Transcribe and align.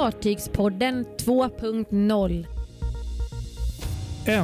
Fartygspodden 0.00 1.06
2.0. 1.18 2.46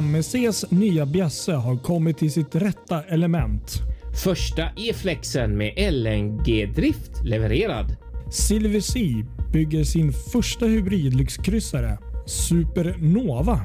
MSCs 0.01 0.71
nya 0.71 1.05
bjässe 1.05 1.51
har 1.51 1.77
kommit 1.77 2.17
till 2.17 2.31
sitt 2.31 2.55
rätta 2.55 3.03
element. 3.03 3.81
Första 4.23 4.61
E-flexen 4.61 5.57
med 5.57 5.73
LNG-drift 5.77 7.23
levererad. 7.23 7.95
Silver 8.31 8.79
Sea 8.79 9.25
bygger 9.53 9.83
sin 9.83 10.13
första 10.13 10.65
hybridlyxkryssare 10.65 11.97
Supernova. 12.25 13.61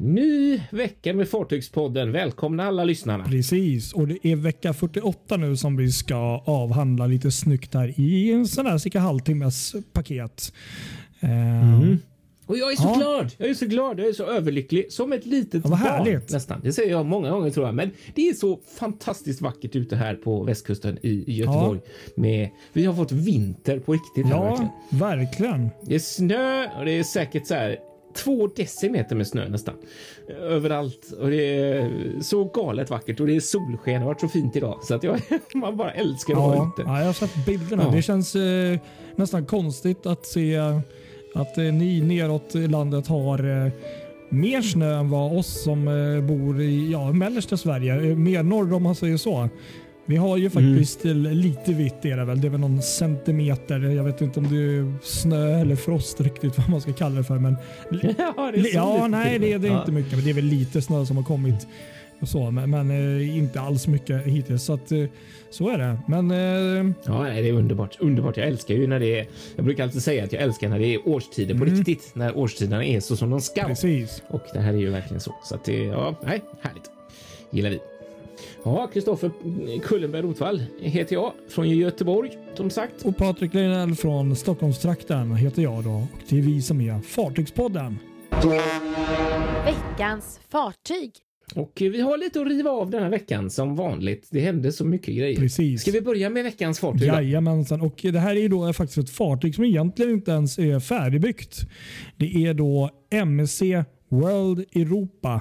Ny 0.00 0.60
vecka 0.70 1.14
med 1.14 1.28
Fartygspodden. 1.28 2.12
Välkomna 2.12 2.64
alla 2.64 2.84
lyssnarna. 2.84 3.24
Precis, 3.24 3.92
och 3.92 4.08
det 4.08 4.18
är 4.26 4.36
vecka 4.36 4.72
48 4.72 5.36
nu 5.36 5.56
som 5.56 5.76
vi 5.76 5.92
ska 5.92 6.42
avhandla 6.46 7.06
lite 7.06 7.30
snyggt 7.30 7.74
här 7.74 7.94
i 8.00 8.32
en 8.32 8.46
sån 8.46 8.66
här 8.66 8.78
cirka 8.78 9.00
halvtimmes 9.00 9.74
paket. 9.92 10.52
Eh, 11.20 11.96
Och 12.46 12.58
jag 12.58 12.72
är 12.72 12.76
så 12.76 12.82
Ja. 12.82 12.94
glad. 12.98 13.32
Jag 13.38 13.48
är 13.50 13.54
så 13.54 13.66
glad. 13.66 14.00
Jag 14.00 14.08
är 14.08 14.12
så 14.12 14.24
överlycklig. 14.24 14.92
Som 14.92 15.12
ett 15.12 15.26
litet 15.26 15.54
Ja, 15.64 15.70
vad 15.70 15.78
barn 15.78 15.78
härligt. 15.80 16.30
nästan. 16.32 16.60
Det 16.64 16.72
säger 16.72 16.90
jag 16.90 17.06
många 17.06 17.30
gånger 17.30 17.50
tror 17.50 17.66
jag. 17.66 17.74
Men 17.74 17.90
det 18.14 18.28
är 18.28 18.34
så 18.34 18.60
fantastiskt 18.78 19.40
vackert 19.40 19.76
ute 19.76 19.96
här 19.96 20.14
på 20.14 20.42
västkusten 20.44 20.98
i 21.02 21.24
Göteborg. 21.32 21.80
Med, 22.16 22.48
vi 22.72 22.84
har 22.84 22.94
fått 22.94 23.12
vinter 23.12 23.78
på 23.78 23.92
riktigt. 23.92 24.26
här, 24.26 24.32
verkligen. 24.40 24.68
Ja, 24.90 24.98
verkligen. 25.06 25.68
Det 25.86 25.94
är 25.94 25.98
snö 25.98 26.66
och 26.78 26.84
det 26.84 26.90
är 26.98 27.02
säkert 27.02 27.46
så 27.46 27.54
här 27.54 27.76
två 28.16 28.46
decimeter 28.46 29.16
med 29.16 29.26
snö 29.26 29.48
nästan. 29.48 29.74
Överallt 30.42 31.12
och 31.20 31.30
det 31.30 31.58
är 31.58 31.90
så 32.22 32.44
galet 32.44 32.90
vackert 32.90 33.20
och 33.20 33.26
det 33.26 33.36
är 33.36 33.40
solsken. 33.40 33.92
Det 33.94 33.98
har 33.98 34.06
varit 34.06 34.20
så 34.20 34.28
fint 34.28 34.56
idag 34.56 34.78
så 34.82 34.94
att 34.94 35.02
jag 35.02 35.20
man 35.54 35.76
bara 35.76 35.90
älskar 35.92 36.32
att 36.34 36.40
vara 36.40 36.56
Ja, 36.56 36.72
ute. 36.76 36.82
ja, 36.90 36.98
jag 36.98 37.06
har 37.06 37.12
sett 37.12 37.46
bilderna. 37.46 37.82
Ja. 37.82 37.90
Det 37.90 38.02
känns 38.02 38.36
eh, 38.36 38.78
nästan 39.16 39.46
konstigt 39.46 40.06
att 40.06 40.26
se 40.26 40.56
att 41.34 41.58
eh, 41.58 41.64
ni 41.64 42.00
neråt 42.00 42.54
i 42.54 42.66
landet 42.68 43.06
har 43.06 43.64
eh, 43.66 43.72
mer 44.30 44.62
snö 44.62 44.98
än 44.98 45.10
vad 45.10 45.38
oss 45.38 45.62
som 45.64 45.88
eh, 45.88 46.20
bor 46.24 46.60
i 46.60 46.90
ja, 46.92 47.12
mellersta 47.12 47.56
Sverige, 47.56 47.94
eh, 48.10 48.16
mer 48.16 48.42
norr 48.42 48.72
om 48.72 48.82
man 48.82 48.94
säger 48.94 49.16
så. 49.16 49.48
Vi 50.08 50.16
har 50.16 50.36
ju 50.36 50.50
faktiskt 50.50 51.04
Mm. 51.04 51.32
lite 51.36 51.72
vitt 51.72 52.04
är 52.04 52.16
det 52.16 52.24
väl. 52.24 52.40
Det 52.40 52.48
är 52.48 52.50
väl 52.50 52.60
någon 52.60 52.82
centimeter. 52.82 53.80
Jag 53.80 54.04
vet 54.04 54.20
inte 54.20 54.40
om 54.40 54.48
det 54.50 54.56
är 54.56 54.92
snö 55.02 55.60
eller 55.60 55.76
frost 55.76 56.20
riktigt 56.20 56.58
vad 56.58 56.68
man 56.70 56.80
ska 56.80 56.92
kalla 56.92 57.16
det 57.16 57.24
för. 57.24 57.38
Men 57.38 57.56
ja, 57.90 58.50
det 58.54 58.58
är 58.60 58.74
ja, 58.74 58.94
lite 58.96 59.08
nej 59.08 59.38
det, 59.38 59.52
är- 59.52 59.58
det 59.58 59.68
är 59.68 59.72
Ja. 59.72 59.80
inte 59.80 59.92
mycket. 59.92 60.12
Men 60.12 60.24
det 60.24 60.30
är 60.30 60.34
väl 60.34 60.44
lite 60.44 60.82
snö 60.82 61.06
som 61.06 61.16
har 61.16 61.24
kommit. 61.24 61.66
Och 62.20 62.28
så, 62.28 62.50
men 62.50 62.70
men 62.70 62.90
eh, 63.20 63.36
inte 63.38 63.60
alls 63.60 63.86
mycket 63.86 64.24
hittills. 64.26 64.62
Så, 64.62 64.72
att, 64.72 64.92
eh, 64.92 65.04
så 65.50 65.68
är 65.68 65.78
det. 65.78 65.98
Men 66.08 66.30
eh, 66.30 66.92
Ja, 67.06 67.22
nej, 67.22 67.42
det 67.42 67.48
är 67.48 67.52
underbart. 67.52 67.96
Underbart. 68.00 68.36
Jag 68.36 68.46
älskar 68.46 68.74
ju 68.74 68.86
när 68.86 69.00
det 69.00 69.20
är. 69.20 69.26
Jag 69.56 69.64
brukar 69.64 69.84
alltid 69.84 70.02
säga 70.02 70.24
att 70.24 70.32
jag 70.32 70.42
älskar 70.42 70.68
när 70.68 70.78
det 70.78 70.94
är 70.94 71.08
årstider 71.08 71.54
på 71.58 71.64
riktigt. 71.64 72.10
När 72.14 72.36
årstiderna 72.38 72.84
är 72.84 73.00
så 73.00 73.16
som 73.16 73.30
de 73.30 73.40
ska. 73.40 73.62
precis. 73.64 74.22
Och 74.28 74.42
det 74.52 74.60
här 74.60 74.72
är 74.74 74.78
ju 74.78 74.90
verkligen 74.90 75.20
så. 75.20 75.34
Så 75.44 75.54
att 75.54 75.64
det, 75.64 75.84
ja, 75.84 76.14
nej, 76.26 76.40
härligt. 76.62 76.90
Gillar 77.50 77.70
vi. 77.70 77.78
Ja, 78.64 78.90
Kristoffer 78.92 79.30
Kullenberg 79.82 80.22
Rotvall 80.22 80.62
heter 80.80 81.14
jag 81.14 81.32
från 81.48 81.68
Göteborg 81.68 82.38
som 82.54 82.70
sagt. 82.70 83.04
Och 83.04 83.16
Patrik 83.16 83.54
Leinell 83.54 83.94
från 83.94 84.36
Stockholmstrakten 84.36 85.36
heter 85.36 85.62
jag 85.62 85.84
då. 85.84 85.90
Och 85.90 86.20
det 86.28 86.38
är 86.38 86.42
vi 86.42 86.62
som 86.62 86.80
är 86.80 87.00
Fartygspodden. 87.00 87.98
Veckans 89.64 90.40
fartyg. 90.48 91.12
Och 91.54 91.72
vi 91.76 92.00
har 92.00 92.18
lite 92.18 92.40
att 92.40 92.48
riva 92.48 92.70
av 92.70 92.90
den 92.90 93.02
här 93.02 93.10
veckan 93.10 93.50
som 93.50 93.76
vanligt. 93.76 94.28
Det 94.30 94.40
hände 94.40 94.72
så 94.72 94.84
mycket 94.84 95.16
grejer. 95.16 95.36
Precis. 95.36 95.82
Ska 95.82 95.90
vi 95.90 96.00
börja 96.00 96.30
med 96.30 96.44
veckans 96.44 96.80
fartyg? 96.80 97.08
Jajamensan. 97.08 97.80
Och 97.80 98.00
det 98.02 98.18
här 98.18 98.36
är 98.36 98.48
då 98.48 98.72
faktiskt 98.72 98.98
ett 98.98 99.10
fartyg 99.10 99.54
som 99.54 99.64
egentligen 99.64 100.12
inte 100.12 100.30
ens 100.30 100.58
är 100.58 100.80
färdigbyggt. 100.80 101.60
Det 102.16 102.46
är 102.46 102.54
då 102.54 102.90
MSC 103.10 103.62
World 104.08 104.58
Europa. 104.58 105.40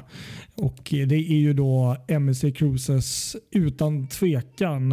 Och 0.55 0.79
det 0.89 1.15
är 1.15 1.37
ju 1.37 1.53
då 1.53 1.97
MSC 2.07 2.51
Cruises 2.55 3.35
utan 3.51 4.07
tvekan 4.07 4.91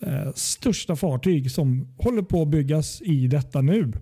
eh, 0.00 0.32
största 0.34 0.96
fartyg 0.96 1.50
som 1.50 1.88
håller 1.98 2.22
på 2.22 2.42
att 2.42 2.48
byggas 2.48 3.02
i 3.02 3.26
detta 3.26 3.60
nu. 3.60 3.92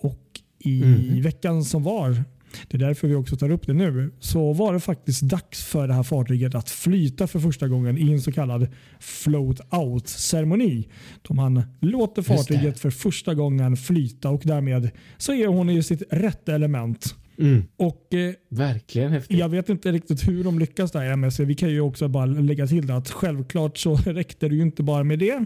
Och 0.00 0.40
i 0.58 1.20
veckan 1.20 1.64
som 1.64 1.82
var, 1.82 2.24
det 2.68 2.76
är 2.76 2.78
därför 2.78 3.08
vi 3.08 3.14
också 3.14 3.36
tar 3.36 3.50
upp 3.50 3.66
det 3.66 3.72
nu, 3.72 4.12
så 4.20 4.52
var 4.52 4.72
det 4.72 4.80
faktiskt 4.80 5.22
dags 5.22 5.64
för 5.64 5.88
det 5.88 5.94
här 5.94 6.02
fartyget 6.02 6.54
att 6.54 6.70
flyta 6.70 7.26
för 7.26 7.40
första 7.40 7.68
gången 7.68 7.98
i 7.98 8.12
en 8.12 8.20
så 8.20 8.32
kallad 8.32 8.68
float 9.00 9.60
out-ceremoni. 9.60 10.88
Då 11.22 11.34
man 11.34 11.62
låter 11.80 12.22
fartyget 12.22 12.78
för 12.78 12.90
första 12.90 13.34
gången 13.34 13.76
flyta 13.76 14.30
och 14.30 14.42
därmed 14.44 14.90
så 15.18 15.34
är 15.34 15.46
hon 15.46 15.70
i 15.70 15.82
sitt 15.82 16.02
rätta 16.10 16.54
element. 16.54 17.14
Mm, 17.38 17.62
Och 17.76 18.14
eh, 18.14 18.34
verkligen 18.48 19.12
häftigt. 19.12 19.38
jag 19.38 19.48
vet 19.48 19.68
inte 19.68 19.92
riktigt 19.92 20.28
hur 20.28 20.44
de 20.44 20.58
lyckas 20.58 20.92
där 20.92 21.04
i 21.04 21.08
MSC. 21.08 21.40
Vi 21.40 21.54
kan 21.54 21.70
ju 21.70 21.80
också 21.80 22.08
bara 22.08 22.26
lägga 22.26 22.66
till 22.66 22.86
det 22.86 22.96
att 22.96 23.10
självklart 23.10 23.78
så 23.78 23.96
räckte 24.06 24.48
det 24.48 24.54
ju 24.54 24.62
inte 24.62 24.82
bara 24.82 25.04
med 25.04 25.18
det. 25.18 25.44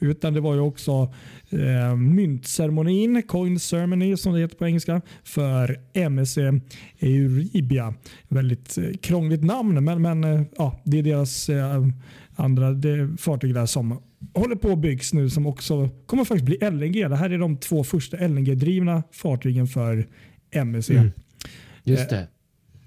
Utan 0.00 0.34
det 0.34 0.40
var 0.40 0.54
ju 0.54 0.60
också 0.60 1.12
eh, 1.50 1.96
myntceremonin, 1.96 3.22
coin 3.22 3.58
ceremony 3.58 4.16
som 4.16 4.32
det 4.32 4.40
heter 4.40 4.56
på 4.56 4.66
engelska, 4.66 5.00
för 5.24 5.80
MSC 5.94 6.38
Euribia. 7.00 7.94
Väldigt 8.28 8.78
eh, 8.78 8.84
krångligt 9.02 9.44
namn 9.44 9.84
men, 9.84 10.02
men 10.02 10.24
eh, 10.24 10.42
ja, 10.58 10.80
det 10.84 10.98
är 10.98 11.02
deras 11.02 11.48
eh, 11.48 11.86
andra 12.36 12.72
det 12.72 13.16
fartyg 13.18 13.54
där 13.54 13.66
som 13.66 13.98
håller 14.34 14.56
på 14.56 14.72
att 14.72 14.78
byggs 14.78 15.12
nu 15.12 15.30
som 15.30 15.46
också 15.46 15.88
kommer 16.06 16.24
faktiskt 16.24 16.44
bli 16.44 16.70
LNG. 16.70 17.08
Det 17.08 17.16
här 17.16 17.30
är 17.30 17.38
de 17.38 17.56
två 17.56 17.84
första 17.84 18.16
LNG-drivna 18.16 19.02
fartygen 19.12 19.66
för 19.66 20.06
MSC. 20.50 20.90
Mm. 20.90 21.10
Just 21.84 22.10
det. 22.10 22.28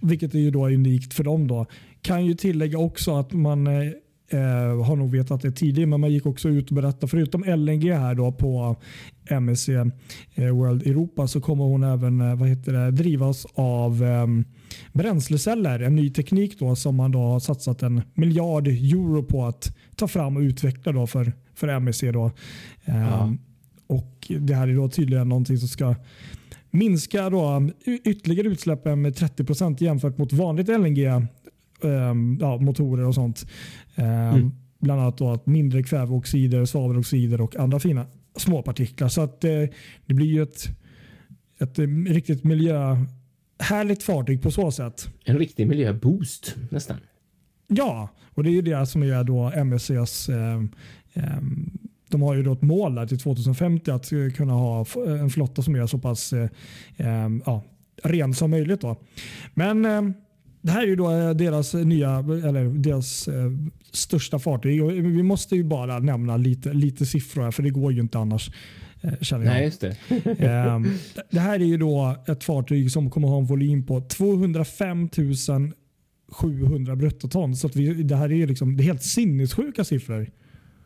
Vilket 0.01 0.33
är 0.35 0.39
ju 0.39 0.51
då 0.51 0.67
unikt 0.67 1.13
för 1.13 1.23
dem. 1.23 1.47
Då. 1.47 1.65
Kan 2.01 2.25
ju 2.25 2.33
tillägga 2.33 2.77
också 2.77 3.15
att 3.15 3.33
man 3.33 3.67
eh, 3.67 3.73
eh, 4.29 4.83
har 4.85 4.95
nog 4.95 5.11
vetat 5.11 5.41
det 5.41 5.51
tidigare, 5.51 5.87
men 5.87 6.01
man 6.01 6.11
gick 6.11 6.25
också 6.25 6.49
ut 6.49 6.69
och 6.69 6.75
berättade, 6.75 7.07
förutom 7.07 7.43
LNG 7.43 7.91
här 7.93 8.15
då 8.15 8.31
på 8.31 8.75
MSC 9.29 9.69
eh, 9.69 9.85
World 10.35 10.87
Europa 10.87 11.27
så 11.27 11.41
kommer 11.41 11.63
hon 11.63 11.83
även 11.83 12.21
eh, 12.21 12.35
vad 12.35 12.49
heter 12.49 12.73
det, 12.73 12.91
drivas 12.91 13.45
av 13.53 14.03
eh, 14.03 14.27
bränsleceller. 14.93 15.79
En 15.79 15.95
ny 15.95 16.09
teknik 16.09 16.59
då 16.59 16.75
som 16.75 16.95
man 16.95 17.11
då 17.11 17.19
har 17.19 17.39
satsat 17.39 17.83
en 17.83 18.01
miljard 18.13 18.67
euro 18.67 19.23
på 19.23 19.45
att 19.45 19.75
ta 19.95 20.07
fram 20.07 20.37
och 20.37 20.41
utveckla 20.41 20.91
då 20.91 21.07
för, 21.07 21.33
för 21.55 21.67
MSC. 21.67 22.01
Då. 22.01 22.31
Eh, 22.85 22.95
Ja. 22.95 23.33
Och 23.87 24.31
Det 24.39 24.55
här 24.55 24.67
är 24.67 24.75
då 24.75 24.89
tydligen 24.89 25.29
någonting 25.29 25.57
som 25.57 25.67
ska 25.67 25.95
minska 26.77 27.29
då 27.29 27.69
y- 27.85 27.99
ytterligare 28.03 28.47
utsläppen 28.47 29.01
med 29.01 29.13
30% 29.13 29.83
jämfört 29.83 30.17
mot 30.17 30.33
vanligt 30.33 30.67
LNG 30.67 30.99
ehm, 31.83 32.37
ja, 32.41 32.57
motorer 32.57 33.05
och 33.05 33.15
sånt. 33.15 33.47
Ehm, 33.95 34.51
Bland 34.79 35.01
annat 35.01 35.17
då 35.17 35.31
att 35.31 35.45
mindre 35.45 35.83
kväveoxider, 35.83 36.65
svaveloxider 36.65 37.41
och 37.41 37.55
andra 37.55 37.79
fina 37.79 38.05
småpartiklar. 38.35 39.07
Så 39.07 39.21
att 39.21 39.43
eh, 39.43 39.51
det 40.05 40.13
blir 40.13 40.27
ju 40.27 40.43
ett, 40.43 40.67
ett 41.59 41.79
eh, 41.79 41.87
riktigt 41.87 42.43
miljöhärligt 42.43 44.03
fartyg 44.03 44.41
på 44.41 44.51
så 44.51 44.71
sätt. 44.71 45.07
En 45.25 45.37
riktig 45.37 45.67
miljöboost 45.67 46.55
nästan. 46.69 46.97
Ja, 47.67 48.09
och 48.33 48.43
det 48.43 48.49
är 48.49 48.53
ju 48.53 48.61
det 48.61 48.85
som 48.85 49.03
är 49.03 49.23
då 49.23 49.51
MSCs 49.55 50.29
ehm, 50.29 50.69
ehm, 51.13 51.77
de 52.15 52.21
har 52.21 52.35
ju 52.35 52.43
då 52.43 52.53
ett 52.53 52.61
mål 52.61 52.95
där 52.95 53.07
till 53.07 53.19
2050 53.19 53.91
att 53.91 54.11
eh, 54.11 54.17
kunna 54.35 54.53
ha 54.53 54.81
f- 54.81 54.97
en 55.07 55.29
flotta 55.29 55.61
som 55.61 55.75
är 55.75 55.87
så 55.87 55.97
pass 55.99 56.33
eh, 56.33 56.49
ja, 57.45 57.63
ren 58.03 58.33
som 58.33 58.51
möjligt. 58.51 58.81
Då. 58.81 58.95
Men 59.53 59.81
det 60.61 60.71
här 60.71 60.83
är 60.83 60.87
ju 60.87 60.95
då 60.95 61.11
eh, 61.11 61.29
deras 61.31 61.73
nya, 61.73 62.17
eller 62.19 62.65
deras 62.65 63.27
eh, 63.27 63.51
största 63.91 64.39
fartyg. 64.39 64.83
Vi 64.91 65.23
måste 65.23 65.55
ju 65.55 65.63
bara 65.63 65.99
nämna 65.99 66.37
lite, 66.37 66.73
lite 66.73 67.05
siffror 67.05 67.43
här 67.43 67.51
för 67.51 67.63
det 67.63 67.69
går 67.69 67.93
ju 67.93 68.01
inte 68.01 68.17
annars. 68.19 68.49
eh, 69.01 69.13
Känner 69.21 69.45
jag. 69.45 69.53
Nej, 69.53 69.63
just 69.65 69.81
det. 69.81 69.95
Ehm, 70.39 70.87
det 71.31 71.39
här 71.39 71.59
är 71.59 71.65
ju 71.65 71.77
då 71.77 72.15
ett 72.27 72.43
fartyg 72.43 72.91
som 72.91 73.09
kommer 73.09 73.27
ha 73.27 73.37
en 73.37 73.45
volym 73.45 73.85
på 73.85 74.01
205 74.01 75.09
700 76.31 76.95
bruttoton. 76.95 77.55
Så 77.55 77.67
att 77.67 77.75
vi, 77.75 78.03
det 78.03 78.15
här 78.15 78.25
är 78.31 78.35
ju 78.35 78.47
liksom, 78.47 78.77
det 78.77 78.83
är 78.83 78.85
helt 78.85 79.03
sinnessjuka 79.03 79.83
siffror. 79.83 80.27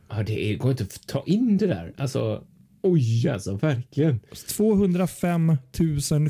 Ja, 0.09 0.23
det 0.23 0.55
går 0.55 0.71
inte 0.71 0.83
att 0.83 1.07
ta 1.07 1.23
in 1.25 1.57
det 1.57 1.67
där. 1.67 1.93
Alltså, 1.97 2.43
oj 2.81 3.29
alltså, 3.29 3.55
verkligen. 3.55 4.19
205 4.57 5.57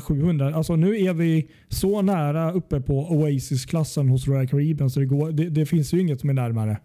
700. 0.02 0.54
Alltså 0.54 0.76
nu 0.76 1.00
är 1.00 1.14
vi 1.14 1.50
så 1.68 2.02
nära 2.02 2.52
uppe 2.52 2.80
på 2.80 2.98
Oasis-klassen 2.98 4.08
hos 4.08 4.28
Royal 4.28 4.48
Caribbean 4.48 4.90
så 4.90 5.00
det, 5.00 5.06
går, 5.06 5.32
det, 5.32 5.50
det 5.50 5.66
finns 5.66 5.94
ju 5.94 6.00
inget 6.00 6.20
som 6.20 6.30
är 6.30 6.34
närmare. 6.34 6.78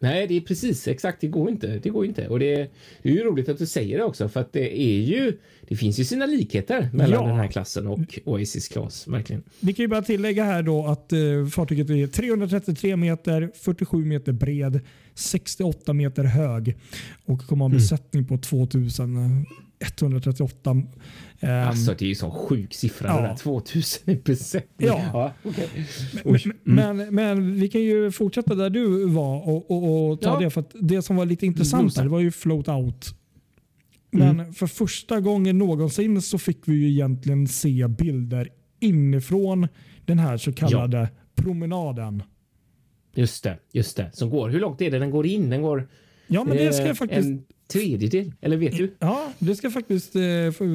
Nej, 0.00 0.26
det 0.26 0.36
är 0.36 0.40
precis 0.40 0.88
exakt. 0.88 1.20
Det 1.20 1.26
går 1.28 1.50
inte. 1.50 1.80
Det 1.82 1.88
går 1.90 2.06
inte. 2.06 2.28
Och 2.28 2.38
det, 2.38 2.54
det 3.02 3.08
är 3.08 3.12
ju 3.12 3.22
roligt 3.24 3.48
att 3.48 3.58
du 3.58 3.66
säger 3.66 3.98
det 3.98 4.04
också, 4.04 4.28
för 4.28 4.40
att 4.40 4.52
det 4.52 4.80
är 4.82 5.00
ju. 5.00 5.38
Det 5.68 5.76
finns 5.76 5.98
ju 6.00 6.04
sina 6.04 6.26
likheter 6.26 6.90
mellan 6.92 7.22
Ja. 7.22 7.28
den 7.28 7.36
här 7.36 7.46
klassen 7.48 7.86
och 7.86 8.18
Oasis 8.24 8.68
Class, 8.68 9.08
verkligen. 9.08 9.42
Vi 9.60 9.72
kan 9.72 9.82
ju 9.84 9.88
bara 9.88 10.02
tillägga 10.02 10.44
här 10.44 10.62
då 10.62 10.86
att 10.86 11.12
eh, 11.12 11.18
fartyget 11.50 11.90
är 11.90 12.06
333 12.06 12.96
meter, 12.96 13.50
47 13.54 14.04
meter 14.04 14.32
bred, 14.32 14.80
68 15.14 15.92
meter 15.92 16.24
hög 16.24 16.76
och 17.24 17.40
kommer 17.46 17.64
ha 17.64 17.70
en 17.70 17.76
besättning 17.76 18.24
på 18.24 18.38
2138. 19.80 20.70
ehm, 21.40 21.68
Alltså, 21.68 21.94
det 21.98 22.04
är 22.04 22.08
ju 22.08 22.14
sån 22.14 22.30
sjuk 22.30 22.74
siffra 22.74 23.08
ja. 23.08 23.20
det 23.20 23.28
där. 23.28 23.36
2000 23.36 24.10
i 24.10 24.16
besättning. 24.16 24.88
Ja. 24.88 25.32
okej. 25.44 25.68
Men, 26.24 26.34
Oj. 26.34 26.42
men, 26.64 27.14
men 27.14 27.54
vi 27.54 27.68
kan 27.68 27.80
ju 27.80 28.10
fortsätta 28.10 28.54
där 28.54 28.70
du 28.70 29.04
var 29.08 29.48
och, 29.48 29.70
och, 29.70 30.10
och 30.10 30.20
ta 30.20 30.28
Ja. 30.34 30.40
det. 30.40 30.50
För 30.50 30.64
det 30.80 31.02
som 31.02 31.16
var 31.16 31.26
lite 31.26 31.46
intressant 31.46 31.94
där, 31.94 32.02
det 32.02 32.08
var 32.08 32.20
ju 32.20 32.30
float 32.30 32.68
out. 32.68 33.14
Men 34.10 34.52
för 34.52 34.66
första 34.66 35.20
gången 35.20 35.58
någonsin 35.58 36.22
så 36.22 36.38
fick 36.38 36.58
vi 36.68 36.74
ju 36.74 36.88
egentligen 36.90 37.48
se 37.48 37.88
bilder 37.88 38.48
inifrån 38.80 39.68
den 40.04 40.18
här 40.18 40.36
så 40.36 40.52
kallade 40.52 41.08
promenaden. 41.34 42.22
Just 43.14 43.44
det, 43.44 43.58
just 43.72 43.96
det. 43.96 44.10
Som 44.12 44.30
går. 44.30 44.48
Hur 44.48 44.60
långt 44.60 44.80
är 44.80 44.90
det 44.90 44.98
den 44.98 45.10
går 45.10 45.26
in? 45.26 45.50
Den 45.50 45.62
går 45.62 45.88
Ja, 46.26 46.44
men 46.44 46.56
det 46.56 46.72
ska 46.72 46.82
eh, 46.82 46.88
jag 46.88 46.96
faktiskt 46.98 47.28
en 47.28 47.44
tredjedel. 47.72 48.32
Eller 48.40 48.56
vet 48.56 48.76
du? 48.76 48.96
Ja, 48.98 49.32
det 49.38 49.56
ska 49.56 49.64
jag 49.66 49.72
faktiskt 49.72 50.16
eh, 50.16 50.22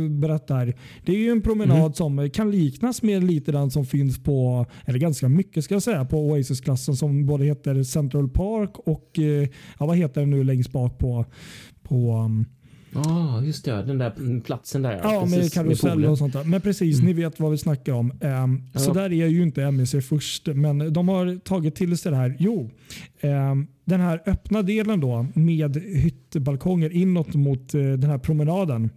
berätta 0.09 0.55
här. 0.55 0.73
Det 1.05 1.11
är 1.11 1.17
ju 1.17 1.29
en 1.29 1.41
promenad 1.41 1.77
Mm. 1.77 1.93
som 1.93 2.29
kan 2.29 2.51
liknas 2.51 3.01
med 3.03 3.23
lite 3.23 3.51
den 3.51 3.71
som 3.71 3.85
finns 3.85 4.23
på, 4.23 4.65
eller 4.85 4.99
ganska 4.99 5.29
mycket 5.29 5.63
ska 5.63 5.75
jag 5.75 5.83
säga, 5.83 6.05
på 6.05 6.17
Oasis-klassen 6.17 6.95
som 6.95 7.25
både 7.25 7.45
heter 7.45 7.83
Central 7.83 8.29
Park 8.29 8.71
och 8.77 9.19
eh, 9.19 9.47
ja, 9.79 9.85
vad 9.85 9.97
heter 9.97 10.21
den 10.21 10.29
nu 10.29 10.43
längst 10.43 10.71
bak 10.71 10.97
på, 10.97 11.25
på 11.83 12.29
um, 12.95 13.01
Ja, 13.05 13.43
just 13.43 13.65
det. 13.65 13.71
Den 13.83 13.97
där 13.97 14.13
mm, 14.17 14.41
platsen 14.41 14.81
där. 14.81 14.99
ja, 15.03 15.21
med 15.25 15.33
precis, 15.33 15.53
karusell 15.53 15.91
poolen. 15.91 16.09
och 16.09 16.17
sånt 16.17 16.33
där. 16.33 16.43
Men 16.43 16.61
precis, 16.61 17.01
ni 17.01 17.13
vet 17.13 17.39
vad 17.39 17.51
vi 17.51 17.57
snackar 17.57 17.93
om. 17.93 18.11
Um, 18.21 18.61
Ja. 18.73 18.79
Så 18.79 18.93
där 18.93 19.13
är 19.13 19.27
ju 19.27 19.43
inte 19.43 19.71
MEC 19.71 19.95
först, 20.09 20.47
men 20.47 20.93
de 20.93 21.07
har 21.07 21.39
tagit 21.39 21.75
till 21.75 21.97
sig 21.97 22.11
det 22.11 22.17
här. 22.17 22.35
Jo, 22.39 22.69
ehm, 23.21 23.67
den 23.85 23.99
här 23.99 24.21
öppna 24.25 24.61
delen 24.61 24.99
då 24.99 25.25
med 25.33 25.75
hyttbalkonger 25.77 26.89
inåt 26.89 27.35
mot 27.35 27.73
eh, 27.73 27.81
den 27.81 28.03
här 28.09 28.17
promenaden 28.17 28.89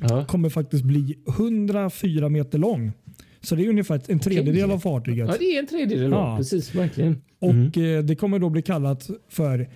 Ja. 0.00 0.24
kommer 0.24 0.48
faktiskt 0.48 0.84
bli 0.84 1.14
104 1.28 2.28
meter 2.28 2.58
lång. 2.58 2.92
Så 3.40 3.54
det 3.54 3.64
är 3.64 3.68
ungefär 3.68 4.00
en 4.08 4.18
tredjedel 4.18 4.70
av 4.70 4.78
fartyget. 4.78 5.28
ja, 5.28 5.34
det 5.38 5.44
är 5.44 5.58
en 5.58 5.66
tredjedel. 5.66 6.10
Ja. 6.10 6.36
Precis, 6.36 6.74
verkligen. 6.74 7.20
Och 7.38 7.78
eh, 7.78 8.04
Det 8.04 8.16
kommer 8.16 8.38
då 8.38 8.50
bli 8.50 8.62
kallat 8.62 9.10
för 9.28 9.68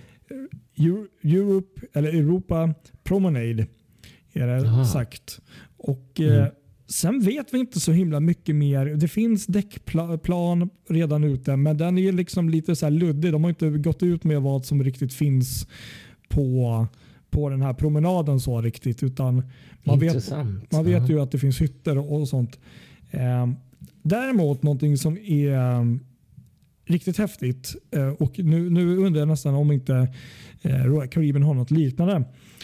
Europe, 1.23 1.81
eller 1.93 2.09
Europa 2.09 2.73
Promenade. 3.03 3.67
Är 4.33 4.47
det 4.47 4.67
Aha. 4.67 4.85
sagt. 4.85 5.39
Och 5.77 6.19
eh, 6.21 6.33
Mm. 6.33 6.51
Sen 6.87 7.19
vet 7.21 7.53
vi 7.53 7.59
inte 7.59 7.79
så 7.79 7.91
himla 7.91 8.19
mycket 8.19 8.55
mer. 8.55 8.85
Det 8.85 9.07
finns 9.07 9.45
däckplan 9.45 10.69
redan 10.89 11.23
ute 11.23 11.55
men 11.55 11.77
den 11.77 11.97
är 11.97 12.11
liksom 12.11 12.49
lite 12.49 12.75
så 12.75 12.85
här 12.85 12.91
luddig. 12.91 13.31
De 13.31 13.43
har 13.43 13.49
inte 13.49 13.69
gått 13.69 14.03
ut 14.03 14.23
med 14.23 14.41
vad 14.41 14.65
som 14.65 14.83
riktigt 14.83 15.13
finns 15.13 15.67
på, 16.29 16.87
på 17.29 17.49
den 17.49 17.61
här 17.61 17.73
promenaden 17.73 18.39
så 18.39 18.61
riktigt. 18.61 19.03
Utan 19.03 19.43
man 19.83 19.99
vet, 19.99 20.31
man 20.71 20.85
vet 20.85 21.09
ju 21.09 21.21
att 21.21 21.31
det 21.31 21.39
finns 21.39 21.61
hytter 21.61 21.97
och 22.11 22.27
sånt. 22.27 22.59
Eh, 23.11 23.49
däremot 24.01 24.63
någonting 24.63 24.97
som 24.97 25.17
är 25.17 25.53
eh, 25.53 25.85
riktigt 26.85 27.17
häftigt 27.17 27.75
eh, 27.91 28.07
och 28.07 28.39
nu, 28.39 28.69
nu 28.69 28.97
undrar 28.97 29.19
jag 29.21 29.27
nästan 29.27 29.55
om 29.55 29.71
inte 29.71 30.07
eh, 30.61 30.83
Royal 30.83 31.07
Caribbean 31.07 31.43
har 31.43 31.53
något 31.53 31.71
liknande. 31.71 32.23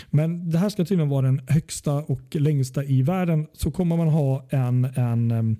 Men 0.09 0.49
det 0.49 0.57
här 0.57 0.69
ska 0.69 0.85
tydligen 0.85 1.09
vara 1.09 1.25
den 1.25 1.41
högsta 1.47 1.93
och 1.93 2.35
längsta 2.35 2.83
i 2.83 3.01
världen. 3.01 3.47
Så 3.53 3.71
kommer 3.71 3.97
man 3.97 4.07
ha 4.07 4.47
en, 4.49 4.85
en, 4.85 5.31
em, 5.31 5.57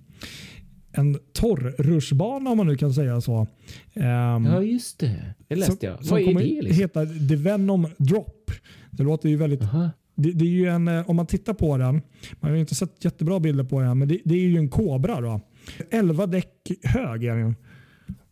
en 0.92 1.18
torrrutschbana 1.34 2.50
om 2.50 2.58
man 2.58 2.68
nu 2.68 2.76
kan 2.78 2.94
säga 2.94 3.22
så. 3.22 3.48
Ehm, 3.94 4.46
Ja, 4.46 4.62
just 4.64 5.00
det. 5.00 5.34
Det 5.48 5.56
läste 5.56 5.86
jag. 5.86 6.06
som 6.06 6.10
Vad 6.10 6.22
är 6.22 6.26
kommer 6.26 6.42
det? 6.42 6.62
Liksom? 6.62 6.82
heta 6.82 7.06
The 7.06 7.36
Venom 7.36 7.88
Drop. 7.98 8.52
Det 8.92 9.04
låter 9.04 9.30
ju 9.30 9.36
väldigt 9.36 9.62
Aha. 9.64 9.90
det, 10.16 10.32
det 10.32 10.46
är 10.46 10.50
ju 10.50 10.66
en, 10.68 10.88
eh, 10.88 11.10
om 11.10 11.16
man 11.16 11.28
tittar 11.28 11.54
på 11.54 11.78
den, 11.78 12.02
man 12.40 12.52
har 12.52 12.58
inte 12.58 12.76
sett 12.76 13.06
jättebra 13.06 13.40
bilder 13.40 13.64
på 13.64 13.82
den, 13.82 14.00
men 14.00 14.08
det, 14.08 14.20
det 14.26 14.36
är 14.36 14.40
ju 14.48 14.58
en 14.58 14.70
Cobra. 14.70 15.22
Då. 15.22 15.42
11 15.90 16.28
däck 16.28 16.72
hög 16.84 17.24
är 17.24 17.36
den. 17.36 17.56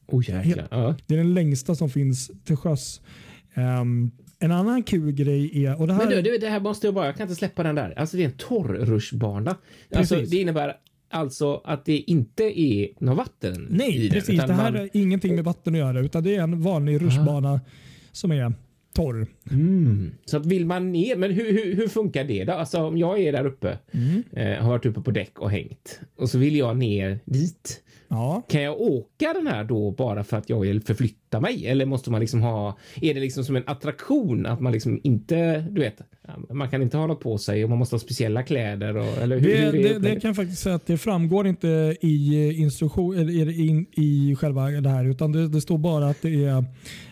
Oh, 0.07 0.29
jäklar. 0.29 0.67
Ja. 0.71 0.95
Det 1.05 1.13
är 1.13 1.17
den 1.17 1.33
längsta 1.33 1.75
som 1.75 1.89
finns 1.89 2.31
till 2.43 2.55
sjöss. 2.55 3.01
Ehm, 3.53 4.11
en 4.39 4.51
annan 4.51 4.83
kul 4.83 5.11
grej 5.11 5.65
är, 5.65 5.81
och 5.81 5.87
det 5.87 5.93
här, 5.93 5.99
Men 6.05 6.09
du, 6.09 6.21
du, 6.21 6.37
det 6.37 6.49
här 6.49 6.59
måste 6.59 6.87
jag 6.87 6.93
bara, 6.93 7.05
jag 7.05 7.15
kan 7.15 7.23
inte 7.23 7.35
släppa 7.35 7.63
den 7.63 7.75
där. 7.75 7.93
Alltså 7.99 8.17
det 8.17 8.23
är 8.23 8.27
en 8.27 8.37
torrrutschbana. 8.37 9.55
Alltså 9.95 10.15
det 10.15 10.37
innebär 10.37 10.73
alltså 11.09 11.61
att 11.65 11.85
det 11.85 11.97
inte 11.97 12.59
är 12.61 12.89
något 12.99 13.17
vatten 13.17 13.67
nej, 13.69 13.95
i 13.95 14.07
den, 14.07 14.11
precis. 14.11 14.41
Det 14.45 14.53
här 14.53 14.71
man- 14.71 14.81
är 14.81 14.89
ingenting 14.93 15.35
med 15.35 15.43
vatten 15.43 15.73
att 15.73 15.79
göra, 15.79 15.99
utan 15.99 16.23
det 16.23 16.35
är 16.35 16.41
en 16.41 16.61
vanlig 16.61 17.01
rutschbana 17.01 17.61
som 18.11 18.31
är 18.31 18.53
torr. 18.97 19.27
Mm. 19.51 20.11
Så 20.25 20.37
att 20.37 20.45
vill 20.45 20.65
man 20.65 20.91
ner, 20.91 21.15
men 21.15 21.31
hur, 21.31 21.51
hur, 21.53 21.75
hur 21.75 21.87
funkar 21.87 22.23
det 22.23 22.43
då? 22.43 22.53
Alltså 22.53 22.77
om 22.83 22.97
jag 22.97 23.19
är 23.19 23.31
där 23.31 23.45
uppe, 23.45 23.77
Mm. 23.91 24.23
eh, 24.31 24.63
har 24.63 24.69
varit 24.69 24.85
uppe 24.85 25.01
på 25.01 25.11
däck 25.11 25.39
och 25.39 25.51
hängt 25.51 25.99
och 26.17 26.29
så 26.29 26.37
vill 26.37 26.55
jag 26.55 26.77
ner 26.77 27.19
dit. 27.25 27.83
Ja. 28.09 28.43
Kan 28.49 28.61
jag 28.61 28.81
åka 28.81 29.33
den 29.33 29.47
här 29.47 29.63
då 29.63 29.91
bara 29.91 30.23
för 30.23 30.37
att 30.37 30.49
jag 30.49 30.59
vill 30.59 30.81
förflytta 30.81 31.39
mig? 31.39 31.67
Eller 31.67 31.85
måste 31.85 32.11
man 32.11 32.21
liksom 32.21 32.41
ha, 32.41 32.77
är 33.01 33.13
det 33.13 33.19
liksom 33.19 33.43
som 33.43 33.55
en 33.55 33.63
attraktion 33.65 34.45
att 34.45 34.59
man 34.61 34.73
liksom 34.73 34.99
inte, 35.03 35.59
du 35.71 35.81
vet, 35.81 36.01
man 36.49 36.69
kan 36.69 36.81
inte 36.81 36.97
ha 36.97 37.07
något 37.07 37.19
på 37.19 37.37
sig 37.37 37.63
och 37.63 37.69
man 37.69 37.79
måste 37.79 37.95
ha 37.95 37.99
speciella 37.99 38.43
kläder 38.43 38.97
och, 38.97 39.17
eller 39.17 39.39
hur? 39.39 39.47
Det, 39.49 39.57
hur 39.57 39.71
det, 39.71 39.99
det 39.99 40.19
kan 40.19 40.29
jag 40.29 40.35
faktiskt 40.35 40.61
säga 40.61 40.75
att 40.75 40.85
det 40.85 40.97
framgår 40.97 41.47
inte 41.47 41.95
i 42.01 42.51
instruktion 42.57 43.17
eller 43.17 43.49
i, 43.49 43.67
in, 43.67 43.85
i 43.95 44.35
själva 44.35 44.67
det 44.67 44.89
här 44.89 45.05
utan 45.05 45.31
det, 45.31 45.47
det 45.47 45.61
står 45.61 45.77
bara 45.77 46.07
att 46.07 46.21
det 46.21 46.45
är 46.45 46.65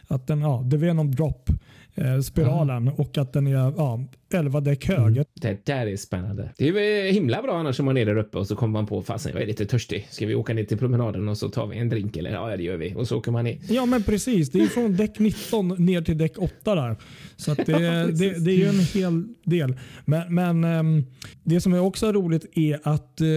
att 0.08 0.28
den, 0.28 0.42
ja, 0.42 0.64
det 0.66 0.76
är 0.76 0.78
Venom 0.78 1.16
Drop 1.16 1.50
eh, 1.96 2.20
spiralen 2.20 2.88
och 2.88 3.18
att 3.18 3.34
den 3.34 3.48
är 3.48 3.52
ja, 3.52 4.00
11 4.34 4.62
däck 4.62 4.88
hög. 4.88 5.24
Det 5.34 5.66
där 5.66 5.88
är 5.88 5.98
spännande. 5.98 6.50
Det 6.58 6.68
är 6.68 6.72
väl 6.72 7.14
himla 7.14 7.42
bra 7.42 7.60
annars 7.60 7.80
om 7.80 7.86
man 7.86 7.98
är 7.98 8.06
där 8.06 8.18
uppe 8.18 8.38
och 8.38 8.48
så 8.48 8.56
kommer 8.56 8.74
man 8.74 8.86
på 8.86 9.02
fasen 9.02 9.32
jag 9.34 9.42
är 9.42 9.48
lite 9.48 9.66
törstig. 9.66 10.08
Ska 10.10 10.26
vi 10.26 10.36
åka 10.36 10.54
ner 10.54 10.64
till 10.64 10.78
promenaden 10.78 11.28
och 11.28 11.38
så 11.38 11.50
tar 11.50 11.68
vi 11.68 11.78
en 11.78 11.90
drink 11.90 12.18
eller 12.18 12.32
ja 12.32 12.58
det 12.58 12.64
gör 12.64 12.78
vi 12.78 12.94
och 12.96 13.08
så 13.08 13.18
åker 13.18 13.32
man 13.32 13.44
ner. 13.44 13.58
Ja 13.70 13.86
men 13.86 14.04
precis, 14.04 14.52
det 14.52 14.62
är 14.62 14.68
från 14.68 14.96
däck 14.96 15.20
19 15.20 15.68
ner 15.68 16.02
till 16.02 16.18
däck 16.18 16.38
8 16.38 16.76
där. 16.76 16.96
Så 17.36 17.54
det, 17.54 17.64
det, 17.66 18.46
det 18.46 18.52
är 18.52 18.58
ju 18.58 18.68
en 18.68 18.80
hel 18.80 19.24
del. 19.44 19.76
Men, 20.06 20.36
men 20.36 20.64
ehm, 20.64 21.04
det 21.44 21.62
som 21.62 21.74
är 21.74 21.80
också 21.80 22.12
roligt 22.12 22.58
är 22.58 22.80
att 22.84 23.22
eh, 23.22 23.28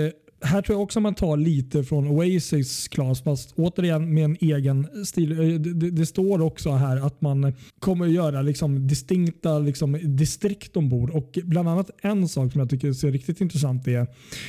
här 0.41 0.63
tror 0.63 0.75
jag 0.75 0.83
också 0.83 1.01
man 1.01 1.15
tar 1.15 1.37
lite 1.37 1.85
från 1.85 2.09
Oasis 2.09 2.89
Class 2.89 3.23
fast 3.23 3.53
återigen 3.57 4.15
med 4.15 4.25
en 4.25 4.37
egen 4.41 5.05
stil. 5.07 5.33
Eh, 5.33 5.61
Det, 5.61 5.91
det, 5.91 6.07
står 6.07 6.41
också 6.43 6.71
här 6.71 6.97
att 7.07 7.21
man 7.21 7.53
kommer 7.79 8.07
att 8.07 8.13
göra 8.13 8.43
liksom 8.43 8.87
distinkta 8.87 9.59
liksom 9.59 9.99
distrikt 10.03 10.77
ombord 10.77 11.11
och 11.11 11.39
bland 11.45 11.69
annat 11.69 11.91
en 12.03 12.29
sak 12.29 12.53
som 12.53 12.59
jag 12.59 12.71
tycker 12.71 12.93
ser 12.93 13.13
riktigt 13.13 13.41
intressant 13.41 13.89
är 13.89 14.07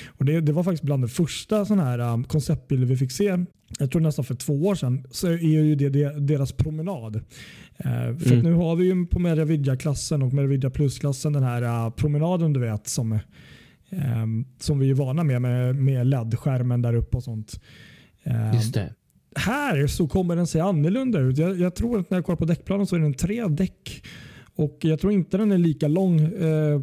och 0.07 0.25
det, 0.25 0.41
det 0.41 0.51
var 0.51 0.63
faktiskt 0.63 0.83
bland 0.83 1.03
det 1.03 1.07
första 1.07 1.65
sån 1.65 1.79
här 1.79 1.99
um, 1.99 2.23
konceptbilder 2.23 2.87
vi 2.87 2.97
fick 2.97 3.11
se 3.11 3.45
jag 3.79 3.91
tror 3.91 4.01
nästan 4.01 4.25
för 4.25 4.35
två 4.35 4.53
år 4.53 4.75
sedan, 4.75 5.03
så 5.11 5.27
är 5.27 5.37
ju 5.37 5.75
det, 5.75 6.19
deras 6.19 6.51
promenad. 6.51 7.15
Eh, 7.77 8.17
för 8.17 8.37
att 8.37 8.43
nu 8.43 8.53
har 8.53 8.75
vi 8.75 8.85
ju 8.85 9.05
på 9.05 9.19
Meravidja-klassen 9.19 10.21
och 10.21 10.33
Meravidja 10.33 10.69
Plus-klassen 10.69 11.33
den 11.33 11.43
här 11.43 11.61
uh, 11.61 11.93
promenaden 11.93 12.53
du 12.53 12.59
vet 12.59 12.87
som, 12.87 13.19
som 14.59 14.79
vi 14.79 14.89
är 14.89 14.93
vana 14.93 15.23
med 15.23 15.41
med, 15.41 15.75
med 15.75 16.07
LED-skärmen 16.07 16.81
där 16.81 16.93
uppe 16.93 17.17
och 17.17 17.23
sånt. 17.23 17.61
Ehm, 18.23 18.53
Just 18.53 18.73
det. 18.73 18.93
här 19.35 19.87
så 19.87 20.07
kommer 20.07 20.35
den 20.35 20.47
se 20.47 20.59
annorlunda 20.59 21.19
ut. 21.19 21.37
Jag, 21.37 21.59
jag 21.59 21.75
tror 21.75 21.99
att 21.99 22.09
när 22.09 22.17
jag 22.17 22.25
kollar 22.25 22.37
på 22.37 22.45
däckplanen 22.45 22.87
så 22.87 22.95
är 22.95 22.99
den 22.99 23.13
tre 23.13 23.47
däck 23.47 24.03
och 24.55 24.77
jag 24.81 24.99
tror 24.99 25.13
inte 25.13 25.37
den 25.37 25.51
är 25.51 25.57
lika 25.57 25.87
lång 25.87 26.19
eh, 26.19 26.81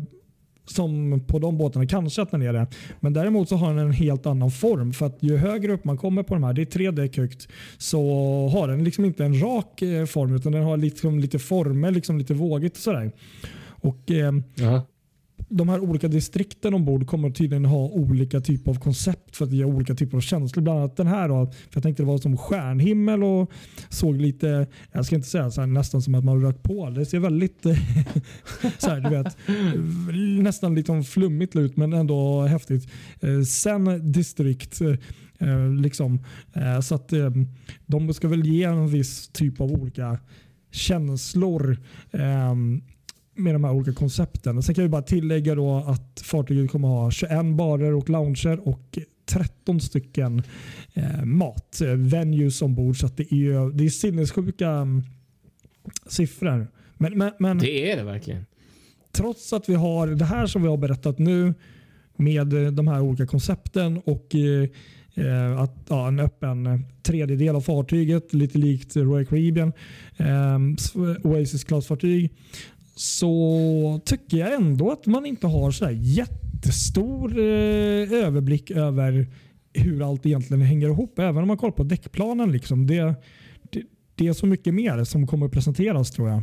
som 0.68 1.20
på 1.26 1.38
de 1.38 1.58
båtarna. 1.58 1.86
Kanske 1.86 2.22
att 2.22 2.30
den 2.30 2.42
är 2.42 2.52
det. 2.52 2.66
Men 3.00 3.12
däremot 3.12 3.48
så 3.48 3.56
har 3.56 3.74
den 3.74 3.86
en 3.86 3.92
helt 3.92 4.26
annan 4.26 4.50
form. 4.50 4.92
För 4.92 5.06
att 5.06 5.18
ju 5.20 5.36
högre 5.36 5.72
upp 5.72 5.84
man 5.84 5.96
kommer 5.96 6.22
på 6.22 6.34
de 6.34 6.44
här, 6.44 6.52
det 6.52 6.62
är 6.62 6.66
tre 6.66 6.90
däck 6.90 7.16
högt, 7.16 7.48
så 7.78 8.00
har 8.48 8.68
den 8.68 8.84
liksom 8.84 9.04
inte 9.04 9.24
en 9.24 9.40
rak 9.40 9.82
eh, 9.82 10.06
form 10.06 10.34
utan 10.34 10.52
den 10.52 10.62
har 10.62 10.76
liksom 10.76 11.18
lite 11.18 11.38
former, 11.38 11.90
liksom 11.90 12.18
lite 12.18 12.34
vågigt 12.34 12.72
och 12.76 12.82
sådär. 12.82 13.12
Och, 13.68 14.10
eh 14.10 14.32
de 15.48 15.68
här 15.68 15.80
olika 15.80 16.08
distrikten 16.08 16.74
ombord 16.74 17.06
kommer 17.06 17.30
tydligen 17.30 17.64
ha 17.64 17.78
olika 17.78 18.40
typer 18.40 18.70
av 18.70 18.74
koncept 18.74 19.36
för 19.36 19.44
att 19.44 19.52
ge 19.52 19.64
olika 19.64 19.94
typer 19.94 20.16
av 20.16 20.20
känslor. 20.20 20.62
Bland 20.62 20.78
annat 20.78 20.96
den 20.96 21.06
här. 21.06 21.28
Då, 21.28 21.46
för 21.46 21.70
jag 21.72 21.82
tänkte 21.82 22.02
det 22.02 22.06
var 22.06 22.18
som 22.18 22.36
stjärnhimmel 22.36 23.24
och 23.24 23.50
såg 23.88 24.20
lite, 24.20 24.66
jag 24.92 25.06
ska 25.06 25.16
inte 25.16 25.28
säga 25.28 25.50
så 25.50 25.60
här, 25.60 25.68
nästan 25.68 26.02
som 26.02 26.14
att 26.14 26.24
man 26.24 26.42
rökt 26.42 26.62
på. 26.62 26.90
Det 26.90 27.06
ser 27.06 27.18
väldigt 27.18 27.62
så 28.78 28.90
här, 28.90 29.00
du 29.00 29.10
vet, 29.10 29.36
nästan 30.42 30.74
lite 30.74 31.02
flummigt 31.02 31.56
ut 31.56 31.76
men 31.76 31.92
ändå 31.92 32.42
häftigt. 32.42 32.88
Eh, 33.20 33.40
sen 33.40 34.12
distrikt 34.12 34.80
eh, 34.80 35.72
liksom. 35.80 36.24
Eh, 36.52 36.80
så 36.80 36.94
att 36.94 37.12
de 37.86 38.14
ska 38.14 38.28
väl 38.28 38.46
ge 38.46 38.64
en 38.64 38.88
viss 38.88 39.28
typ 39.28 39.60
av 39.60 39.72
olika 39.72 40.18
känslor 40.70 41.78
med 43.36 43.54
de 43.54 43.64
här 43.64 43.72
olika 43.72 43.92
koncepten. 43.92 44.62
Sen 44.62 44.74
kan 44.74 44.84
vi 44.84 44.88
bara 44.88 45.02
tillägga 45.02 45.54
då 45.54 45.76
att 45.76 46.20
fartyget 46.24 46.70
kommer 46.70 46.88
ha 46.88 47.10
21 47.10 47.30
barer 47.56 47.94
och 47.94 48.10
lounger 48.10 48.68
och 48.68 48.98
13 49.26 49.80
stycken 49.80 50.42
eh, 50.94 51.24
mat, 51.24 51.80
eh, 51.80 51.88
venues 51.88 52.62
ombord. 52.62 53.00
Så 53.00 53.06
att 53.06 53.16
det 53.16 53.32
är, 53.32 53.72
det 53.72 53.84
är 53.84 53.88
sinnessjuka 53.88 54.70
um, 54.70 55.02
siffror. 56.06 56.66
Men, 56.94 57.18
men, 57.18 57.32
men 57.38 57.58
Det 57.58 57.90
är 57.92 57.96
det 57.96 58.02
verkligen. 58.04 58.46
trots 59.12 59.52
att 59.52 59.68
vi 59.68 59.74
har 59.74 60.06
det 60.06 60.24
här 60.24 60.46
som 60.46 60.62
vi 60.62 60.68
har 60.68 60.76
berättat 60.76 61.18
nu 61.18 61.54
med 62.16 62.52
eh, 62.66 62.70
de 62.72 62.88
här 62.88 63.00
olika 63.00 63.26
koncepten 63.26 63.98
och 64.04 64.34
eh, 64.34 64.68
eh, 65.26 65.60
att 65.60 65.74
ja, 65.88 66.08
en 66.08 66.20
öppen 66.20 66.84
tredjedel 67.02 67.56
av 67.56 67.60
fartyget, 67.60 68.34
lite 68.34 68.58
likt 68.58 68.96
Royal 68.96 69.26
Caribbean, 69.26 69.72
eh, 70.16 70.58
Oasis 71.24 71.64
Class-fartyg, 71.64 72.30
så 72.98 74.00
tycker 74.04 74.36
jag 74.36 74.54
ändå 74.54 74.90
att 74.90 75.06
man 75.06 75.26
inte 75.26 75.46
har 75.46 75.70
så 75.70 75.90
jättestor 75.92 77.38
eh, 77.38 78.24
överblick 78.24 78.70
över 78.70 79.26
hur 79.72 80.08
allt 80.08 80.26
egentligen 80.26 80.60
hänger 80.60 80.88
ihop. 80.88 81.18
Även 81.18 81.42
om 81.42 81.48
man 81.48 81.56
kollar 81.56 81.72
på 81.72 81.84
däckplanen. 81.84 82.52
Liksom, 82.52 82.86
det, 82.86 83.14
det, 83.70 83.82
det 84.14 84.28
är 84.28 84.32
så 84.32 84.46
mycket 84.46 84.74
mer 84.74 85.04
som 85.04 85.26
kommer 85.26 85.46
att 85.46 85.52
presenteras 85.52 86.10
tror 86.10 86.28
jag. 86.28 86.42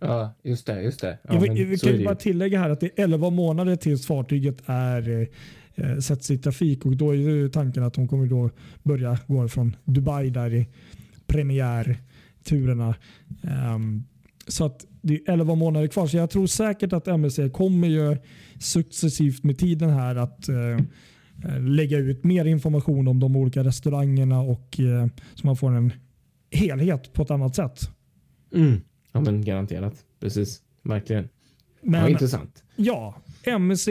Ja, 0.00 0.34
just 0.42 0.66
det. 0.66 0.82
Just 0.82 1.00
det. 1.00 1.18
Ja, 1.22 1.34
Jag, 1.34 1.58
är 1.58 1.94
kan 1.94 2.04
bara 2.04 2.14
tillägga 2.14 2.58
här 2.58 2.70
att 2.70 2.80
det 2.80 2.86
är 2.86 3.04
11 3.04 3.30
månader 3.30 3.76
tills 3.76 4.06
fartyget 4.06 4.62
är 4.66 5.28
eh, 5.74 5.98
sätts 5.98 6.30
i 6.30 6.38
trafik 6.38 6.86
och 6.86 6.96
då 6.96 7.10
är 7.10 7.14
ju 7.14 7.48
tanken 7.48 7.82
att 7.82 7.94
de 7.94 8.08
kommer 8.08 8.26
då 8.26 8.50
börja 8.82 9.18
gå 9.26 9.48
från 9.48 9.76
Dubai 9.84 10.30
där 10.30 10.54
i 10.54 10.68
premiärturerna. 11.26 12.94
Ehm, 13.42 14.04
så 14.46 14.64
att 14.64 14.86
det 15.02 15.14
är 15.14 15.32
11 15.32 15.54
månader 15.54 15.86
kvar. 15.86 16.06
Så 16.06 16.16
jag 16.16 16.30
tror 16.30 16.46
säkert 16.46 16.92
att 16.92 17.08
MSC 17.08 17.38
kommer 17.52 17.88
ju 17.88 18.16
successivt 18.58 19.44
med 19.44 19.58
tiden 19.58 19.90
här 19.90 20.16
att 20.16 20.48
eh, 20.48 20.56
eh, 21.44 21.60
lägga 21.60 21.98
ut 21.98 22.24
mer 22.24 22.44
information 22.44 23.08
om 23.08 23.20
de 23.20 23.36
olika 23.36 23.64
restaurangerna 23.64 24.40
och 24.40 24.80
eh, 24.80 25.06
så 25.34 25.46
man 25.46 25.56
får 25.56 25.76
en 25.76 25.92
helhet 26.50 27.12
på 27.12 27.22
ett 27.22 27.30
annat 27.30 27.56
sätt. 27.56 27.90
Mm. 28.54 28.80
Ja, 29.12 29.20
men 29.20 29.44
garanterat. 29.44 29.94
Precis. 30.20 30.62
Verkligen. 30.82 31.28
Men, 31.80 32.00
ja, 32.00 32.08
intressant. 32.08 32.62
Ja, 32.76 33.14
MSC 33.42 33.88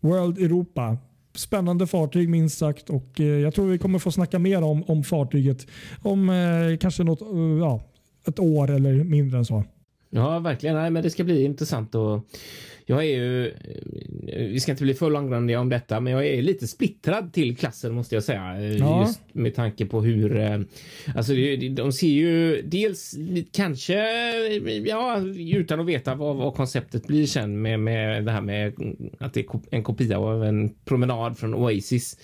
World 0.00 0.38
Europa. 0.38 0.96
Spännande 1.34 1.86
fartyg 1.86 2.28
minst 2.28 2.58
sagt 2.58 2.90
och 2.90 3.20
eh, 3.20 3.26
jag 3.26 3.54
tror 3.54 3.66
vi 3.66 3.78
kommer 3.78 3.98
få 3.98 4.12
snacka 4.12 4.38
mer 4.38 4.62
om, 4.62 4.84
om 4.84 5.04
fartyget 5.04 5.66
om 6.02 6.30
eh, 6.30 6.78
kanske 6.78 7.04
något, 7.04 7.20
eh, 7.20 7.58
ja, 7.60 7.82
ett 8.26 8.38
år 8.38 8.70
eller 8.70 8.92
mindre 9.04 9.38
än 9.38 9.44
så. 9.44 9.64
Ja, 10.10 10.38
verkligen. 10.38 10.76
Nej, 10.76 10.90
men 10.90 11.02
det 11.02 11.10
ska 11.10 11.24
bli 11.24 11.44
intressant 11.44 11.94
och 11.94 12.20
jag 12.86 13.04
är 13.04 13.08
ju. 13.18 13.46
eh, 13.48 14.46
Vi 14.48 14.60
ska 14.60 14.72
inte 14.72 14.84
bli 14.84 14.94
för 14.94 15.10
långrandiga 15.10 15.60
om 15.60 15.68
detta, 15.68 16.00
men 16.00 16.12
jag 16.12 16.26
är 16.26 16.42
lite 16.42 16.66
splittrad 16.68 17.32
till 17.32 17.56
klassen 17.56 17.94
måste 17.94 18.14
jag 18.14 18.24
säga. 18.24 18.56
eh, 18.56 18.76
Ja. 18.76 19.00
Just 19.06 19.20
med 19.32 19.54
tanke 19.54 19.86
på 19.86 20.00
hur. 20.02 20.36
eh, 20.40 20.60
Alltså, 21.14 21.32
de 21.70 21.92
ser 21.92 22.06
ju 22.08 22.62
dels 22.62 23.14
kanske, 23.52 23.94
ja, 24.86 25.18
utan 25.54 25.80
att 25.80 25.86
veta 25.86 26.14
vad, 26.14 26.36
vad 26.36 26.54
konceptet 26.54 27.06
blir 27.06 27.26
sen 27.26 27.62
med, 27.62 27.80
med 27.80 28.24
det 28.24 28.32
här 28.32 28.40
med 28.40 28.72
att 29.18 29.34
det 29.34 29.40
är 29.40 29.46
en 29.70 29.82
kopia 29.82 30.18
av 30.18 30.44
en 30.44 30.74
promenad 30.84 31.38
från 31.38 31.54
Oasis. 31.54 32.18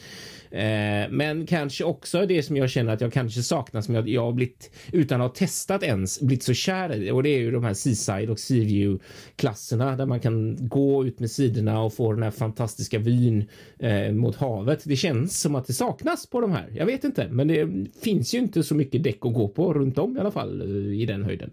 Eh, 0.54 1.10
men 1.10 1.46
kanske 1.46 1.84
också 1.84 2.26
det 2.26 2.42
som 2.42 2.56
jag 2.56 2.70
känner 2.70 2.92
att 2.92 3.00
jag 3.00 3.12
kanske 3.12 3.42
saknar 3.42 3.80
som 3.80 3.94
jag, 3.94 4.08
jag 4.08 4.24
har 4.24 4.32
blivit 4.32 4.70
utan 4.92 5.20
att 5.20 5.30
ha 5.30 5.34
testat 5.34 5.82
ens 5.82 6.20
blivit 6.20 6.42
så 6.42 6.54
kär 6.54 6.94
i 6.94 7.10
och 7.10 7.22
det 7.22 7.28
är 7.28 7.38
ju 7.38 7.50
de 7.50 7.64
här 7.64 7.74
Seaside 7.74 8.30
och 8.30 8.38
Seaview 8.38 9.04
klasserna 9.36 9.96
där 9.96 10.06
man 10.06 10.20
kan 10.20 10.68
gå 10.68 11.06
ut 11.06 11.20
med 11.20 11.30
sidorna 11.30 11.82
och 11.82 11.94
få 11.94 12.12
den 12.12 12.22
här 12.22 12.30
fantastiska 12.30 12.98
vyn 12.98 13.44
eh, 13.78 14.12
mot 14.12 14.36
havet. 14.36 14.82
Det 14.84 14.96
känns 14.96 15.40
som 15.40 15.54
att 15.54 15.66
det 15.66 15.72
saknas 15.72 16.26
på 16.26 16.40
de 16.40 16.52
här. 16.52 16.72
Jag 16.74 16.86
vet 16.86 17.04
inte, 17.04 17.28
men 17.28 17.48
det 17.48 17.68
finns 18.02 18.34
ju 18.34 18.38
inte 18.38 18.62
så 18.62 18.74
mycket 18.74 19.02
däck 19.02 19.18
att 19.20 19.34
gå 19.34 19.48
på 19.48 19.74
runt 19.74 19.98
om 19.98 20.16
i 20.16 20.20
alla 20.20 20.30
fall 20.30 20.60
eh, 20.60 21.00
i 21.00 21.06
den 21.06 21.24
höjden. 21.24 21.50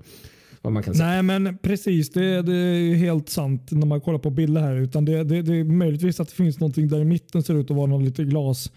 Vad 0.64 0.74
man 0.74 0.84
kan 0.84 0.94
säga. 0.96 1.08
Nej 1.10 1.24
men 1.40 1.58
precis, 1.58 2.10
det, 2.10 2.42
det 2.42 2.56
är 2.56 2.96
helt 2.96 3.30
sant 3.30 3.72
när 3.72 3.88
man 3.88 4.02
kollar 4.02 4.20
på 4.20 4.30
bilder 4.30 4.62
här. 4.62 4.76
Utan 4.76 5.06
det, 5.06 5.24
det, 5.24 5.42
det 5.42 5.56
är 5.56 5.64
möjligtvis 5.64 6.20
att 6.20 6.28
det 6.30 6.36
finns 6.36 6.60
någonting 6.60 6.88
där 6.88 7.00
i 7.02 7.06
mitten 7.06 7.44
ser 7.44 7.60
ut 7.60 7.72
att 7.72 7.78
vara 7.78 7.86
någon 7.88 8.06
lite 8.06 8.24
glas. 8.24 8.72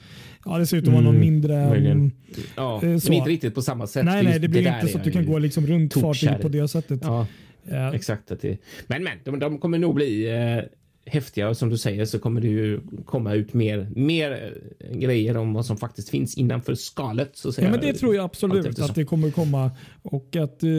Ja, 0.44 0.58
det 0.58 0.66
ser 0.66 0.76
ut 0.76 0.86
att 0.88 0.92
vara 0.92 1.02
någon 1.02 1.14
Mm, 1.16 1.20
mindre. 1.32 1.68
möjligen. 1.68 1.96
mm, 1.98 2.12
Ja, 2.56 2.76
eh, 2.82 2.88
men 2.88 3.00
så. 3.00 3.12
inte 3.12 3.30
riktigt 3.30 3.54
på 3.54 3.62
samma 3.62 3.86
sätt. 3.86 4.04
nej, 4.04 4.24
nej, 4.24 4.38
det 4.38 4.48
blir 4.48 4.74
inte 4.74 4.88
så 4.88 4.98
att 4.98 5.04
du 5.04 5.10
kan 5.10 5.26
gå 5.26 5.38
liksom 5.38 5.66
runt 5.66 5.94
fartyget 5.94 6.40
på 6.42 6.48
det 6.48 6.68
sättet. 6.68 7.00
Ja, 7.02 7.26
Eh, 7.66 7.88
exakt. 7.88 8.30
Att 8.30 8.40
det, 8.40 8.58
men 8.86 9.04
men, 9.04 9.12
de, 9.24 9.38
de 9.38 9.58
kommer 9.58 9.78
nog 9.78 9.94
bli 9.94 10.30
eh, 10.30 10.64
häftiga 11.06 11.48
och 11.48 11.56
som 11.56 11.68
du 11.68 11.78
säger 11.78 12.04
så 12.04 12.18
kommer 12.18 12.40
det 12.40 12.48
ju 12.48 12.80
komma 13.04 13.34
ut 13.34 13.54
mer, 13.54 13.88
mer 13.96 14.52
eh, 14.78 14.96
grejer 14.98 15.36
om 15.36 15.52
vad 15.52 15.66
som 15.66 15.76
faktiskt 15.76 16.08
finns 16.08 16.34
innanför 16.34 16.74
skalet. 16.74 17.36
Så. 17.36 17.52
Ja, 17.58 17.70
men 17.70 17.80
det 17.80 17.92
tror 17.92 18.14
jag 18.14 18.24
absolut 18.24 18.78
att 18.78 18.94
det 18.94 19.04
kommer 19.04 19.30
komma. 19.30 19.70
Och 20.02 20.36
att 20.36 20.62
eh, 20.62 20.70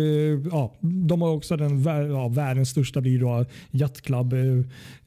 ja, 0.51 0.75
De 0.81 1.21
har 1.21 1.29
också 1.29 1.57
den 1.57 1.83
ja, 1.83 2.27
världens 2.27 2.69
största 2.69 3.01
blir 3.01 3.19
då 3.19 3.45
Yacht 3.71 4.01
Club 4.01 4.33
eh, 4.33 4.39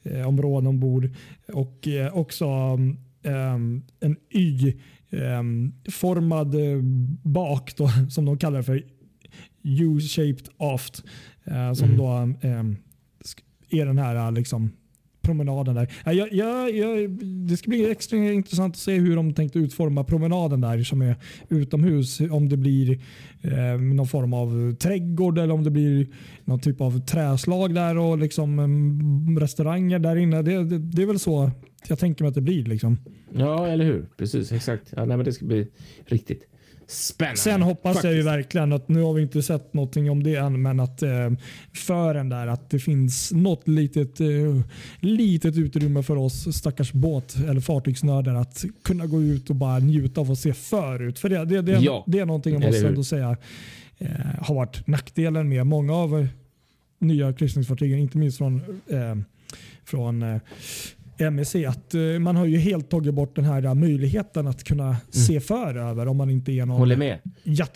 eh, 0.03 0.27
områden 0.27 0.67
ombord. 0.67 1.09
Och 1.53 1.87
eh, 1.87 2.17
också 2.17 2.45
um, 3.23 3.83
en 3.99 4.17
Y-formad 5.39 6.55
eh, 6.55 6.81
bak 7.23 7.73
då, 7.77 7.89
som 8.09 8.25
de 8.25 8.37
kallar 8.37 8.61
för. 8.61 8.83
U-shaped 9.63 10.47
aft. 10.57 11.03
som 11.75 11.85
Mm. 11.85 11.97
då 11.97 12.07
ehm, 12.41 12.77
är 13.69 13.85
den 13.85 13.97
här 13.97 14.31
liksom, 14.31 14.71
promenaden 15.21 15.75
där. 15.75 15.91
Jag, 16.05 16.33
jag, 16.33 16.75
jag, 16.75 17.09
det 17.19 17.57
ska 17.57 17.69
bli 17.69 17.91
extra 17.91 18.17
intressant 18.17 18.75
att 18.75 18.79
se 18.79 18.93
hur 18.93 19.15
de 19.15 19.33
tänkte 19.33 19.59
utforma 19.59 20.03
promenaden 20.03 20.61
där 20.61 20.83
som 20.83 21.01
är 21.01 21.15
utomhus. 21.49 22.19
Om 22.19 22.49
det 22.49 22.57
blir 22.57 22.99
eh, 23.41 23.81
någon 23.81 24.07
form 24.07 24.33
av 24.33 24.75
trädgård 24.75 25.37
eller 25.37 25.53
om 25.53 25.63
det 25.63 25.71
blir 25.71 26.07
någon 26.45 26.59
typ 26.59 26.81
av 26.81 26.99
träslag 27.05 27.75
där 27.75 27.97
och 27.97 28.17
liksom 28.17 28.59
mm, 28.59 29.39
restauranger 29.39 29.99
där 29.99 30.15
inne. 30.15 30.41
Det, 30.41 30.63
det, 30.63 30.77
det 30.77 31.01
är 31.01 31.05
väl 31.05 31.19
så 31.19 31.51
jag 31.87 31.99
tänker 31.99 32.23
mig 32.23 32.29
att 32.29 32.35
det 32.35 32.41
blir. 32.41 32.65
Liksom. 32.65 32.97
Ja, 33.33 33.67
eller 33.67 33.85
hur? 33.85 34.05
Precis, 34.17 34.51
exakt. 34.51 34.93
Ja, 34.95 35.05
nej, 35.05 35.17
men 35.17 35.25
det 35.25 35.33
ska 35.33 35.45
bli 35.45 35.67
riktigt 36.05 36.47
spännande. 36.89 37.37
Sen 37.37 37.61
hoppas 37.61 38.03
jag 38.03 38.13
ju 38.13 38.23
Faktiskt. 38.23 38.37
verkligen 38.37 38.73
att 38.73 38.89
nu 38.89 39.01
har 39.01 39.13
vi 39.13 39.21
inte 39.21 39.43
sett 39.43 39.73
någonting 39.73 40.11
om 40.11 40.23
det 40.23 40.35
än, 40.35 40.61
men 40.61 40.79
att 40.79 41.01
eh, 41.01 41.31
för 41.73 42.13
den 42.13 42.29
där 42.29 42.47
att 42.47 42.69
det 42.69 42.79
finns 42.79 43.31
något 43.31 43.67
litet, 43.67 44.19
eh, 44.19 44.27
litet 44.99 45.57
utrymme 45.57 46.03
för 46.03 46.15
oss 46.15 46.57
stackars 46.57 46.93
båt 46.93 47.35
eller 47.35 47.61
fartygsnördar 47.61 48.35
att 48.35 48.65
kunna 48.83 49.05
gå 49.05 49.21
ut 49.21 49.49
och 49.49 49.55
bara 49.55 49.79
njuta 49.79 50.21
av 50.21 50.31
att 50.31 50.39
se 50.39 50.53
förut. 50.53 51.19
För 51.19 51.29
det, 51.29 51.45
det, 51.45 51.61
det, 51.61 51.71
Ja, 51.71 52.03
det 52.07 52.19
är 52.19 52.25
någonting 52.25 52.53
jag 52.53 52.63
måste 52.63 52.87
ändå 52.87 53.03
säga 53.03 53.37
eh, 53.97 54.09
har 54.41 54.55
varit 54.55 54.87
nackdelen 54.87 55.49
med 55.49 55.67
många 55.67 55.93
av 55.93 56.19
eh, 56.19 56.27
nya 56.99 57.33
kryssningsfartygen, 57.33 57.99
inte 57.99 58.17
minst 58.17 58.37
från, 58.37 58.61
eh, 58.87 59.15
från 59.85 60.23
eh, 60.23 60.41
MSC 61.21 61.55
att 61.67 61.93
eh, 61.93 62.01
man 62.19 62.35
har 62.35 62.45
ju 62.45 62.57
helt 62.57 62.89
tagit 62.89 63.13
bort 63.13 63.35
den 63.35 63.45
här 63.45 63.65
eh, 63.65 63.73
möjligheten 63.73 64.47
att 64.47 64.63
kunna 64.63 64.97
se 65.09 65.39
för 65.39 65.75
över 65.77 66.07
om 66.07 66.17
man 66.17 66.29
inte 66.29 66.51
är 66.51 66.55
någon 66.65 66.69
Mm. 66.69 66.79
Håller 66.79 66.97
med. 66.97 67.19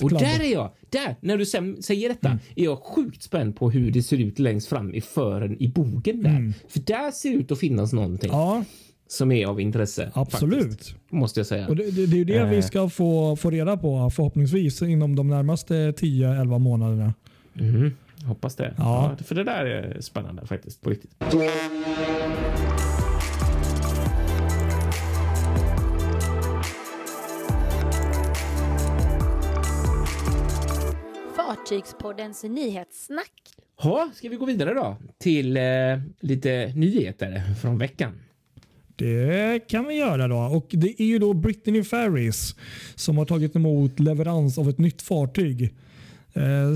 Och 0.01 0.09
där 0.09 0.41
är 0.43 0.53
jag, 0.53 0.71
där, 0.89 1.15
när 1.21 1.37
du 1.37 1.45
säger 1.83 2.09
detta, 2.09 2.27
Mm. 2.27 2.39
är 2.55 2.63
jag 2.63 2.79
sjukt 2.79 3.23
spänd 3.23 3.55
på 3.55 3.71
hur 3.71 3.91
det 3.91 4.03
ser 4.03 4.17
ut 4.17 4.39
längst 4.39 4.67
fram 4.67 4.93
i 4.93 5.01
fören 5.01 5.55
i 5.63 5.67
bogen 5.67 6.23
där. 6.23 6.29
Mm. 6.29 6.53
För 6.69 6.79
där 6.79 7.11
ser 7.11 7.29
det 7.29 7.35
ut 7.35 7.51
att 7.51 7.59
finnas 7.59 7.93
någonting 7.93 8.29
Ja, 8.33 8.63
som 9.07 9.31
är 9.31 9.45
av 9.47 9.59
intresse. 9.61 10.11
absolut. 10.13 10.67
Faktiskt, 10.69 10.95
måste 11.09 11.39
jag 11.39 11.47
säga. 11.47 11.67
Och 11.67 11.75
det, 11.75 11.91
det, 11.91 12.05
det 12.05 12.15
är 12.15 12.17
ju 12.17 12.23
det 12.25 12.37
Eh. 12.37 12.49
vi 12.49 12.61
ska 12.61 12.89
få, 12.89 13.35
få 13.35 13.49
reda 13.49 13.77
på 13.77 14.09
förhoppningsvis 14.09 14.81
inom 14.81 15.15
de 15.15 15.27
närmaste 15.27 15.73
10-11 15.91 16.59
månaderna. 16.59 17.13
Mhm, 17.53 17.91
Hoppas 18.25 18.55
det. 18.55 18.73
Ja. 18.77 19.15
Ja. 19.19 19.23
För 19.23 19.35
det 19.35 19.43
där 19.43 19.65
är 19.65 20.01
spännande 20.01 20.45
faktiskt, 20.47 20.81
på 20.81 20.89
riktigt. 20.89 21.11
Fartygspoddens 31.63 32.43
nyhetssnack. 32.43 33.31
Ha, 33.77 34.09
ska 34.13 34.29
vi 34.29 34.35
gå 34.35 34.45
vidare 34.45 34.73
då 34.73 34.97
till 35.17 35.57
eh, 35.57 35.63
lite 36.19 36.73
nyheter 36.75 37.41
från 37.61 37.77
veckan? 37.77 38.11
Det 38.95 39.67
kan 39.67 39.87
vi 39.87 39.95
göra 39.95 40.27
då. 40.27 40.37
Och 40.37 40.67
Det 40.69 41.01
är 41.01 41.05
ju 41.05 41.19
då 41.19 41.33
Brittany 41.33 41.83
Ferries 41.83 42.55
som 42.95 43.17
har 43.17 43.25
tagit 43.25 43.55
emot 43.55 43.99
leverans 43.99 44.57
av 44.57 44.69
ett 44.69 44.77
nytt 44.77 45.01
fartyg. 45.01 45.73
Eh, 46.33 46.71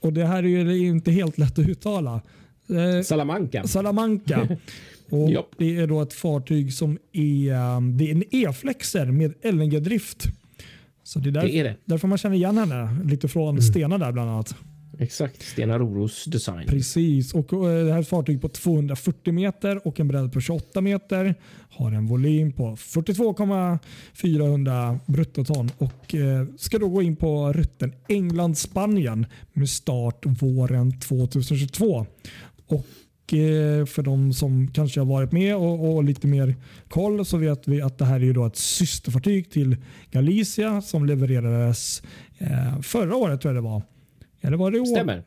och 0.00 0.12
Det 0.12 0.24
här 0.24 0.42
är 0.42 0.72
ju 0.72 0.88
inte 0.88 1.10
helt 1.10 1.38
lätt 1.38 1.58
att 1.58 1.68
uttala. 1.68 2.20
Eh, 2.68 3.02
Salamanca. 3.02 3.66
Salamanca. 3.66 4.48
Och 5.08 5.30
det 5.58 5.76
är 5.76 5.86
då 5.86 6.02
ett 6.02 6.12
fartyg 6.12 6.72
som 6.72 6.98
är, 7.12 7.76
um, 7.76 7.96
det 7.96 8.10
är 8.10 8.14
en 8.14 8.24
E-flexer 8.30 9.06
med 9.06 9.34
LNG-drift. 9.42 10.26
Så 11.10 11.18
det 11.18 11.28
är, 11.28 11.32
där, 11.32 11.42
Det 11.42 11.58
är 11.58 11.64
det. 11.64 11.76
därför 11.84 12.08
man 12.08 12.18
känner 12.18 12.36
igen 12.36 12.58
henne 12.58 12.96
lite 13.04 13.28
från 13.28 13.62
Stena 13.62 13.98
där 13.98 14.12
bland 14.12 14.30
annat. 14.30 14.54
Exakt, 14.98 15.42
Stena 15.42 15.78
Roros 15.78 16.24
design. 16.24 16.66
Precis, 16.68 17.34
och 17.34 17.52
eh, 17.52 17.84
det 17.86 17.92
här 17.92 18.02
fartyg 18.02 18.40
på 18.40 18.48
240 18.48 19.32
meter 19.32 19.86
och 19.86 20.00
en 20.00 20.08
bredd 20.08 20.32
på 20.32 20.40
28 20.40 20.80
meter. 20.80 21.34
Har 21.70 21.92
en 21.92 22.06
volym 22.06 22.52
på 22.52 22.76
42,400 22.76 24.98
bruttoton 25.06 25.70
och 25.78 26.14
eh, 26.14 26.46
ska 26.56 26.78
då 26.78 26.88
gå 26.88 27.02
in 27.02 27.16
på 27.16 27.52
rutten 27.52 27.92
England-Spanien 28.08 29.26
med 29.52 29.68
start 29.68 30.26
våren 30.26 31.00
2022. 31.00 32.06
Och 32.66 32.86
för 33.86 34.02
de 34.02 34.32
som 34.32 34.68
kanske 34.72 35.00
har 35.00 35.06
varit 35.06 35.32
med 35.32 35.56
och, 35.56 35.94
och, 35.94 36.04
lite 36.04 36.26
mer 36.26 36.54
koll 36.88 37.24
så 37.24 37.36
vet 37.36 37.68
vi 37.68 37.82
att 37.82 37.98
det 37.98 38.04
här 38.04 38.22
är 38.22 38.32
då 38.32 38.46
ett 38.46 38.56
systerfartyg 38.56 39.50
till 39.50 39.76
Galicia 40.10 40.82
som 40.82 41.06
levererades 41.06 42.02
eh, 42.38 42.80
förra 42.80 43.16
året 43.16 43.40
tror 43.40 43.54
jag 43.54 43.64
det 43.64 43.68
var. 43.68 43.82
Eller 44.40 44.56
var 44.56 44.70
det 44.70 44.80
år? 44.80 44.86
Stämmer. 44.86 45.22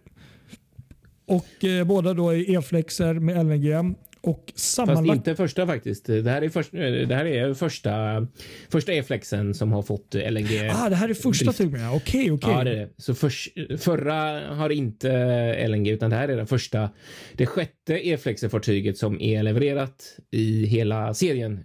Och 1.26 1.64
eh, 1.64 1.86
båda 1.86 2.14
då 2.14 2.30
är 2.30 2.58
E-flexer 2.58 3.14
med 3.14 3.46
LNG. 3.46 3.96
Och 4.24 4.54
sammanlagt... 4.56 5.08
Fast 5.08 5.18
inte 5.18 5.36
första 5.36 5.68
faktiskt. 5.68 6.06
Det 6.06 6.30
här 6.30 6.42
är, 6.42 6.50
först, 6.50 6.72
det 6.72 7.16
här 7.16 7.26
är 7.26 7.54
första, 7.54 8.28
första 8.70 8.94
E-flexen 8.94 9.54
som 9.54 9.72
har 9.72 9.82
fått 9.82 10.14
LNG. 10.14 10.70
Ah, 10.74 10.90
det 10.90 10.96
här 10.96 11.10
är 11.10 11.14
första 11.14 11.54
till 11.54 11.66
och 11.66 11.72
med. 11.72 11.92
Okej, 11.94 12.32
okej. 12.32 12.52
Ja, 12.52 12.64
det 12.64 12.72
är 12.72 12.76
det. 12.76 12.90
Så 12.98 13.16
för, 13.16 13.78
förra 13.78 14.40
har 14.56 14.70
inte 14.70 15.68
LNG 15.68 15.88
utan 15.90 16.10
det 16.10 16.16
här 16.16 16.30
är 16.30 16.38
den 16.38 16.48
första. 16.48 16.90
Det 17.34 17.46
sjätte 17.46 18.08
E-flexer-fartyget 18.08 18.98
som 18.98 19.22
är 19.22 19.44
levererat 19.44 20.18
i 20.32 20.66
hela 20.66 21.14
serien. 21.14 21.64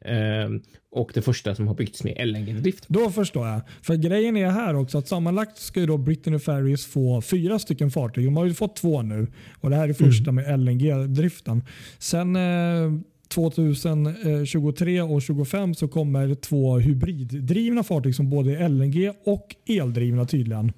Och 0.99 1.11
det 1.15 1.23
första 1.23 1.55
som 1.55 1.67
har 1.67 1.75
byggts 1.75 2.05
med 2.05 2.29
LNG-drift. 2.29 2.85
Då 2.89 3.11
förstår 3.11 3.47
jag. 3.47 3.61
För 3.83 3.95
grejen 3.95 4.37
är 4.37 4.51
här 4.51 4.75
också 4.75 4.99
att 4.99 5.09
sammanlagt 5.09 5.59
ska 5.59 5.81
ju 5.81 5.87
då 5.87 5.99
Brittany 5.99 6.39
Ferries 6.39 6.87
få 6.87 7.21
fyra 7.21 7.59
stycken 7.59 7.91
fartyg. 7.91 8.25
De 8.25 8.37
har 8.37 8.45
ju 8.45 8.55
fått 8.55 8.77
två 8.77 9.03
nu 9.03 9.27
och 9.61 9.71
det 9.71 9.77
här 9.77 9.89
är 9.89 9.93
första 9.93 10.31
mm. 10.31 10.35
med 10.45 10.61
LNG-driften. 10.61 11.65
Sen 11.99 12.37
eh, 12.37 13.01
2023 13.29 15.03
och 15.03 15.09
2025 15.09 15.75
så 15.75 15.89
kommer 15.89 16.35
två 16.35 16.79
hybriddrivna 16.79 17.83
fartyg 17.83 18.15
som 18.15 18.31
både 18.31 18.57
är 18.57 18.69
LNG 18.69 19.13
och 19.25 19.57
eldrivna 19.67 20.25
tydligen. 20.25 20.73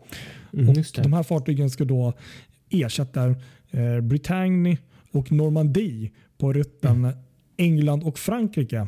Mm, 0.52 0.68
och 0.68 0.76
de 1.02 1.12
här 1.12 1.22
fartygen 1.22 1.70
ska 1.70 1.84
då 1.84 2.12
ersätta 2.70 3.34
eh, 3.70 4.00
Britannia 4.02 4.76
och 5.12 5.32
Normandie 5.32 6.10
på 6.38 6.52
rutten 6.52 6.96
mm. 6.96 7.16
England 7.56 8.02
och 8.02 8.18
Frankrike. 8.18 8.86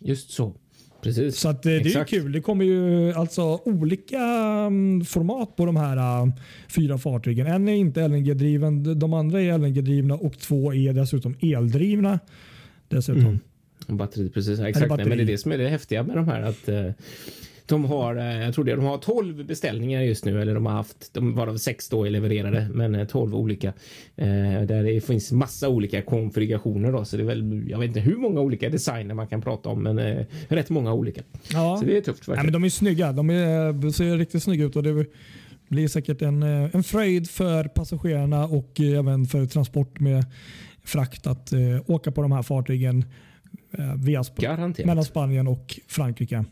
Just 0.00 0.30
så. 0.30 0.54
Precis. 1.02 1.38
Så 1.38 1.48
att, 1.48 1.66
eh, 1.66 1.70
det 1.70 1.76
Exakt. 1.76 2.12
är 2.12 2.18
kul. 2.20 2.32
Det 2.32 2.40
kommer 2.40 2.64
ju 2.64 3.12
alltså 3.12 3.60
olika 3.64 4.18
um, 4.66 5.04
format 5.04 5.56
på 5.56 5.66
de 5.66 5.76
här 5.76 6.22
uh, 6.22 6.32
fyra 6.68 6.98
fartygen. 6.98 7.46
En 7.46 7.68
är 7.68 7.74
inte 7.74 8.08
LNG-driven, 8.08 8.98
de 8.98 9.12
andra 9.12 9.40
är 9.40 9.58
LNG-drivna 9.58 10.14
och 10.14 10.38
två 10.38 10.74
är 10.74 10.92
dessutom 10.92 11.36
eldrivna. 11.40 12.18
Dessutom. 12.88 13.24
Mm. 13.24 13.38
Batteri, 13.98 14.30
precis. 14.30 14.60
Exakt. 14.60 14.88
Nej, 14.88 15.06
men 15.06 15.18
det 15.18 15.24
är 15.24 15.26
det 15.26 15.38
som 15.38 15.52
är 15.52 15.58
det 15.58 15.68
häftiga 15.68 16.02
med 16.02 16.16
de 16.16 16.28
här. 16.28 16.42
att 16.42 16.68
uh, 16.68 16.90
de 17.68 17.84
har, 17.84 18.16
eh, 18.16 18.44
jag 18.44 18.54
tror 18.54 18.64
det, 18.64 18.74
de 18.76 18.84
har 18.84 18.98
12 18.98 19.46
beställningar 19.46 20.02
just 20.02 20.24
nu, 20.24 20.42
eller 20.42 20.54
de 20.54 20.66
har 20.66 20.72
haft, 20.72 21.14
de 21.14 21.34
varav 21.34 21.56
sex 21.56 21.88
då 21.88 22.06
är 22.06 22.10
levererade, 22.10 22.68
men 22.74 23.06
12 23.06 23.32
eh, 23.32 23.38
olika. 23.38 23.68
Eh, 24.16 24.26
där 24.62 24.82
det 24.82 25.00
finns 25.00 25.32
massa 25.32 25.68
olika 25.68 26.02
konfigurationer 26.02 26.92
då, 26.92 27.04
så 27.04 27.16
det 27.16 27.22
är 27.22 27.26
väl, 27.26 27.64
jag 27.68 27.78
vet 27.78 27.88
inte 27.88 28.00
hur 28.00 28.16
många 28.16 28.40
olika 28.40 28.68
designer 28.68 29.14
man 29.14 29.26
kan 29.26 29.42
prata 29.42 29.68
om, 29.68 29.82
men 29.82 30.24
rätt 30.48 30.70
många 30.70 30.92
olika. 30.92 31.22
Ja. 31.52 31.76
Så 31.80 31.84
det 31.84 31.96
är 31.96 32.00
tufft. 32.00 32.22
Ja, 32.26 32.42
men 32.42 32.52
de 32.52 32.64
är 32.64 32.68
snygga, 32.68 33.12
de 33.12 33.30
är, 33.30 33.90
ser 33.90 34.16
riktigt 34.16 34.42
snygga 34.42 34.64
ut 34.64 34.76
och 34.76 34.82
det 34.82 35.06
blir 35.68 35.88
säkert 35.88 36.22
en, 36.22 36.42
en 36.42 36.82
fröjd 36.82 37.30
för 37.30 37.64
passagerarna 37.64 38.44
och 38.44 38.80
även 38.80 39.26
för 39.26 39.46
transport 39.46 40.00
med 40.00 40.24
frakt 40.84 41.26
att 41.26 41.52
åka 41.86 42.12
på 42.12 42.22
de 42.22 42.32
här 42.32 42.42
fartygen 42.42 43.04
via 43.96 44.24
Sp 44.28 44.36
Garanterat. 44.36 44.86
mellan 44.86 45.04
Spanien 45.04 45.48
och 45.48 45.80
Frankrike. 45.88 46.44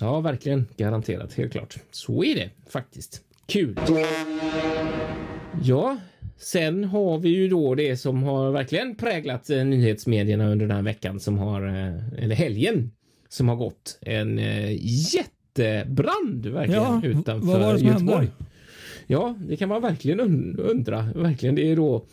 Ja, 0.00 0.20
verkligen. 0.20 0.66
Garanterat. 0.76 1.34
Helt 1.34 1.52
klart. 1.52 1.76
Så 1.90 2.24
är 2.24 2.34
det 2.34 2.50
faktiskt. 2.70 3.20
Kul. 3.46 3.78
Ja, 5.62 5.96
sen 6.36 6.84
har 6.84 7.18
vi 7.18 7.28
ju 7.28 7.48
då 7.48 7.74
det 7.74 7.96
som 7.96 8.22
har 8.22 8.50
verkligen 8.50 8.94
präglat 8.96 9.50
eh, 9.50 9.64
nyhetsmedierna 9.64 10.48
under 10.48 10.66
den 10.66 10.76
här 10.76 10.82
veckan 10.82 11.20
som 11.20 11.38
har, 11.38 11.66
eh, 11.66 12.24
eller 12.24 12.34
helgen 12.34 12.90
som 13.28 13.48
har 13.48 13.56
gått. 13.56 13.98
En 14.00 14.38
eh, 14.38 14.76
jättebrand 15.14 16.46
verkligen 16.46 16.82
ja, 16.82 17.00
utanför 17.04 17.46
vad 17.46 17.60
var 17.60 17.72
det 17.72 17.78
som 17.78 17.88
Göteborg. 17.88 18.16
Hände? 18.16 18.32
Ja, 19.06 19.34
det 19.48 19.56
kan 19.56 19.68
man 19.68 19.82
verkligen 19.82 20.20
undra. 20.58 21.08
Verkligen. 21.14 21.54
Det 21.54 21.70
är 21.70 21.76
då 21.76 22.04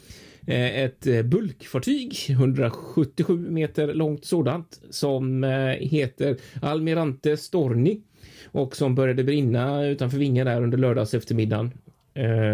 Eh, 0.48 0.84
ett 0.84 1.08
eh, 1.08 1.22
bulkfartyg, 1.22 2.16
177 2.30 3.50
meter 3.50 3.94
långt 3.94 4.26
sådant, 4.26 4.82
som 4.90 5.44
eh, 5.44 5.50
heter 5.70 6.38
Almirante 6.62 7.38
Storni 7.38 8.02
och 8.46 8.76
som 8.76 8.96
började 8.96 9.24
brinna 9.24 9.86
utanför 9.86 10.18
Vinga 10.18 10.44
där 10.44 10.62
under 10.62 10.78
lördags 10.78 11.14
eftermiddagen 11.14 11.72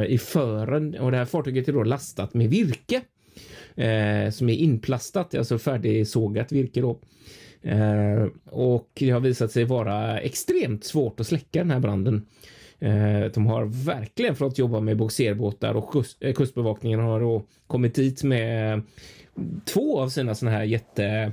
i 0.07 0.17
fören. 0.17 0.95
Och 0.95 1.11
det 1.11 1.17
här 1.17 1.25
fartyget 1.25 1.67
är 1.67 1.73
då 1.73 1.83
lastat 1.83 2.33
med 2.33 2.49
virke 2.49 3.01
som 4.31 4.49
är 4.49 4.53
inplastat, 4.53 5.35
alltså 5.35 5.57
färdigsågat 5.57 6.51
virke 6.51 6.81
då. 6.81 6.99
och 8.45 8.89
det 8.93 9.09
har 9.09 9.19
visat 9.19 9.51
sig 9.51 9.63
vara 9.63 10.19
extremt 10.19 10.83
svårt 10.83 11.19
att 11.19 11.27
släcka 11.27 11.59
den 11.59 11.71
här 11.71 11.79
branden. 11.79 12.25
Eh, 12.81 13.31
de 13.33 13.47
har 13.47 13.85
verkligen 13.85 14.35
fått 14.35 14.57
jobba 14.57 14.79
med 14.79 14.97
boxerbåtar 14.97 15.73
och 15.73 15.91
kust, 15.91 16.17
eh, 16.19 16.33
kustbevakningen 16.33 16.99
har 16.99 17.19
då 17.19 17.43
kommit 17.67 17.95
dit 17.95 18.23
med 18.23 18.73
eh, 18.73 18.83
två 19.65 19.99
av 19.99 20.09
sina 20.09 20.35
sådana 20.35 20.57
här 20.57 20.63
jätte 20.63 21.31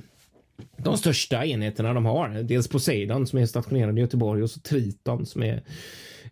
de 0.77 0.99
största 0.99 1.47
enheterna 1.47 1.95
de 1.95 2.05
har. 2.05 2.29
Dels 2.29 2.69
Poseidon 2.69 3.27
som 3.27 3.39
är 3.39 3.47
stationerad 3.47 3.99
i 3.99 4.01
Göteborg 4.01 4.43
och 4.43 4.51
så 4.51 4.61
Triton 4.61 5.27
som 5.27 5.43
är, 5.43 5.63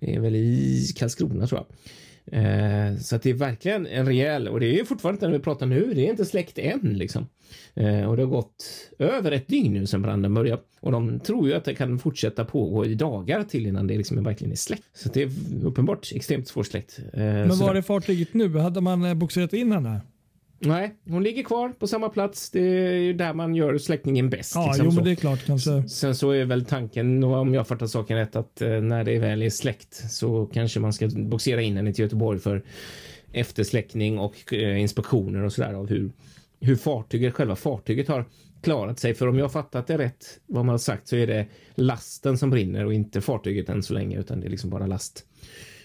är 0.01 0.21
väl 0.21 0.37
i 0.37 0.87
Karlskrona 0.97 1.47
tror 1.47 1.61
jag. 1.61 1.77
Eh, 2.33 2.97
så 3.01 3.17
att 3.17 3.23
det 3.23 3.31
är 3.31 3.35
verkligen 3.35 3.87
en 3.87 4.07
rejäl 4.07 4.49
och 4.49 4.61
det 4.61 4.81
är 4.81 4.85
fortfarande 4.85 5.27
när 5.27 5.33
vi 5.33 5.45
pratar 5.45 5.67
nu. 5.67 5.93
Det 5.95 6.07
är 6.07 6.11
inte 6.11 6.25
släckt 6.25 6.59
än 6.59 6.99
liksom. 6.99 7.27
Eh, 7.75 8.03
och 8.03 8.17
det 8.17 8.23
har 8.23 8.31
gått 8.31 8.65
över 8.99 9.33
ett 9.33 9.49
dygn 9.49 9.73
nu 9.73 9.87
sedan 9.87 10.03
branden 10.03 10.35
började 10.35 10.63
och 10.81 10.93
de 10.93 11.21
tror 11.21 11.49
ju 11.49 11.55
att 11.55 11.65
det 11.65 11.75
kan 11.75 11.99
fortsätta 11.99 12.45
pågå 12.45 12.87
i 12.87 12.95
dagar 12.95 13.43
till 13.43 13.67
innan 13.67 13.87
det 13.87 13.97
liksom 13.97 14.25
verkligen 14.25 14.53
är 14.53 14.57
släckt. 14.57 14.85
Så 14.95 15.09
det 15.09 15.23
är 15.23 15.31
uppenbart 15.65 16.13
extremt 16.15 16.49
svårsläckt. 16.49 16.99
Eh, 17.13 17.23
Men 17.23 17.59
var 17.59 17.75
är 17.75 17.83
fartyget 17.83 18.35
nu? 18.35 18.59
Hade 18.59 18.81
man 18.81 19.05
eh, 19.05 19.15
boxerat 19.15 19.53
in 19.53 19.73
henne? 19.73 20.01
Nej, 20.59 20.95
hon 21.09 21.23
ligger 21.23 21.43
kvar 21.43 21.69
på 21.69 21.87
samma 21.87 22.09
plats. 22.09 22.51
Det 22.51 22.61
är 22.61 22.93
ju 22.93 23.13
där 23.13 23.35
man 23.35 23.55
gör 23.55 23.79
släckningen 23.79 24.31
bäst. 24.31 24.55
Ja, 24.55 24.67
liksom 24.67 24.87
jo, 24.87 24.93
men 24.93 25.05
det 25.05 25.11
är 25.11 25.15
klart 25.15 25.47
kanske. 25.47 25.89
Sen 25.89 26.15
så 26.15 26.31
är 26.31 26.45
väl 26.45 26.65
tanken, 26.65 27.25
om 27.25 27.55
jag 27.55 27.69
fattar 27.69 27.87
saken 27.87 28.17
rätt, 28.17 28.37
att 28.37 28.61
när 28.61 29.05
det 29.05 29.19
väl 29.19 29.43
är 29.43 29.51
släckt 29.51 30.13
så 30.13 30.47
kanske 30.47 30.81
man 30.81 30.93
ska 30.93 31.09
boxera 31.09 31.63
in 31.63 31.77
henne 31.77 31.93
till 31.93 32.03
Göteborg 32.03 32.39
för 32.39 32.63
eftersläckning 33.33 34.19
och 34.19 34.53
inspektioner 34.53 35.43
och 35.43 35.53
sådär 35.53 35.75
av 35.75 35.89
hur 35.89 36.11
hur 36.61 36.77
fartyget, 36.77 37.35
själva 37.35 37.57
fartyget 37.57 38.09
har 38.09 38.25
klarat 38.63 38.99
sig. 38.99 39.15
För 39.15 39.29
om 39.29 39.39
jag 39.39 39.53
fattat 39.53 39.87
det 39.87 39.99
rätt 39.99 40.41
vad 40.47 40.65
man 40.65 40.73
har 40.73 40.79
sagt 40.79 41.09
så 41.09 41.17
är 41.17 41.27
det 41.27 41.47
lasten 41.75 42.39
som 42.39 42.51
brinner 42.51 42.85
och 42.85 42.95
inte 42.95 43.21
fartyget 43.21 43.69
än 43.69 43.83
så 43.83 43.95
länge 43.95 44.19
utan 44.19 44.41
det 44.41 44.47
är 44.47 44.51
liksom 44.51 44.71
bara 44.71 44.87
last. 44.87 45.25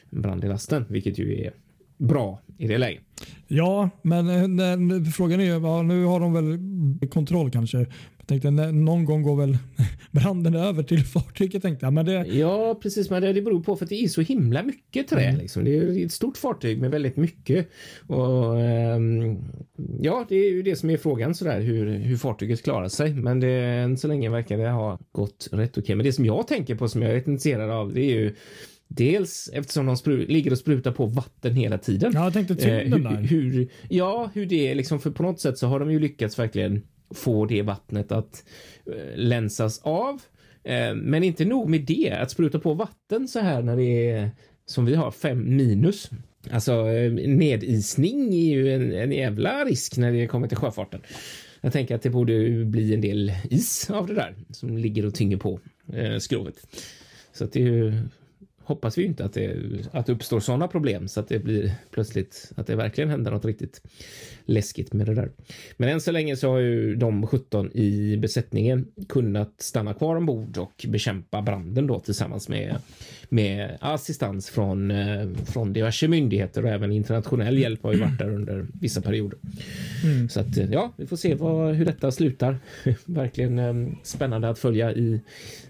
Brand 0.09 0.43
i 0.45 0.47
lasten, 0.47 0.85
vilket 0.89 1.17
ju 1.17 1.41
är 1.41 1.53
bra 2.01 2.41
i 2.57 2.67
det 2.67 2.77
läget. 2.77 3.01
Ja, 3.47 3.89
men 4.01 4.59
eh, 4.59 5.11
frågan 5.11 5.39
är 5.39 5.45
ja, 5.45 5.81
nu 5.81 6.05
har 6.05 6.19
de 6.19 6.33
väl 6.33 7.09
kontroll 7.09 7.51
kanske 7.51 7.85
tänkte 8.31 8.71
någon 8.71 9.05
gång 9.05 9.23
går 9.23 9.35
väl 9.35 9.57
branden 10.11 10.55
över 10.55 10.83
till 10.83 11.03
fartyget 11.03 11.61
tänkte 11.61 11.85
jag. 11.85 11.93
Men 11.93 12.05
det... 12.05 12.25
Ja, 12.27 12.79
precis. 12.81 13.09
Men 13.09 13.21
det, 13.21 13.33
det 13.33 13.41
beror 13.41 13.63
på 13.63 13.75
för 13.75 13.85
att 13.85 13.89
det 13.89 14.03
är 14.03 14.07
så 14.07 14.21
himla 14.21 14.63
mycket 14.63 15.07
trä. 15.07 15.23
Mm. 15.23 15.39
Liksom. 15.39 15.63
Det 15.63 15.77
är 15.77 16.05
ett 16.05 16.11
stort 16.11 16.37
fartyg 16.37 16.81
med 16.81 16.91
väldigt 16.91 17.17
mycket. 17.17 17.69
Och, 18.07 18.55
um, 18.55 19.37
ja, 20.01 20.25
det 20.29 20.35
är 20.35 20.51
ju 20.51 20.61
det 20.61 20.75
som 20.75 20.89
är 20.89 20.97
frågan 20.97 21.35
sådär 21.35 21.61
hur, 21.61 21.97
hur 21.97 22.17
fartyget 22.17 22.63
klarar 22.63 22.87
sig. 22.87 23.13
Men 23.13 23.39
det, 23.39 23.51
än 23.51 23.97
så 23.97 24.07
länge 24.07 24.29
verkar 24.29 24.57
det 24.57 24.69
ha 24.69 24.99
gått 25.11 25.49
rätt 25.51 25.71
okej. 25.71 25.81
Okay. 25.81 25.95
Men 25.95 26.05
det 26.05 26.13
som 26.13 26.25
jag 26.25 26.47
tänker 26.47 26.75
på 26.75 26.87
som 26.87 27.01
jag 27.01 27.11
är 27.11 27.17
intresserad 27.17 27.71
av 27.71 27.93
det 27.93 28.01
är 28.01 28.19
ju 28.19 28.35
Dels 28.95 29.49
eftersom 29.53 29.85
de 29.85 30.25
ligger 30.27 30.51
och 30.51 30.57
sprutar 30.57 30.91
på 30.91 31.05
vatten 31.05 31.55
hela 31.55 31.77
tiden. 31.77 32.11
Ja, 32.15 32.23
jag 32.23 32.33
tänkte 32.33 32.55
tyngden 32.55 33.05
eh, 33.05 33.11
hur, 33.11 33.51
hur, 33.51 33.67
Ja, 33.89 34.31
hur 34.33 34.45
det 34.45 34.71
är 34.71 34.75
liksom, 34.75 34.99
för 34.99 35.11
på 35.11 35.23
något 35.23 35.39
sätt 35.39 35.57
så 35.57 35.67
har 35.67 35.79
de 35.79 35.91
ju 35.91 35.99
lyckats 35.99 36.39
verkligen 36.39 36.81
få 37.13 37.45
det 37.45 37.61
vattnet 37.61 38.11
att 38.11 38.43
eh, 38.85 39.15
länsas 39.15 39.81
av. 39.83 40.21
Eh, 40.63 40.95
men 40.95 41.23
inte 41.23 41.45
nog 41.45 41.69
med 41.69 41.81
det, 41.81 42.11
att 42.11 42.31
spruta 42.31 42.59
på 42.59 42.73
vatten 42.73 43.27
så 43.27 43.39
här 43.39 43.61
när 43.61 43.77
det 43.77 44.09
är 44.09 44.31
som 44.65 44.85
vi 44.85 44.95
har 44.95 45.11
fem 45.11 45.55
minus. 45.55 46.09
Alltså 46.51 46.71
eh, 46.87 47.11
nedisning 47.11 48.33
är 48.33 48.55
ju 48.55 48.73
en, 48.73 48.91
en 48.91 49.11
jävla 49.11 49.65
risk 49.65 49.97
när 49.97 50.11
det 50.11 50.27
kommer 50.27 50.47
till 50.47 50.57
sjöfarten. 50.57 51.01
Jag 51.61 51.73
tänker 51.73 51.95
att 51.95 52.01
det 52.01 52.09
borde 52.09 52.65
bli 52.65 52.93
en 52.93 53.01
del 53.01 53.31
is 53.49 53.89
av 53.89 54.07
det 54.07 54.13
där 54.13 54.35
som 54.51 54.77
ligger 54.77 55.05
och 55.05 55.13
tynger 55.13 55.37
på 55.37 55.59
eh, 55.93 56.17
skrovet. 56.17 56.55
Så 57.33 57.43
att 57.43 57.53
det 57.53 57.59
är 57.59 57.67
ju 57.67 57.93
hoppas 58.71 58.97
vi 58.97 59.05
inte 59.05 59.25
att 59.25 59.33
det, 59.33 59.55
att 59.91 60.05
det 60.05 60.11
uppstår 60.11 60.39
sådana 60.39 60.67
problem 60.67 61.07
så 61.07 61.19
att 61.19 61.27
det 61.27 61.39
blir 61.39 61.71
plötsligt 61.91 62.51
att 62.55 62.67
det 62.67 62.75
verkligen 62.75 63.09
händer 63.09 63.31
något 63.31 63.45
riktigt 63.45 63.81
läskigt 64.45 64.93
med 64.93 65.05
det 65.05 65.15
där. 65.15 65.31
Men 65.77 65.89
än 65.89 66.01
så 66.01 66.11
länge 66.11 66.35
så 66.35 66.49
har 66.49 66.59
ju 66.59 66.95
de 66.95 67.27
17 67.27 67.71
i 67.73 68.17
besättningen 68.17 68.87
kunnat 69.09 69.53
stanna 69.57 69.93
kvar 69.93 70.15
ombord 70.15 70.57
och 70.57 70.85
bekämpa 70.87 71.41
branden 71.41 71.87
då 71.87 71.99
tillsammans 71.99 72.49
med, 72.49 72.75
med 73.29 73.77
assistans 73.81 74.49
från, 74.49 74.91
eh, 74.91 75.29
från 75.45 75.73
diverse 75.73 76.07
myndigheter 76.07 76.65
och 76.65 76.71
även 76.71 76.91
internationell 76.91 77.57
hjälp 77.57 77.83
har 77.83 77.93
ju 77.93 77.99
varit 77.99 78.19
där 78.19 78.29
under 78.29 78.67
vissa 78.73 79.01
perioder. 79.01 79.39
Mm. 80.03 80.29
Så 80.29 80.39
att 80.39 80.57
ja, 80.57 80.93
vi 80.97 81.07
får 81.07 81.17
se 81.17 81.35
vad, 81.35 81.75
hur 81.75 81.85
detta 81.85 82.11
slutar. 82.11 82.57
Verkligen 83.05 83.59
eh, 83.59 83.93
spännande 84.03 84.49
att 84.49 84.59
följa 84.59 84.93
i, 84.93 85.21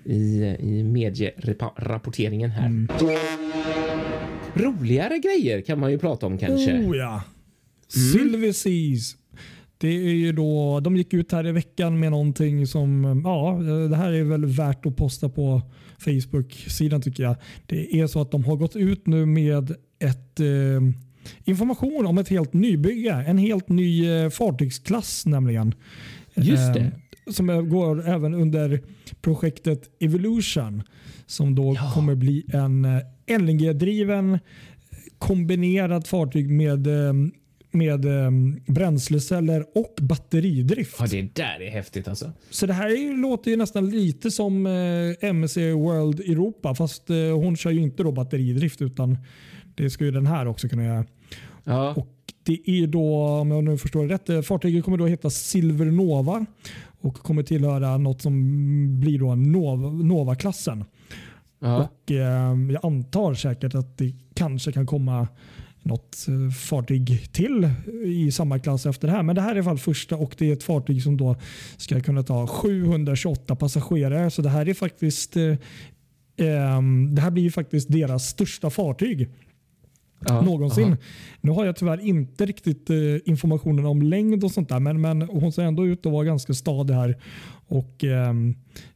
i, 0.03 0.43
i 0.59 0.83
medierapporteringen 0.83 2.51
här. 2.51 2.65
Mm. 2.65 2.87
Roligare 4.53 5.17
grejer 5.17 5.61
kan 5.61 5.79
man 5.79 5.91
ju 5.91 5.97
prata 5.97 6.25
om 6.25 6.37
kanske. 6.37 6.73
Oh 6.73 6.97
ja. 6.97 7.11
Mm. 7.11 8.11
Silver 8.13 8.51
Seas. 8.51 9.15
Det 9.77 9.87
är 9.87 10.13
ju 10.13 10.31
då, 10.31 10.79
de 10.79 10.97
gick 10.97 11.13
ut 11.13 11.31
här 11.31 11.47
i 11.47 11.51
veckan 11.51 11.99
med 11.99 12.11
någonting 12.11 12.67
som, 12.67 13.21
ja, 13.25 13.59
det 13.89 13.95
här 13.95 14.11
är 14.11 14.23
väl 14.23 14.45
värt 14.45 14.85
att 14.85 14.95
posta 14.95 15.29
på 15.29 15.61
Facebook-sidan 15.99 17.01
tycker 17.01 17.23
jag. 17.23 17.35
Det 17.65 17.99
är 17.99 18.07
så 18.07 18.21
att 18.21 18.31
de 18.31 18.45
har 18.45 18.55
gått 18.55 18.75
ut 18.75 19.07
nu 19.07 19.25
med 19.25 19.71
ett 19.99 20.39
eh, 20.39 20.81
information 21.43 22.05
om 22.05 22.17
ett 22.17 22.29
helt 22.29 22.53
nybygge. 22.53 23.25
En 23.27 23.37
helt 23.37 23.69
ny 23.69 24.09
eh, 24.09 24.29
fartygsklass 24.29 25.25
nämligen. 25.25 25.75
Just 26.35 26.73
det. 26.73 26.91
Som 27.27 27.69
går 27.69 28.09
även 28.09 28.33
under 28.33 28.81
projektet 29.21 29.89
Evolution 29.99 30.83
som 31.31 31.55
då 31.55 31.75
ja. 31.75 31.91
kommer 31.93 32.15
bli 32.15 32.45
en 32.53 32.85
eh, 32.85 33.01
LNG-driven 33.39 34.39
kombinerad 35.17 36.07
fartyg 36.07 36.49
med 36.49 36.87
eh, 36.87 37.13
med 37.73 38.05
eh, 38.05 38.31
bränsleceller 38.65 39.65
och 39.75 39.95
batteridrift. 40.01 40.95
Ja, 40.99 41.07
det 41.07 41.35
där 41.35 41.61
är 41.61 41.69
häftigt 41.69 42.07
alltså. 42.07 42.31
Så 42.49 42.65
det 42.65 42.73
här 42.73 43.17
låter 43.17 43.51
ju 43.51 43.57
nästan 43.57 43.89
lite 43.89 44.31
som 44.31 44.65
MSC 45.21 45.57
World 45.57 46.19
Europa 46.19 46.75
fast 46.75 47.07
hon 47.33 47.57
kör 47.57 47.71
ju 47.71 47.81
inte 47.81 48.03
då 48.03 48.11
batteridrift 48.11 48.81
utan 48.81 49.17
det 49.75 49.89
ska 49.89 50.05
ju 50.05 50.11
den 50.11 50.27
här 50.27 50.47
också 50.47 50.69
kunna 50.69 50.85
göra. 50.85 51.05
Ja. 51.63 51.93
Och 51.93 52.20
det 52.43 52.69
är 52.69 52.87
då, 52.87 53.25
om 53.25 53.51
jag 53.51 53.63
nu 53.63 53.77
förstår 53.77 54.07
det 54.07 54.13
rätt, 54.13 54.29
eh, 54.29 54.41
fartyget 54.41 54.85
kommer 54.85 54.97
då 54.97 55.05
heta 55.05 55.29
Silver 55.29 55.85
Nova 55.85 56.45
och 57.01 57.15
kommer 57.15 57.43
tillhöra 57.43 57.97
något 57.97 58.21
som 58.21 58.99
blir 58.99 59.19
då 59.19 59.35
Nova-klassen. 60.03 60.83
Ja. 61.59 61.77
Och 61.83 62.11
eh, 62.11 62.71
Jag 62.71 62.85
antar 62.85 63.33
säkert 63.33 63.75
att 63.75 63.97
det 63.97 64.13
kanske 64.33 64.71
kan 64.71 64.85
komma 64.85 65.27
något 65.83 66.27
eh, 66.27 66.53
fartyg 66.53 67.33
till 67.33 67.69
i 68.05 68.31
samma 68.31 68.59
klass 68.59 68.85
efter 68.85 69.07
det 69.07 69.13
här. 69.13 69.23
Men 69.23 69.35
det 69.35 69.41
här 69.41 69.51
är 69.51 69.55
i 69.55 69.59
alla 69.59 69.63
fall 69.63 69.77
första 69.77 70.15
och 70.15 70.35
det 70.37 70.49
är 70.49 70.53
ett 70.53 70.63
fartyg 70.63 71.03
som 71.03 71.17
då 71.17 71.35
ska 71.77 71.99
kunna 71.99 72.23
ta 72.23 72.47
728 72.47 73.55
passagerare. 73.55 74.31
Så 74.31 74.41
det 74.41 74.49
här 74.49 74.69
är 74.69 74.73
faktiskt 74.73 75.37
eh, 75.37 75.55
ehm, 76.37 77.15
det 77.15 77.21
här 77.21 77.31
blir 77.31 77.43
ju 77.43 77.51
faktiskt 77.51 77.91
deras 77.91 78.27
största 78.27 78.69
fartyg 78.69 79.29
ja, 80.25 80.41
någonsin. 80.41 80.85
Aha. 80.85 80.97
Nu 81.41 81.51
har 81.51 81.65
jag 81.65 81.75
tyvärr 81.75 81.99
inte 82.01 82.45
riktigt 82.45 82.89
eh, 82.89 82.95
informationen 83.25 83.85
om 83.85 84.01
längd 84.01 84.43
och 84.43 84.51
sånt 84.51 84.69
där, 84.69 84.79
men, 84.79 85.01
men 85.01 85.21
hon 85.21 85.51
ser 85.51 85.63
ändå 85.63 85.87
ut 85.87 86.05
att 86.05 86.11
vara 86.11 86.25
ganska 86.25 86.53
stadig 86.53 86.93
här. 86.93 87.17
Och 87.67 88.03
eh, 88.03 88.33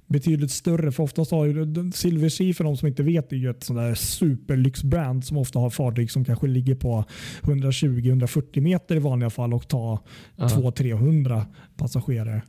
betydligt 0.07 0.51
större. 0.51 0.91
För 0.91 1.03
oftast 1.03 1.31
har 1.31 1.45
ju 1.45 1.91
Silver 1.91 2.29
Sea, 2.29 2.53
för 2.53 2.63
de 2.63 2.77
som 2.77 2.87
inte 2.87 3.03
vet, 3.03 3.31
är 3.31 3.37
ju 3.37 3.49
ett 3.49 3.63
sånt 3.63 3.79
där 3.79 3.95
superlyxbrand 3.95 5.25
som 5.25 5.37
ofta 5.37 5.59
har 5.59 5.69
fartyg 5.69 6.11
som 6.11 6.25
kanske 6.25 6.47
ligger 6.47 6.75
på 6.75 7.05
120-140 7.41 8.61
meter 8.61 8.95
i 8.95 8.99
vanliga 8.99 9.29
fall 9.29 9.53
och 9.53 9.67
tar 9.67 9.99
200-300 10.37 11.41
passagerare. 11.77 12.41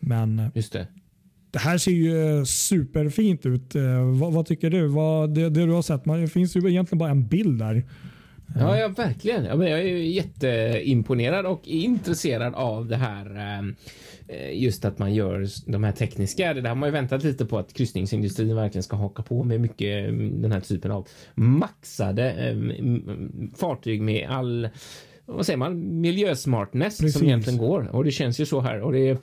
Men 0.00 0.50
Just 0.54 0.72
det. 0.72 0.86
Det 1.58 1.62
här 1.62 1.78
ser 1.78 1.90
ju 1.90 2.46
superfint 2.46 3.46
ut. 3.46 3.74
Eh, 3.74 3.82
vad, 4.20 4.32
vad 4.32 4.46
tycker 4.46 4.70
du? 4.70 4.86
Vad, 4.86 5.34
det, 5.34 5.50
det, 5.50 5.66
du 5.66 5.72
har 5.72 5.82
sett, 5.82 6.06
man, 6.06 6.20
det 6.20 6.28
finns 6.28 6.56
ju 6.56 6.70
egentligen 6.70 6.98
bara 6.98 7.10
en 7.10 7.26
bild 7.26 7.58
där. 7.58 7.84
Ja, 8.58 8.78
ja 8.78 8.88
verkligen. 8.88 9.44
Ja, 9.44 9.56
men 9.56 9.70
jag 9.70 9.80
är 9.80 9.84
jätteimponerad 9.84 11.46
och 11.46 11.60
intresserad 11.64 12.54
av 12.54 12.86
det 12.86 12.96
här. 12.96 13.58
Eh, 14.28 14.62
just 14.62 14.84
att 14.84 14.98
man 14.98 15.14
gör 15.14 15.46
de 15.66 15.84
här 15.84 15.92
tekniska. 15.92 16.54
Det 16.54 16.68
har 16.68 16.76
man 16.76 16.88
ju 16.88 16.92
väntat 16.92 17.24
lite 17.24 17.46
på 17.46 17.58
att 17.58 17.72
kryssningsindustrin 17.72 18.56
verkligen 18.56 18.82
ska 18.82 18.96
haka 18.96 19.22
på 19.22 19.44
med 19.44 19.60
mycket 19.60 20.08
mm, 20.08 20.42
den 20.42 20.52
här 20.52 20.60
typen 20.60 20.90
av 20.90 21.08
maxade 21.34 22.30
eh, 22.32 22.56
fartyg 23.56 24.02
med 24.02 24.28
all 24.30 24.68
vad 25.24 25.46
säger 25.46 25.56
man, 25.56 26.00
miljösmartness 26.00 26.98
Precis. 26.98 27.18
som 27.18 27.26
egentligen 27.26 27.58
går. 27.58 27.88
Och 27.92 28.04
det 28.04 28.10
känns 28.10 28.40
ju 28.40 28.46
så 28.46 28.60
här. 28.60 28.80
Och 28.80 28.92
det 28.92 29.16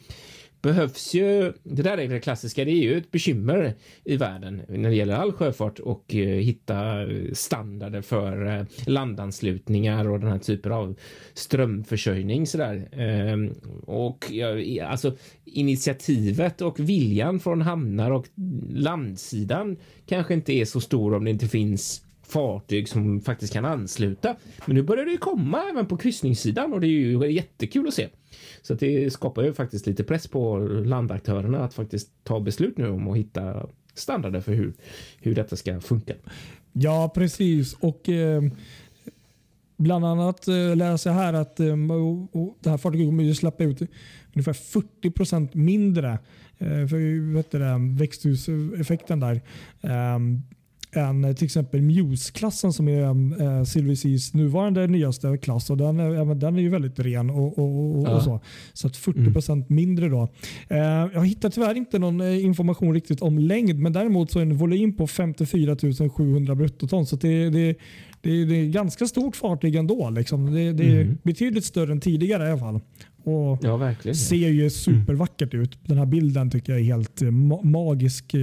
behövs 0.66 1.14
ju, 1.14 1.54
det 1.64 1.82
där 1.82 1.98
är 1.98 2.08
det 2.08 2.20
klassiska, 2.20 2.66
det 2.66 2.72
är 2.72 2.84
ju 2.84 2.98
ett 2.98 3.12
bekymmer 3.12 3.74
i 4.04 4.18
världen 4.18 4.62
när 4.70 4.90
det 4.90 4.96
gäller 4.96 5.16
all 5.16 5.32
sjöfart 5.32 5.80
och 5.80 6.16
eh, 6.16 6.28
hitta 6.28 7.08
standarder 7.34 8.02
för 8.02 8.46
eh, 8.46 8.66
landanslutningar 8.88 10.08
och 10.08 10.20
den 10.20 10.32
här 10.32 10.40
typen 10.40 10.72
av 10.72 10.96
strömförsörjning 11.34 12.48
så 12.48 12.58
där. 12.58 12.90
Ehm, 12.92 13.54
och 13.86 14.32
alltså 14.84 15.16
initiativet 15.46 16.62
och 16.62 16.80
viljan 16.80 17.40
från 17.40 17.62
hamnar 17.62 18.12
och 18.12 18.28
landsidan 18.70 19.78
kanske 20.06 20.34
inte 20.34 20.54
är 20.54 20.66
så 20.66 20.82
stor 20.82 21.14
om 21.14 21.24
det 21.24 21.32
inte 21.32 21.48
finns 21.48 22.02
fartyg 22.28 22.90
som 22.90 23.22
faktiskt 23.22 23.54
kan 23.54 23.66
ansluta. 23.66 24.36
Men 24.66 24.76
nu 24.76 24.84
börjar 24.84 25.06
det 25.06 25.18
komma 25.18 25.64
även 25.72 25.86
på 25.86 25.98
kryssningssidan 25.98 26.74
och 26.74 26.82
det 26.82 26.88
är 26.88 26.90
ju 26.90 27.32
jättekul 27.32 27.88
att 27.88 27.94
se. 27.94 28.10
Så 28.66 28.74
det 28.74 29.14
skapar 29.14 29.44
ju 29.44 29.54
faktiskt 29.54 29.88
lite 29.88 30.04
press 30.04 30.28
på 30.28 30.58
landaktörerna 30.86 31.64
att 31.64 31.74
faktiskt 31.74 32.10
ta 32.24 32.40
beslut 32.40 32.78
nu 32.78 32.90
om 32.90 33.08
att 33.08 33.18
hitta 33.18 33.68
standarder 33.94 34.42
för 34.42 34.54
hur, 34.54 34.74
hur 35.22 35.36
detta 35.36 35.56
ska 35.56 35.82
funka. 35.82 36.14
Ja, 36.74 37.12
precis. 37.16 37.74
Och 37.80 38.10
eh, 38.10 38.42
Bland 39.78 40.06
annat 40.06 40.48
eh, 40.48 40.76
läser 40.76 41.10
jag 41.10 41.18
här 41.18 41.34
att 41.34 41.60
eh, 41.60 41.76
det 42.60 42.70
här 42.70 42.78
fartyget 42.78 43.08
kommer 43.08 43.24
ju 43.24 43.36
släppa 43.36 43.64
ut 43.64 43.82
ungefär 44.34 44.54
40 44.54 45.12
procent 45.12 45.54
mindre 45.54 46.20
eh, 46.58 46.88
för 46.88 47.34
vet 47.34 47.52
du, 47.52 47.60
växthuseffekten 48.00 49.20
där. 49.20 49.42
Ehm, 49.82 50.42
än 50.96 51.24
eh, 51.24 51.34
till 51.34 51.46
exempel 51.46 51.82
Muse-klassen 51.82 52.74
som 52.74 52.88
är 52.88 53.02
eh, 53.02 53.64
Silver 53.64 53.96
Seas 53.96 54.34
nuvarande 54.34 54.88
nyaste 54.88 55.38
klass. 55.38 55.70
Och 55.70 55.78
den, 55.78 56.00
är, 56.00 56.36
den 56.36 56.56
är 56.56 56.62
ju 56.62 56.70
väldigt 56.70 57.00
ren 57.00 57.30
och, 57.30 57.60
och, 57.60 58.00
och, 58.00 58.08
ja. 58.08 58.16
och 58.16 58.22
så. 58.22 58.42
Så 58.74 58.88
att 58.88 58.98
40 58.98 59.34
procent 59.34 59.70
mm. 59.70 59.76
mindre 59.76 60.10
då. 60.10 60.30
Eh, 60.68 60.80
jag 61.14 61.26
hittar 61.26 61.50
tyvärr 61.50 61.76
inte 61.76 62.00
någon 62.00 62.22
information 62.22 62.94
riktigt 62.94 63.22
om 63.22 63.40
längd 63.40 63.80
men 63.80 63.94
däremot 63.94 64.32
så 64.32 64.40
är 64.40 64.44
en 64.44 64.58
volym 64.58 64.96
på 64.96 65.08
54 65.08 65.76
700 66.16 66.56
bruttoton. 66.56 67.06
Så 67.06 67.16
det, 67.16 67.50
det, 67.50 67.78
det, 68.22 68.46
det 68.46 68.56
är 68.56 68.66
ganska 68.66 69.08
stort 69.08 69.36
fartyg 69.36 69.76
ändå. 69.76 70.10
Liksom. 70.10 70.54
Det, 70.54 70.74
det 70.74 70.84
är 70.84 71.02
mm. 71.02 71.18
betydligt 71.24 71.66
större 71.66 71.92
än 71.92 72.00
tidigare 72.00 72.48
i 72.48 72.52
alla 72.52 72.60
fall. 72.60 72.80
Och 73.26 73.60
ja, 73.62 73.78
verkligen. 73.78 74.16
ser 74.16 74.50
ju 74.50 74.70
supervackert 74.70 75.54
mm. 75.54 75.64
ut. 75.64 75.80
Den 75.84 75.98
här 75.98 76.06
bilden 76.06 76.52
tycker 76.52 76.72
jag 76.74 76.80
är 76.80 76.86
helt 76.86 77.22
ma 77.22 77.62
magisk 77.62 78.36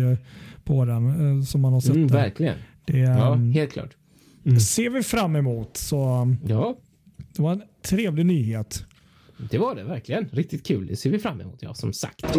på 0.65 0.85
den 0.85 1.39
eh, 1.39 1.45
som 1.45 1.61
man 1.61 1.73
har 1.73 1.81
sett. 1.81 1.95
Mm, 1.95 2.07
verkligen. 2.07 2.57
Det, 2.85 2.99
ja, 2.99 3.35
ehm, 3.35 3.53
helt 3.53 3.73
klart. 3.73 3.97
Mm. 4.45 4.61
ser 4.61 4.91
vi 4.91 5.03
fram 5.03 5.37
emot. 5.37 5.77
Så 5.77 5.97
ja. 6.47 6.77
Det 7.37 7.43
var 7.43 7.53
en 7.53 7.63
trevlig 7.83 8.27
nyhet. 8.27 8.85
Det 9.51 9.59
var 9.59 9.75
det 9.75 9.85
verkligen. 9.85 10.29
Riktigt 10.33 10.67
kul. 10.67 10.87
Det 10.87 10.97
ser 10.97 11.11
vi 11.11 11.19
fram 11.19 11.41
emot, 11.41 11.59
ja, 11.61 11.75
som 11.75 11.93
sagt. 11.93 12.37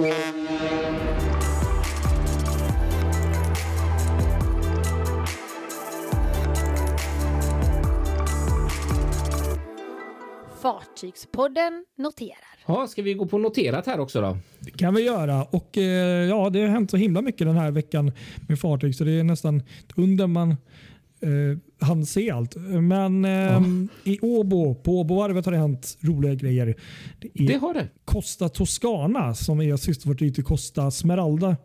Fartygspodden 10.63 11.85
noterar. 11.97 12.57
Ja, 12.67 12.87
ska 12.87 13.01
vi 13.01 13.13
gå 13.13 13.25
på 13.25 13.37
noterat 13.37 13.85
här 13.85 13.99
också 13.99 14.21
då? 14.21 14.37
Det 14.59 14.71
kan 14.71 14.95
vi 14.95 15.01
göra. 15.01 15.43
Och 15.43 15.77
eh, 15.77 15.83
ja, 16.29 16.49
Det 16.49 16.61
har 16.61 16.67
hänt 16.67 16.91
så 16.91 16.97
himla 16.97 17.21
mycket 17.21 17.47
den 17.47 17.57
här 17.57 17.71
veckan 17.71 18.11
med 18.47 18.59
fartyg 18.59 18.95
så 18.95 19.03
det 19.03 19.11
är 19.11 19.23
nästan 19.23 19.63
under 19.95 20.27
man 20.27 20.49
eh, 20.49 21.87
hann 21.87 22.05
se 22.05 22.31
allt. 22.31 22.55
Men 22.81 23.25
eh, 23.25 23.31
ja. 23.31 23.63
i 24.03 24.19
Åbo, 24.21 24.75
på 24.75 24.99
Åbovarvet 24.99 25.45
har 25.45 25.51
det 25.51 25.57
hänt 25.57 25.97
roliga 26.01 26.33
grejer. 26.33 26.75
Det, 27.19 27.29
det 27.33 27.57
har 27.57 27.73
det. 27.73 27.87
Costa 28.05 28.49
Toscana 28.49 29.35
som 29.35 29.61
är 29.61 29.77
systerfartyg 29.77 30.35
till 30.35 30.43
Costa 30.43 30.91
Smeralda 30.91 31.57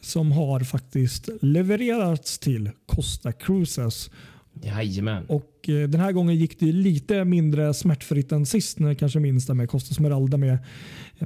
som 0.00 0.32
har 0.32 0.60
faktiskt 0.60 1.28
levererats 1.40 2.38
till 2.38 2.70
Costa 2.86 3.32
Cruises. 3.32 4.10
Jajamän. 4.62 5.24
Och 5.26 5.68
eh, 5.68 5.88
den 5.88 6.00
här 6.00 6.12
gången 6.12 6.36
gick 6.36 6.60
det 6.60 6.72
lite 6.72 7.24
mindre 7.24 7.74
smärtfritt 7.74 8.32
än 8.32 8.46
sist. 8.46 8.78
När 8.78 8.94
kanske 8.94 9.20
minns 9.20 9.46
det 9.46 9.54
med 9.54 9.70
Costa 9.70 9.94
Smeralda 9.94 10.36
med 10.36 10.58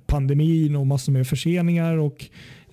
pandemin 0.07 0.77
och 0.77 0.87
massor 0.87 1.13
med 1.13 1.27
förseningar. 1.27 1.97
Och, 1.97 2.25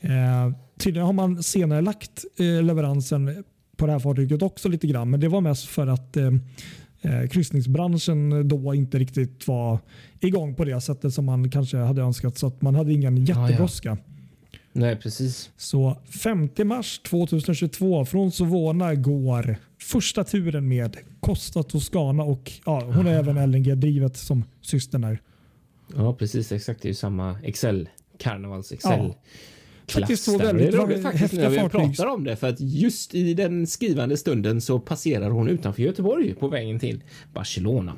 eh, 0.02 0.52
tydligen 0.78 1.06
har 1.06 1.13
man 1.13 1.43
senare 1.43 1.82
lagt 1.82 2.26
eh, 2.39 2.63
leveransen 2.63 3.43
på 3.78 3.86
det 3.86 3.91
här 3.91 4.00
fartyget 4.00 4.41
också 4.41 4.69
lite 4.69 4.88
grann. 4.88 5.10
Men 5.10 5.19
det 5.19 5.28
var 5.28 5.41
mest 5.41 5.65
för 5.65 5.88
att 5.88 6.17
eh, 6.17 6.32
eh, 7.02 7.28
kryssningsbranschen 7.28 8.48
då 8.48 8.74
inte 8.74 9.00
riktigt 9.00 9.48
var 9.48 9.80
igång 10.19 10.56
på 10.56 10.65
det 10.65 10.82
sättet 10.82 11.13
som 11.13 11.26
man 11.26 11.50
kanske 11.52 11.78
hade 11.78 12.02
önskat. 12.02 12.38
Så 12.38 12.48
att 12.48 12.62
man 12.62 12.76
hade 12.76 12.93
ingen 12.93 13.26
jättebrådska. 13.26 13.98
Nej, 14.74 14.95
precis. 14.95 15.52
Så 15.58 15.98
5 16.24 16.50
mars 16.63 17.00
2022 17.00 18.06
från 18.06 18.32
Sovona 18.32 18.95
går 18.95 19.56
första 19.89 20.23
turen 20.23 20.67
med 20.67 20.97
Costa 21.19 21.63
Toscana 21.63 22.23
och 22.23 22.52
ja, 22.65 22.84
hon 22.86 23.08
är 23.08 23.13
även 23.13 23.52
LNG-drivet 23.52 24.17
som 24.17 24.43
systern 24.62 25.04
är. 25.04 25.21
Ja, 25.95 26.13
precis. 26.13 26.52
Exakt. 26.52 26.82
Det 26.82 26.86
är 26.86 26.89
ju 26.89 26.95
samma 26.95 27.39
Excel. 27.43 27.89
Karnevals 28.17 28.71
Excel. 28.71 28.99
Ja. 28.99 29.15
Faktiskt 29.88 30.25
två 30.25 30.38
väldigt 30.38 30.71
det 30.71 30.78
är 30.78 30.82
roligt 30.82 31.04
faktiskt 31.04 31.34
när 31.34 31.49
vi 31.49 31.58
pratar 31.58 32.06
om 32.06 32.23
det 32.23 32.36
för 32.36 32.49
att 32.49 32.60
just 32.60 33.15
i 33.15 33.34
den 33.34 33.67
skrivande 33.67 34.17
stunden 34.17 34.62
så 34.62 34.80
passerar 34.80 35.30
hon 35.30 35.47
utanför 35.47 35.82
Göteborg 35.82 36.34
på 36.34 36.47
vägen 36.47 36.80
till 36.80 37.04
Barcelona. 37.34 37.93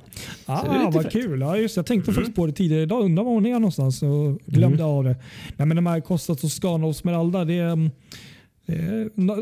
Ah, 0.45 0.89
vad 0.91 0.93
fräckt. 0.93 1.12
kul. 1.12 1.41
Ja, 1.41 1.58
just, 1.58 1.75
jag 1.75 1.86
tänkte 1.86 2.13
faktiskt 2.13 2.36
på 2.36 2.45
det 2.45 2.54
tidigare 2.54 2.84
idag. 2.84 3.04
Undrar 3.04 3.23
var 3.23 3.32
hon 3.32 3.45
är 3.45 3.54
någonstans 3.54 4.04
och 4.04 4.39
glömde 4.45 4.84
av 4.84 5.04
det. 5.04 5.15
Nej, 5.58 5.67
men 5.67 5.75
de 5.75 5.86
här 5.86 5.99
Costa 5.99 6.36
Toscana 6.36 6.88
och 6.88 6.95
Smeralda. 6.95 7.45
Det, 7.45 7.54
är, 7.54 7.67
eh, 7.67 7.89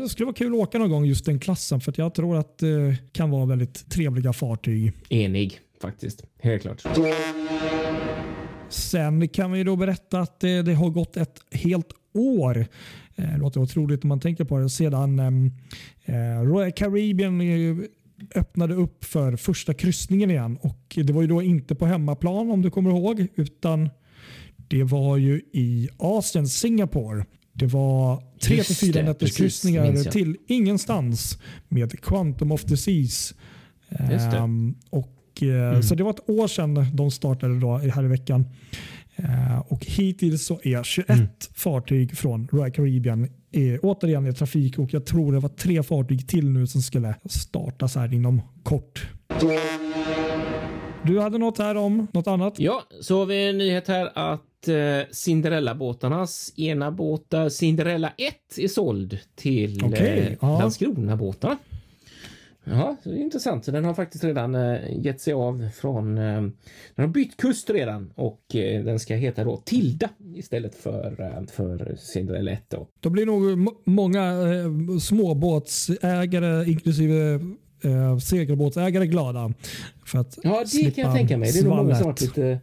det 0.02 0.08
skulle 0.08 0.26
vara 0.26 0.34
kul 0.34 0.52
att 0.54 0.58
åka 0.60 0.78
någon 0.78 0.90
gång 0.90 1.04
just 1.04 1.24
den 1.24 1.38
klassen 1.38 1.80
för 1.80 1.94
jag 1.96 2.14
tror 2.14 2.36
att 2.36 2.58
det 2.58 2.96
kan 3.12 3.30
vara 3.30 3.46
väldigt 3.46 3.90
trevliga 3.90 4.32
fartyg. 4.32 4.92
Enig 5.08 5.60
faktiskt. 5.82 6.24
Helt 6.42 6.62
klart. 6.62 6.82
Sen 8.68 9.28
kan 9.28 9.52
vi 9.52 9.64
då 9.64 9.76
berätta 9.76 10.20
att 10.20 10.40
det, 10.40 10.62
det 10.62 10.74
har 10.74 10.90
gått 10.90 11.16
ett 11.16 11.40
helt 11.52 11.88
år. 12.14 12.58
Eh, 13.16 13.30
Det 13.32 13.38
låter 13.38 13.60
otroligt 13.60 14.02
om 14.04 14.08
man 14.08 14.20
tänker 14.20 14.44
på 14.44 14.58
det. 14.58 14.70
Sedan 14.70 15.18
ehm, 15.18 15.50
eh, 16.04 16.42
Royal 16.42 16.72
Caribbean 16.72 17.40
eh, 17.40 17.76
öppnade 18.34 18.74
upp 18.74 19.04
för 19.04 19.36
första 19.36 19.74
kryssningen 19.74 20.30
igen. 20.30 20.58
Och 20.60 20.98
Det 21.04 21.12
var 21.12 21.22
ju 21.22 21.28
då 21.28 21.42
inte 21.42 21.74
på 21.74 21.86
hemmaplan 21.86 22.50
om 22.50 22.62
du 22.62 22.70
kommer 22.70 22.90
ihåg. 22.90 23.26
Utan 23.34 23.90
det 24.56 24.84
var 24.84 25.16
ju 25.16 25.40
i 25.52 25.88
Asien, 25.98 26.48
Singapore. 26.48 27.24
Det 27.52 27.66
var 27.66 28.22
tre 28.42 28.62
till 28.62 28.76
fyra 28.76 29.02
nätters 29.02 29.36
kryssningar 29.36 30.10
till 30.10 30.36
ingenstans 30.46 31.38
med 31.68 32.00
Quantum 32.00 32.52
of 32.52 32.64
det. 32.64 33.34
Ehm, 33.90 34.74
och, 34.90 35.42
eh, 35.42 35.80
Så 35.80 35.94
det 35.94 36.02
var 36.02 36.10
ett 36.10 36.30
år 36.30 36.48
sedan 36.48 36.86
de 36.94 37.10
startade 37.10 37.60
då, 37.60 37.76
här 37.78 38.04
i 38.04 38.08
veckan. 38.08 38.44
Eh, 39.16 39.58
och 39.58 39.84
hittills 39.86 40.46
så 40.46 40.60
är 40.64 40.82
21 40.82 41.10
Mm. 41.10 41.28
fartyg 41.54 42.16
från 42.16 42.48
Royal 42.52 42.70
Caribbean 42.70 43.28
är 43.52 43.78
återigen 43.82 44.26
i 44.26 44.32
trafik 44.32 44.78
och 44.78 44.94
jag 44.94 45.06
tror 45.06 45.32
det 45.32 45.38
var 45.38 45.48
tre 45.48 45.82
fartyg 45.82 46.28
till 46.28 46.50
nu 46.50 46.66
som 46.66 46.82
skulle 46.82 47.14
startas 47.24 47.94
här 47.96 48.14
inom 48.14 48.42
kort. 48.62 49.08
Du 51.04 51.20
hade 51.20 51.38
något 51.38 51.58
här 51.58 51.74
om 51.74 52.06
något 52.12 52.26
annat? 52.26 52.54
Ja, 52.58 52.82
så 53.00 53.18
har 53.18 53.26
vi 53.26 53.48
en 53.48 53.58
nyhet 53.58 53.88
här 53.88 54.10
att 54.14 54.42
eh, 54.68 55.06
Cinderella-båtarnas 55.10 56.52
ena 56.56 56.90
båt, 56.90 57.24
där 57.30 57.48
Cinderella 57.48 58.12
1, 58.16 58.34
är 58.58 58.68
såld 58.68 59.18
till 59.34 59.84
eh, 59.94 60.32
ja. 60.40 60.58
Landskrona-båtarna. 60.58 61.56
Ja, 62.64 62.96
det 63.04 63.10
är 63.10 63.16
intressant. 63.16 63.64
Den 63.66 63.84
har 63.84 63.94
faktiskt 63.94 64.24
redan 64.24 64.54
eh, 64.54 64.78
gett 65.04 65.20
sig 65.20 65.32
av 65.32 65.68
från... 65.74 66.18
Eh, 66.18 66.42
den 66.94 67.04
har 67.04 67.06
bytt 67.06 67.36
kust 67.36 67.70
redan 67.70 68.12
och 68.14 68.54
eh, 68.56 68.84
den 68.84 68.98
ska 68.98 69.14
heta 69.14 69.44
då 69.44 69.56
Tilda 69.56 70.08
istället 70.34 70.74
för, 70.74 71.20
eh, 71.20 71.46
för 71.52 71.96
Cinderella 71.98 72.50
1 72.50 72.64
då. 72.68 72.86
Då 73.00 73.10
blir 73.10 73.26
nog 73.26 73.58
må- 73.58 73.80
många 73.84 74.24
eh, 74.24 74.98
småbåtsägare 75.00 76.70
inklusive 76.70 77.34
eh, 77.84 78.18
segelbåtsägare 78.18 79.06
glada. 79.06 79.52
För 80.06 80.18
att 80.18 80.38
Ja, 80.42 80.64
det 80.72 80.90
kan 80.90 81.04
jag 81.04 81.14
tänka 81.14 81.36
mig. 81.38 81.52
Det 81.52 81.58
är 81.58 81.64
nog 81.64 81.76
många 81.76 81.94
som 81.94 82.06
varit 82.06 82.20
lite... 82.20 82.60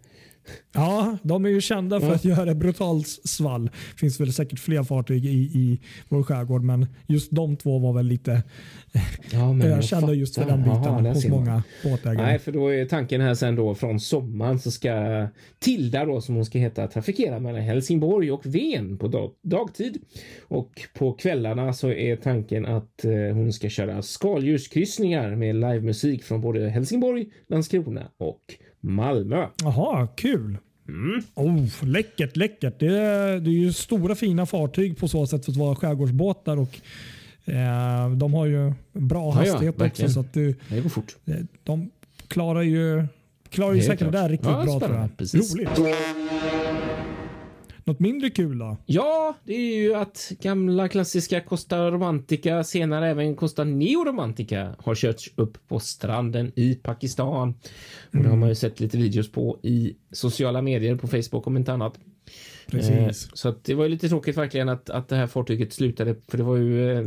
Ja, 0.73 1.17
de 1.23 1.45
är 1.45 1.49
ju 1.49 1.62
kända 1.62 1.99
för 1.99 2.13
att 2.13 2.25
göra 2.25 2.55
brutalt 2.55 3.07
svall. 3.07 3.69
finns 3.99 4.19
väl 4.19 4.33
säkert 4.33 4.60
fler 4.60 4.83
fartyg 4.83 5.25
i, 5.25 5.38
i 5.38 5.79
vår 6.10 6.23
skärgård, 6.23 6.63
men 6.63 6.88
just 7.07 7.31
de 7.31 7.55
två 7.55 7.79
var 7.79 7.93
väl 7.93 8.05
lite 8.05 8.43
Ja, 9.31 9.60
ökända 9.63 10.13
just 10.13 10.36
för 10.36 10.45
den 10.45 10.63
biten 10.63 11.03
där 11.03 11.13
hos 11.13 11.27
många 11.27 11.63
båtägare. 11.83 12.25
Nej, 12.25 12.39
för 12.39 12.51
då 12.51 12.73
är 12.73 12.86
tanken 12.86 13.21
här 13.21 13.33
sen 13.33 13.55
då 13.55 13.75
från 13.75 13.99
sommaren 13.99 14.60
så 14.60 14.71
ska 14.71 15.27
Tilda 15.60 16.05
då 16.05 16.21
som 16.21 16.36
hon 16.36 16.45
ska 16.45 16.60
heta 16.60 16.88
trafikera 16.88 17.39
mellan 17.39 17.62
Helsingborg 17.62 18.31
och 18.31 18.45
Ven 18.45 18.97
på 18.97 19.07
dag, 19.07 19.31
dagtid. 19.43 19.97
Och 20.47 20.81
på 20.93 21.13
kvällarna 21.13 21.73
så 21.73 21.91
är 21.91 22.15
tanken 22.15 22.65
att 22.65 23.05
eh, 23.05 23.12
hon 23.12 23.53
ska 23.53 23.69
köra 23.69 24.01
skaldjurskryssningar 24.01 25.36
med 25.36 25.55
livemusik 25.55 26.23
från 26.23 26.41
både 26.41 26.69
Helsingborg, 26.69 27.25
Landskrona 27.47 28.12
och 28.17 28.41
Malmö. 28.81 29.47
Jaha, 29.63 30.07
kul. 30.07 30.57
Mm. 30.87 31.21
Oh, 31.35 31.65
läckert, 31.85 32.35
läckert. 32.37 32.79
Det 32.79 32.97
är, 32.99 33.39
det 33.39 33.49
är 33.49 33.53
ju 33.53 33.73
stora 33.73 34.15
fina 34.15 34.45
fartyg 34.45 34.97
på 34.97 35.07
så 35.07 35.27
sätt 35.27 35.45
för 35.45 35.51
att 35.51 35.57
vara 35.57 35.75
skärgårdsbåtar 35.75 36.57
och 36.57 36.79
eh, 37.45 38.11
de 38.11 38.33
har 38.33 38.45
ju 38.45 38.73
bra 38.93 39.33
Ja, 39.35 39.45
ja, 39.45 39.51
hastighet 39.51 39.81
också. 39.81 40.09
Så 40.09 40.19
att 40.19 40.33
det, 40.33 40.55
Det 40.69 40.81
går 40.81 40.89
fort. 40.89 41.15
de 41.63 41.89
klarar 42.27 42.61
ju, 42.61 43.05
klarar 43.49 43.73
ju 43.73 43.81
säkert 43.81 44.11
det 44.11 44.17
där 44.17 44.29
riktigt 44.29 44.49
Ja, 44.49 44.63
bra 44.63 44.79
tror 44.79 44.95
jag. 44.95 45.17
Precis. 45.17 45.55
Roligt. 45.55 45.69
Något 47.88 48.00
mindre 48.00 48.30
kul 48.30 48.60
då? 48.60 48.78
Ja, 48.86 49.38
det 49.43 49.54
är 49.54 49.76
ju 49.78 49.95
att 49.95 50.32
gamla 50.41 50.88
klassiska 50.88 51.41
Costa 51.41 51.91
Romantica, 51.91 52.63
senare 52.63 53.10
även 53.10 53.36
Costa 53.36 53.63
Neoromantica, 53.63 54.76
har 54.80 54.95
körts 54.95 55.34
upp 55.36 55.67
på 55.67 55.80
stranden 55.80 56.52
i 56.56 56.76
Pakistan. 56.76 57.54
Och 58.13 58.23
det 58.23 58.30
har 58.30 58.38
man 58.38 58.50
ju 58.50 58.56
sett 58.56 58.80
lite 58.80 58.97
videos 58.97 59.32
på 59.32 59.60
i 59.63 59.95
sociala 60.12 60.62
medier, 60.62 60.95
på 60.95 61.08
Facebook 61.08 61.47
om 61.47 61.58
inte 61.58 61.73
annat. 61.73 61.93
Eh, 61.97 62.71
Precis. 62.71 63.30
så 63.34 63.56
det 63.63 63.73
var 63.73 63.84
ju 63.84 63.89
lite 63.89 64.10
tråkigt 64.10 64.38
verkligen 64.38 64.69
att, 64.69 64.89
att 64.89 65.08
det 65.08 65.15
här 65.15 65.28
fartyget 65.28 65.73
slutade, 65.73 66.15
för 66.28 66.38
det 66.38 66.43
var 66.43 66.58
ju 66.58 66.91
eh, 66.91 67.06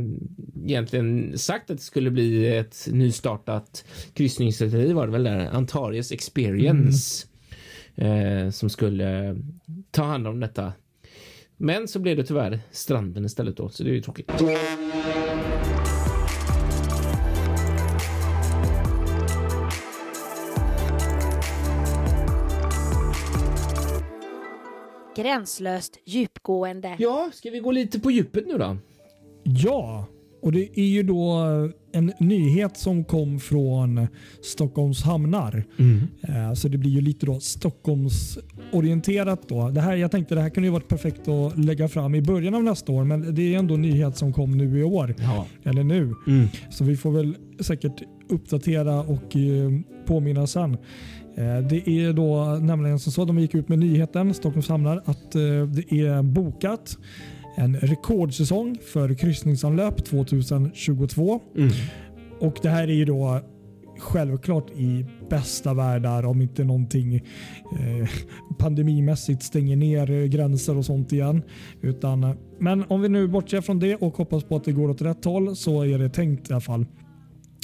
egentligen 0.64 1.38
sagt 1.38 1.71
att 1.71 1.77
det 1.77 1.83
skulle 1.83 2.11
bli 2.11 2.57
ett 2.57 2.88
nystartat 2.90 3.85
kryssningsrederi 4.14 4.93
var 4.93 5.07
det 5.07 5.12
väl 5.12 5.25
där, 5.25 5.51
Antares 5.53 6.12
Experience, 6.12 7.27
eh, 7.97 8.51
som 8.51 8.71
skulle 8.71 9.37
ta 9.90 10.03
hand 10.03 10.26
om 10.26 10.40
detta. 10.40 10.72
Men 11.57 11.88
så 11.88 11.98
blev 11.98 12.16
det 12.16 12.24
tyvärr 12.24 12.61
stranden 12.70 13.24
istället 13.24 13.57
då, 13.57 13.68
så 13.68 13.85
det 13.85 13.90
är 13.90 13.94
ju 13.94 14.00
tråkigt. 14.00 14.31
Gränslöst 25.16 25.98
djupgående. 26.07 26.96
Ja, 26.98 27.31
ska 27.33 27.50
vi 27.50 27.61
gå 27.61 27.70
lite 27.70 28.00
på 28.00 28.11
djupet 28.11 28.46
nu 28.46 28.59
då? 28.59 28.76
Ja, 29.42 30.07
och 30.42 30.53
det 30.53 30.81
är 30.81 30.85
ju 30.88 31.03
då 31.03 31.38
en 31.92 32.12
nyhet 32.20 32.76
som 32.76 33.05
kom 33.05 33.40
från 33.40 34.07
Stockholms 34.42 35.03
hamnar. 35.03 35.64
Eh, 36.22 36.53
Så 36.55 36.68
det 36.68 36.79
blir 36.79 36.90
ju 36.90 37.00
lite 37.00 37.26
då 37.26 37.40
Stockholmsorienterat. 37.40 39.48
Då. 39.48 39.68
Det 39.70 39.81
här, 39.81 39.96
jag 39.96 40.11
tänkte 40.11 40.35
det 40.35 40.40
här 40.40 40.50
kunde 40.50 40.66
ju 40.66 40.72
varit 40.72 40.88
perfekt 40.88 41.29
att 41.29 41.59
lägga 41.59 41.88
fram 41.88 42.14
i 42.14 42.22
början 42.22 42.55
av 42.55 42.64
nästa 42.64 42.92
år, 42.92 43.05
men 43.05 43.35
det 43.35 43.55
är 43.55 43.59
ändå 43.59 43.74
en 43.74 43.83
nyhet 43.83 44.16
som 44.16 44.33
kom 44.33 44.59
nu 44.59 44.79
i 44.79 44.83
år. 44.83 45.14
Ja. 45.18 45.46
Eller 45.64 45.85
nu. 45.85 46.14
Mm. 46.26 46.46
Så 46.70 46.85
vi 46.85 46.96
får 46.96 47.11
väl 47.11 47.37
säkert 47.61 48.03
uppdatera 48.29 49.00
och 49.00 49.37
eh, 49.37 49.70
påminna 50.07 50.46
sen. 50.46 50.72
Eh, 51.37 51.59
Det 51.70 51.88
är 51.88 52.12
då 52.12 52.44
nämligen 52.62 52.98
som 52.98 53.12
så, 53.12 53.24
de 53.24 53.38
gick 53.38 53.55
ut 53.55 53.68
med 53.68 53.79
nyheten, 53.79 54.35
Stockholms 54.35 54.68
hamnar, 54.68 55.03
att 55.05 55.33
det 55.33 55.92
är 56.00 56.22
bokat 56.22 56.98
en 57.61 57.77
rekordsäsong 57.77 58.79
för 58.92 59.14
kryssningsanlöp 59.14 60.05
2022. 60.05 61.40
Mm. 61.57 61.70
Och 62.40 62.59
det 62.62 62.68
här 62.68 62.83
är 62.83 62.92
ju 62.92 63.05
då 63.05 63.40
självklart 63.99 64.70
i 64.70 65.07
bästa 65.31 65.75
världar 65.75 66.25
om 66.25 66.42
inte 66.42 66.64
någonting 66.64 67.14
eh, 67.14 68.09
pandemimässigt 68.59 69.42
stänger 69.42 69.77
ner 69.77 70.27
gränser 70.27 70.77
och 70.77 70.85
sånt 70.85 71.12
igen. 71.12 71.42
Utan, 71.81 72.37
men 72.59 72.85
om 72.88 73.03
vi 73.03 73.09
nu 73.09 73.29
bortser 73.29 73.61
från 73.61 73.79
det 73.79 73.96
och 73.96 74.16
hoppas 74.16 74.44
på 74.44 74.57
att 74.57 74.64
det 74.64 74.73
går 74.73 74.90
åt 74.90 75.03
rätt 75.03 75.25
håll 75.25 75.57
så 75.57 75.85
är 75.85 75.99
det 75.99 76.09
tänkt 76.09 76.51
i 76.51 76.53
alla 76.53 76.61
fall. 76.61 76.87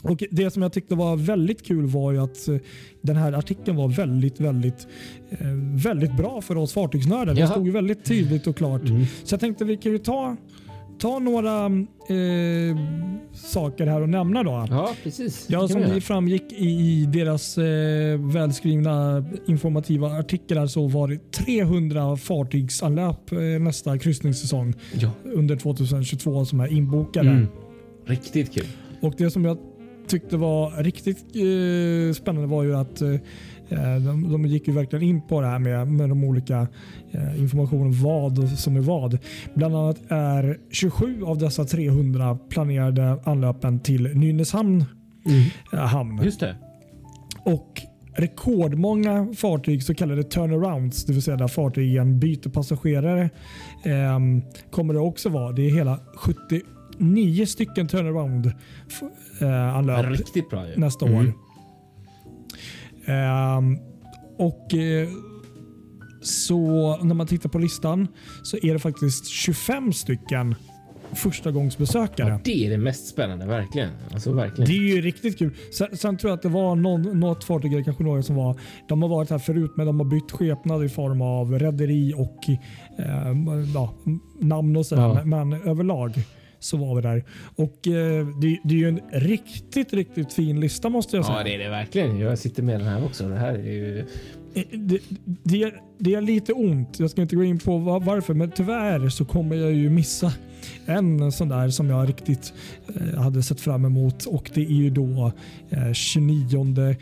Och 0.02 0.22
Det 0.30 0.50
som 0.50 0.62
jag 0.62 0.72
tyckte 0.72 0.94
var 0.94 1.16
väldigt 1.16 1.66
kul 1.66 1.86
var 1.86 2.12
ju 2.12 2.18
att 2.18 2.48
eh, 2.48 2.56
den 3.02 3.16
här 3.16 3.32
artikeln 3.32 3.76
var 3.76 3.88
väldigt, 3.88 4.40
väldigt, 4.40 4.86
eh, 5.30 5.46
väldigt 5.84 6.16
bra 6.16 6.40
för 6.40 6.56
oss 6.56 6.72
fartygsnördar. 6.72 7.34
Det 7.34 7.46
stod 7.46 7.66
ju 7.66 7.72
väldigt 7.72 8.04
tydligt 8.04 8.46
och 8.46 8.56
klart. 8.56 8.82
Så 9.24 9.32
jag 9.34 9.40
tänkte 9.40 9.64
vi 9.64 9.76
kan 9.76 9.92
ju 9.92 9.98
ta, 9.98 10.36
ta 10.98 11.18
några 11.18 11.66
eh, 11.66 12.76
saker 13.32 13.86
här 13.86 14.00
och 14.02 14.08
nämna 14.08 14.42
då. 14.42 14.66
Ja, 14.70 14.90
precis. 15.02 15.46
Ja, 15.50 15.68
som 15.68 15.80
det 15.80 16.00
framgick 16.00 16.52
i, 16.52 16.66
i 16.68 17.06
deras 17.12 17.58
eh, 17.58 18.20
välskrivna 18.20 19.24
informativa 19.46 20.18
artiklar 20.18 20.66
så 20.66 20.86
var 20.88 21.08
det 21.08 21.30
300 21.32 22.16
fartygsanlöp 22.16 23.32
eh, 23.32 23.38
nästa 23.38 23.98
kryssningssäsong 23.98 24.74
Ja. 25.00 25.10
under 25.24 25.56
2022 25.56 26.44
som 26.44 26.60
är 26.60 26.72
inbokade. 26.72 27.30
Mm. 27.30 27.46
Riktigt 28.06 28.54
kul. 28.54 28.66
Och 29.00 29.14
det 29.18 29.30
som 29.30 29.44
jag 29.44 29.58
tyckte 30.08 30.36
var 30.36 30.82
riktigt 30.82 31.18
eh, 31.18 32.14
spännande 32.14 32.48
var 32.48 32.62
ju 32.62 32.76
att 32.76 33.02
eh, 33.02 33.18
de, 34.06 34.32
de 34.32 34.46
gick 34.46 34.68
ju 34.68 34.74
verkligen 34.74 35.02
in 35.02 35.20
på 35.28 35.40
det 35.40 35.46
här 35.46 35.58
med, 35.58 35.88
med 35.88 36.08
de 36.08 36.24
olika 36.24 36.68
eh, 37.10 37.40
informationen 37.40 38.02
vad 38.02 38.48
som 38.48 38.76
är 38.76 38.80
vad. 38.80 39.18
Bland 39.54 39.76
annat 39.76 40.02
är 40.08 40.58
27 40.70 41.22
av 41.24 41.38
dessa 41.38 41.64
300 41.64 42.38
planerade 42.48 43.18
anlöpen 43.24 43.80
till 43.80 44.02
Nynäshamn 44.14 44.84
eh, 45.72 45.78
hamn. 45.78 46.20
Just 46.24 46.40
det. 46.40 46.56
Och 47.44 47.82
rekordmånga 48.16 49.28
fartyg, 49.36 49.82
så 49.82 49.94
kallade 49.94 50.22
turnarounds, 50.24 51.04
det 51.04 51.12
vill 51.12 51.22
säga 51.22 51.36
där 51.36 51.48
fartygen 51.48 52.20
byter 52.20 52.48
passagerare, 52.48 53.30
eh, 53.84 54.18
kommer 54.70 54.94
det 54.94 55.00
också 55.00 55.28
vara. 55.28 55.52
Det 55.52 55.66
är 55.66 55.70
hela 55.70 56.00
79 56.98 57.46
stycken 57.46 57.88
turnaround 57.88 58.46
eh, 59.40 59.76
anlöp 59.76 60.10
Riktigt 60.10 60.50
bra 60.50 60.68
ju. 60.68 60.76
nästa 60.76 61.06
Mm. 61.06 61.18
år. 61.18 61.32
Ehm, 63.12 63.78
och 64.38 64.74
eh, 64.74 65.08
så 66.22 66.96
när 67.02 67.14
man 67.14 67.26
tittar 67.26 67.48
på 67.48 67.58
listan 67.58 68.08
så 68.42 68.56
är 68.62 68.72
det 68.72 68.78
faktiskt 68.78 69.26
25 69.26 69.92
stycken 69.92 70.54
förstagångsbesökare. 71.12 72.28
Ja, 72.28 72.40
det 72.44 72.66
är 72.66 72.70
det 72.70 72.78
mest 72.78 73.06
spännande, 73.08 73.46
verkligen. 73.46 73.90
Alltså 74.12 74.32
verkligen. 74.32 74.70
Det 74.70 74.76
är 74.76 74.94
ju 74.96 75.00
riktigt 75.00 75.38
kul. 75.38 75.54
Sen, 75.78 75.96
sen 75.96 76.16
tror 76.16 76.30
jag 76.30 76.36
att 76.36 76.42
det 76.42 76.48
var 76.48 76.74
någon, 76.76 77.20
något 77.20 77.44
fartyg, 77.44 77.72
eller 77.72 77.82
kanske 77.84 78.02
några 78.02 78.22
som 78.22 78.36
var, 78.36 78.60
de 78.88 79.02
har 79.02 79.08
varit 79.08 79.30
här 79.30 79.38
förut 79.38 79.70
men 79.76 79.86
de 79.86 80.00
har 80.00 80.06
bytt 80.06 80.30
skepnad 80.32 80.84
i 80.84 80.88
form 80.88 81.20
av 81.22 81.58
rederi 81.58 82.14
och 82.16 82.48
eh, 82.98 83.32
ja, 83.74 83.94
namn 84.40 84.76
och 84.76 84.86
sådär. 84.86 85.02
Ja. 85.02 85.24
Men, 85.24 85.48
men 85.48 85.62
överlag 85.62 86.12
så 86.60 86.76
var 86.76 86.96
vi 86.96 87.02
där. 87.02 87.24
Och 87.56 87.88
eh, 87.88 88.26
det, 88.26 88.58
det 88.64 88.74
är 88.74 88.78
ju 88.78 88.88
en 88.88 89.00
riktigt, 89.12 89.92
riktigt 89.92 90.32
fin 90.32 90.60
lista 90.60 90.88
måste 90.88 91.16
jag 91.16 91.24
säga. 91.24 91.38
Ja, 91.38 91.44
det 91.44 91.54
är 91.54 91.58
det 91.58 91.68
verkligen. 91.68 92.18
Jag 92.18 92.38
sitter 92.38 92.62
med 92.62 92.80
den 92.80 92.88
här 92.88 93.04
också. 93.04 93.28
Det 93.28 93.36
här 93.38 93.54
är 93.54 93.72
ju... 93.72 93.98
Eh, 94.54 94.62
det, 94.72 94.98
det, 95.24 95.74
det 95.98 96.14
är 96.14 96.20
lite 96.20 96.52
ont. 96.52 97.00
Jag 97.00 97.10
ska 97.10 97.22
inte 97.22 97.36
gå 97.36 97.44
in 97.44 97.58
på 97.58 97.78
va- 97.78 97.98
varför, 97.98 98.34
men 98.34 98.50
tyvärr 98.50 99.08
så 99.08 99.24
kommer 99.24 99.56
jag 99.56 99.72
ju 99.72 99.90
missa 99.90 100.32
en 100.86 101.32
sån 101.32 101.48
där 101.48 101.68
som 101.68 101.90
jag 101.90 102.08
riktigt 102.08 102.52
eh, 102.94 103.18
hade 103.22 103.42
sett 103.42 103.60
fram 103.60 103.84
emot 103.84 104.24
och 104.24 104.50
det 104.54 104.60
är 104.60 104.70
ju 104.70 104.90
då 104.90 105.32
eh, 105.70 105.92
29 105.92 106.96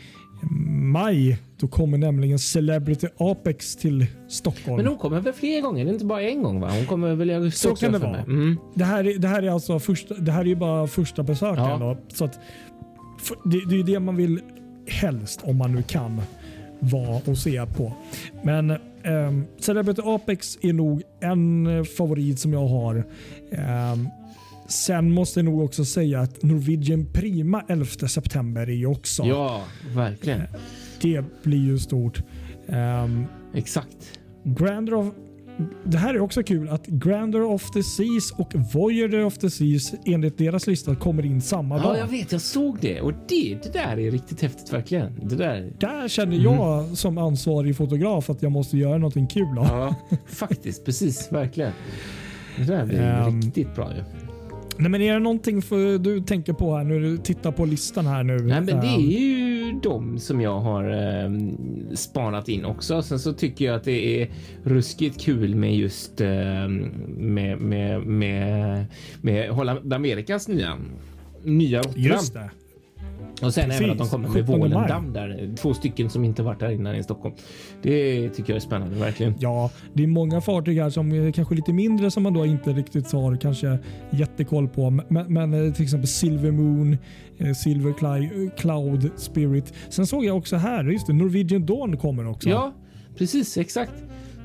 maj. 0.91 1.37
Då 1.57 1.67
kommer 1.67 1.97
nämligen 1.97 2.39
Celebrity 2.39 3.07
Apex 3.17 3.75
till 3.75 4.05
Stockholm. 4.27 4.77
Men 4.77 4.87
hon 4.87 4.97
kommer 4.97 5.19
väl 5.19 5.33
fler 5.33 5.61
gånger? 5.61 5.85
Det 5.85 5.91
är 5.91 5.93
inte 5.93 6.05
bara 6.05 6.21
en 6.21 6.43
gång 6.43 6.59
va? 6.59 6.71
Hon 6.71 6.85
kommer 6.85 7.15
väl 7.15 7.29
i 7.29 7.33
augusti 7.33 7.59
Så 7.59 7.75
kan 7.75 7.91
det 7.91 7.99
vara. 7.99 8.17
Mm. 8.17 8.57
Det 8.75 8.83
här, 8.83 9.03
är, 9.03 9.19
det 9.19 9.27
här 9.27 9.43
är 9.43 9.49
alltså 9.49 9.79
första, 9.79 10.13
det 10.13 10.31
här 10.31 10.41
är 10.41 10.45
ju 10.45 10.55
bara 10.55 10.87
första 10.87 11.23
besöken. 11.23 11.63
Ja. 11.63 11.97
Så 12.07 12.25
att, 12.25 12.39
det, 13.45 13.61
det 13.69 13.79
är 13.79 13.83
det 13.83 13.99
man 13.99 14.15
vill 14.15 14.39
helst 14.87 15.41
om 15.43 15.57
man 15.57 15.75
nu 15.75 15.81
kan 15.81 16.21
vara 16.79 17.21
och 17.25 17.37
se 17.37 17.65
på. 17.65 17.93
Men 18.43 18.71
um, 19.03 19.45
Celebrity 19.59 20.01
Apex 20.05 20.57
är 20.61 20.73
nog 20.73 21.01
en 21.21 21.67
eh, 21.67 21.83
favorit 21.83 22.39
som 22.39 22.53
jag 22.53 22.67
har. 22.67 23.03
Ehm, 23.51 24.07
sen 24.67 25.11
måste 25.11 25.39
jag 25.39 25.45
nog 25.45 25.61
också 25.63 25.85
säga 25.85 26.19
att 26.19 26.43
Norwegian 26.43 27.05
Prima 27.13 27.63
11 27.67 27.85
september 28.07 28.61
är 28.69 28.73
ju 28.75 28.85
också. 28.87 29.23
Ja, 29.23 29.61
verkligen. 29.95 30.41
Det 31.01 31.23
blir 31.43 31.57
ju 31.65 31.77
stort. 31.79 32.21
Um, 32.67 33.25
Exakt. 33.53 34.19
Grander 34.43 34.93
of 34.93 35.05
det 35.85 35.97
här 35.97 36.13
är 36.13 36.19
också 36.19 36.43
kul 36.43 36.69
att 36.69 36.87
Grander 36.87 37.41
of 37.41 37.71
the 37.71 37.83
Seas 37.83 38.31
och 38.37 38.55
Voyager 38.73 39.25
of 39.25 39.37
the 39.37 39.49
Seas 39.49 39.93
enligt 40.05 40.37
deras 40.37 40.67
lista 40.67 40.95
kommer 40.95 41.25
in 41.25 41.41
samma 41.41 41.77
Ja, 41.77 41.83
dag. 41.83 41.97
jag 41.97 42.07
vet. 42.07 42.31
Jag 42.31 42.41
såg 42.41 42.77
det 42.81 43.01
och 43.01 43.11
det, 43.29 43.57
det 43.63 43.73
där 43.73 43.99
är 43.99 44.11
riktigt 44.11 44.41
häftigt 44.41 44.73
verkligen. 44.73 45.19
Det 45.29 45.35
där. 45.35 45.73
Där 45.79 46.07
känner 46.07 46.37
jag 46.37 46.97
som 46.97 47.17
ansvarig 47.17 47.75
fotograf 47.77 48.29
att 48.29 48.41
jag 48.43 48.51
måste 48.51 48.77
göra 48.77 48.97
någonting 48.97 49.27
kul. 49.27 49.57
Av. 49.57 49.65
Ja, 49.67 49.95
faktiskt. 50.27 50.85
Precis, 50.85 51.31
verkligen. 51.31 51.71
Det 52.57 52.63
där 52.63 52.85
blir 52.85 52.99
Ehm. 53.01 53.41
riktigt 53.41 53.75
bra 53.75 53.91
ju. 53.95 54.24
Nej, 54.77 54.91
men 54.91 55.01
är 55.01 55.13
det 55.13 55.19
någonting 55.19 55.61
för 55.61 55.97
du 55.97 56.19
tänker 56.19 56.53
på 56.53 56.75
här 56.77 56.83
när 56.83 56.99
du 56.99 57.17
tittar 57.17 57.51
på 57.51 57.65
listan 57.65 58.05
här 58.07 58.23
nu? 58.23 58.37
Nej, 58.37 58.61
men 58.61 58.65
det 58.65 58.71
Ehm, 58.71 58.99
är 58.99 59.19
ju 59.19 59.79
de 59.83 60.19
som 60.19 60.41
jag 60.41 60.59
har 60.59 60.83
eh, 60.89 61.29
spanat 61.95 62.49
in 62.49 62.65
också. 62.65 63.01
Sen 63.01 63.19
så 63.19 63.33
tycker 63.33 63.65
jag 63.65 63.75
att 63.75 63.83
det 63.83 64.21
är 64.21 64.29
ruskigt 64.63 65.21
kul 65.21 65.55
med 65.55 65.75
just 65.75 66.21
eh, 66.21 66.27
med, 67.17 67.57
med, 67.61 68.01
med, 68.01 68.85
med 69.21 69.49
Holland 69.49 69.93
Amerikas 69.93 70.47
nya 70.47 70.77
nya 71.43 71.79
Rotterdam. 71.81 72.03
Just 72.03 72.33
det. 72.33 72.49
Och 73.41 73.53
sen 73.53 73.65
Precis. 73.65 73.81
även 73.81 73.91
att 73.91 73.97
de 73.97 74.07
kommer 74.07 74.27
med 74.27 74.37
17 74.37 74.59
maj. 74.59 74.69
Volendam 74.69 75.13
där. 75.13 75.55
Två 75.57 75.73
stycken 75.73 76.09
som 76.09 76.23
inte 76.23 76.43
varit 76.43 76.59
där 76.59 76.71
innan 76.71 76.95
i 76.95 77.03
Stockholm. 77.03 77.35
Det 77.81 78.29
tycker 78.29 78.53
jag 78.53 78.55
är 78.55 78.59
spännande 78.59 78.95
verkligen. 78.95 79.35
Ja, 79.39 79.71
det 79.93 80.03
är 80.03 80.07
många 80.07 80.41
fartyg 80.41 80.77
här 80.81 80.89
som 80.89 81.11
är 81.11 81.31
kanske 81.31 81.55
lite 81.55 81.73
mindre 81.73 82.11
som 82.11 82.23
man 82.23 82.33
då 82.33 82.45
inte 82.45 82.73
riktigt 82.73 83.11
har 83.11 83.35
kanske 83.35 83.77
jättekoll 84.09 84.67
på. 84.67 84.89
Men, 84.89 85.33
men 85.33 85.53
eh, 85.53 85.73
till 85.73 85.83
exempel 85.83 86.07
Silver 86.07 86.51
Moon, 86.51 86.97
eh, 87.37 87.53
Silver 87.53 87.93
Cloud 88.57 89.11
Spirit. 89.15 89.73
Sen 89.89 90.07
såg 90.07 90.25
jag 90.25 90.37
också 90.37 90.55
här, 90.55 90.83
just 90.83 91.07
det, 91.07 91.13
Norwegian 91.13 91.65
Dawn 91.65 91.97
kommer 91.97 92.27
också. 92.27 92.49
Ja, 92.49 92.73
precis 93.17 93.57
exakt. 93.57 93.93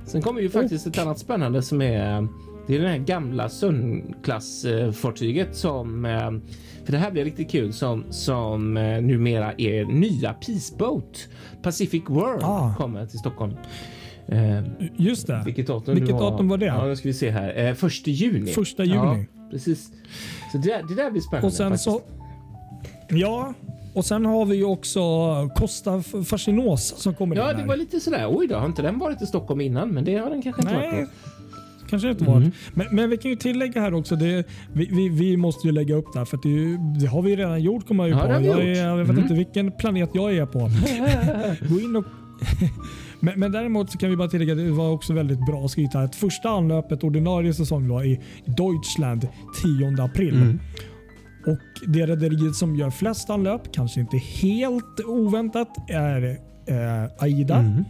Sen 0.06 0.22
kommer 0.22 0.40
ju 0.40 0.50
faktiskt 0.50 0.86
ett 0.86 0.98
annat 0.98 1.18
spännande 1.18 1.62
som 1.62 1.82
är 1.82 2.28
det 2.70 2.76
är 2.76 2.80
det 2.82 2.88
här 2.88 2.98
gamla 2.98 3.48
Sun-klassfartyget 3.48 5.56
som 5.56 6.04
eh, 6.04 6.30
för 6.84 6.92
det 6.92 6.98
här 6.98 7.10
blir 7.10 7.24
riktigt 7.24 7.50
kul 7.50 7.72
som 7.72 8.04
som 8.10 8.76
eh, 8.76 9.02
numera 9.02 9.52
är 9.58 9.84
nya 9.84 10.32
Peace 10.32 10.76
Boat 10.78 11.28
Pacific 11.62 12.02
World 12.08 12.42
Ah. 12.44 12.74
kommer 12.78 13.06
till 13.06 13.18
Stockholm. 13.18 13.56
Eh, 14.28 14.60
Just 14.96 15.26
det. 15.26 15.42
vilket 15.46 15.66
datum, 15.66 15.94
Vilket 15.94 16.14
var? 16.14 16.30
datum 16.30 16.48
var 16.48 16.58
det? 16.58 16.66
Ja, 16.66 16.86
nu 16.86 16.96
ska 16.96 17.08
vi 17.08 17.14
se 17.14 17.30
här. 17.30 17.74
Första 17.74 18.10
juni. 18.10 18.50
Första 18.50 18.84
juni. 18.84 18.96
Ja, 18.96 19.16
precis. 19.50 19.90
Så 20.52 20.58
det, 20.58 20.68
där- 20.68 20.82
det 20.88 20.94
där 20.94 21.10
blir 21.10 21.20
spännande. 21.22 21.46
Och 21.46 21.52
sen 21.52 21.70
faktiskt. 21.70 21.84
så... 21.84 22.00
Ja, 23.08 23.54
och 23.94 24.04
sen 24.04 24.26
har 24.26 24.44
vi 24.46 24.56
ju 24.56 24.64
också 24.64 25.00
Costa 25.54 26.02
Fascinos 26.02 26.94
som 26.96 27.14
kommer 27.14 27.36
Ja, 27.36 27.52
det 27.52 27.58
här. 27.58 27.66
var 27.66 27.76
lite 27.76 28.00
sådär. 28.00 28.26
Oj 28.30 28.46
då, 28.46 28.56
har 28.56 28.66
inte 28.66 28.82
den 28.82 28.98
varit 28.98 29.22
i 29.22 29.26
Stockholm 29.26 29.60
innan? 29.60 29.88
Men 29.90 30.04
det 30.04 30.16
har 30.16 30.30
den 30.30 30.42
kanske 30.42 30.62
inte 30.62 30.74
Nej, 30.74 30.92
varit. 30.96 31.08
Kanske 31.90 32.10
inte 32.10 32.24
Mm. 32.24 32.34
varit. 32.40 32.54
Men, 32.74 32.86
men 32.92 33.10
vi 33.10 33.16
kan 33.16 33.30
ju 33.30 33.36
tillägga 33.36 33.80
här 33.80 33.94
också. 33.94 34.16
Det, 34.16 34.46
vi, 34.72 34.88
vi, 34.92 35.08
vi 35.08 35.36
måste 35.36 35.66
ju 35.68 35.72
lägga 35.72 35.94
upp 35.94 36.06
det 36.12 36.18
här 36.18 36.26
för 36.26 36.36
att 36.36 36.42
det, 36.42 36.76
det 37.00 37.06
har 37.06 37.22
vi 37.22 37.36
redan 37.36 37.62
gjort 37.62 37.88
kommer 37.88 38.04
jag 38.08 38.10
ju 38.26 38.32
Ja, 38.32 38.38
på. 38.38 38.44
jag, 38.46 38.60
är, 38.66 38.84
jag 38.84 38.96
vet 38.96 39.08
Mm. 39.08 39.22
inte 39.22 39.34
vilken 39.34 39.72
planet 39.72 40.10
jag 40.14 40.36
är 40.36 40.46
på. 40.46 40.58
Gå 41.74 41.80
in 41.80 41.96
och 41.96 42.04
men, 43.20 43.40
men 43.40 43.52
däremot 43.52 43.90
så 43.90 43.98
kan 43.98 44.10
vi 44.10 44.16
bara 44.16 44.28
tillägga 44.28 44.52
att 44.52 44.58
det 44.58 44.70
var 44.70 44.90
också 44.90 45.12
väldigt 45.12 45.46
bra 45.46 45.68
skrivet 45.68 45.94
här. 45.94 46.04
Att 46.04 46.14
första 46.16 46.48
anlöpet 46.48 47.04
ordinarie 47.04 47.54
säsong 47.54 47.88
då 47.88 48.04
i 48.04 48.20
Deutschland 48.46 49.28
10 49.62 50.04
april. 50.04 50.34
Mm. 50.34 50.58
Och 51.46 51.88
det 51.92 52.06
rederiet 52.06 52.54
som 52.54 52.76
gör 52.76 52.90
flest 52.90 53.30
anlöp, 53.30 53.72
kanske 53.72 54.00
inte 54.00 54.16
helt 54.16 55.00
oväntat, 55.06 55.68
är 55.90 56.22
eh, 56.66 57.10
Aida. 57.24 57.56
Mm. 57.58 57.84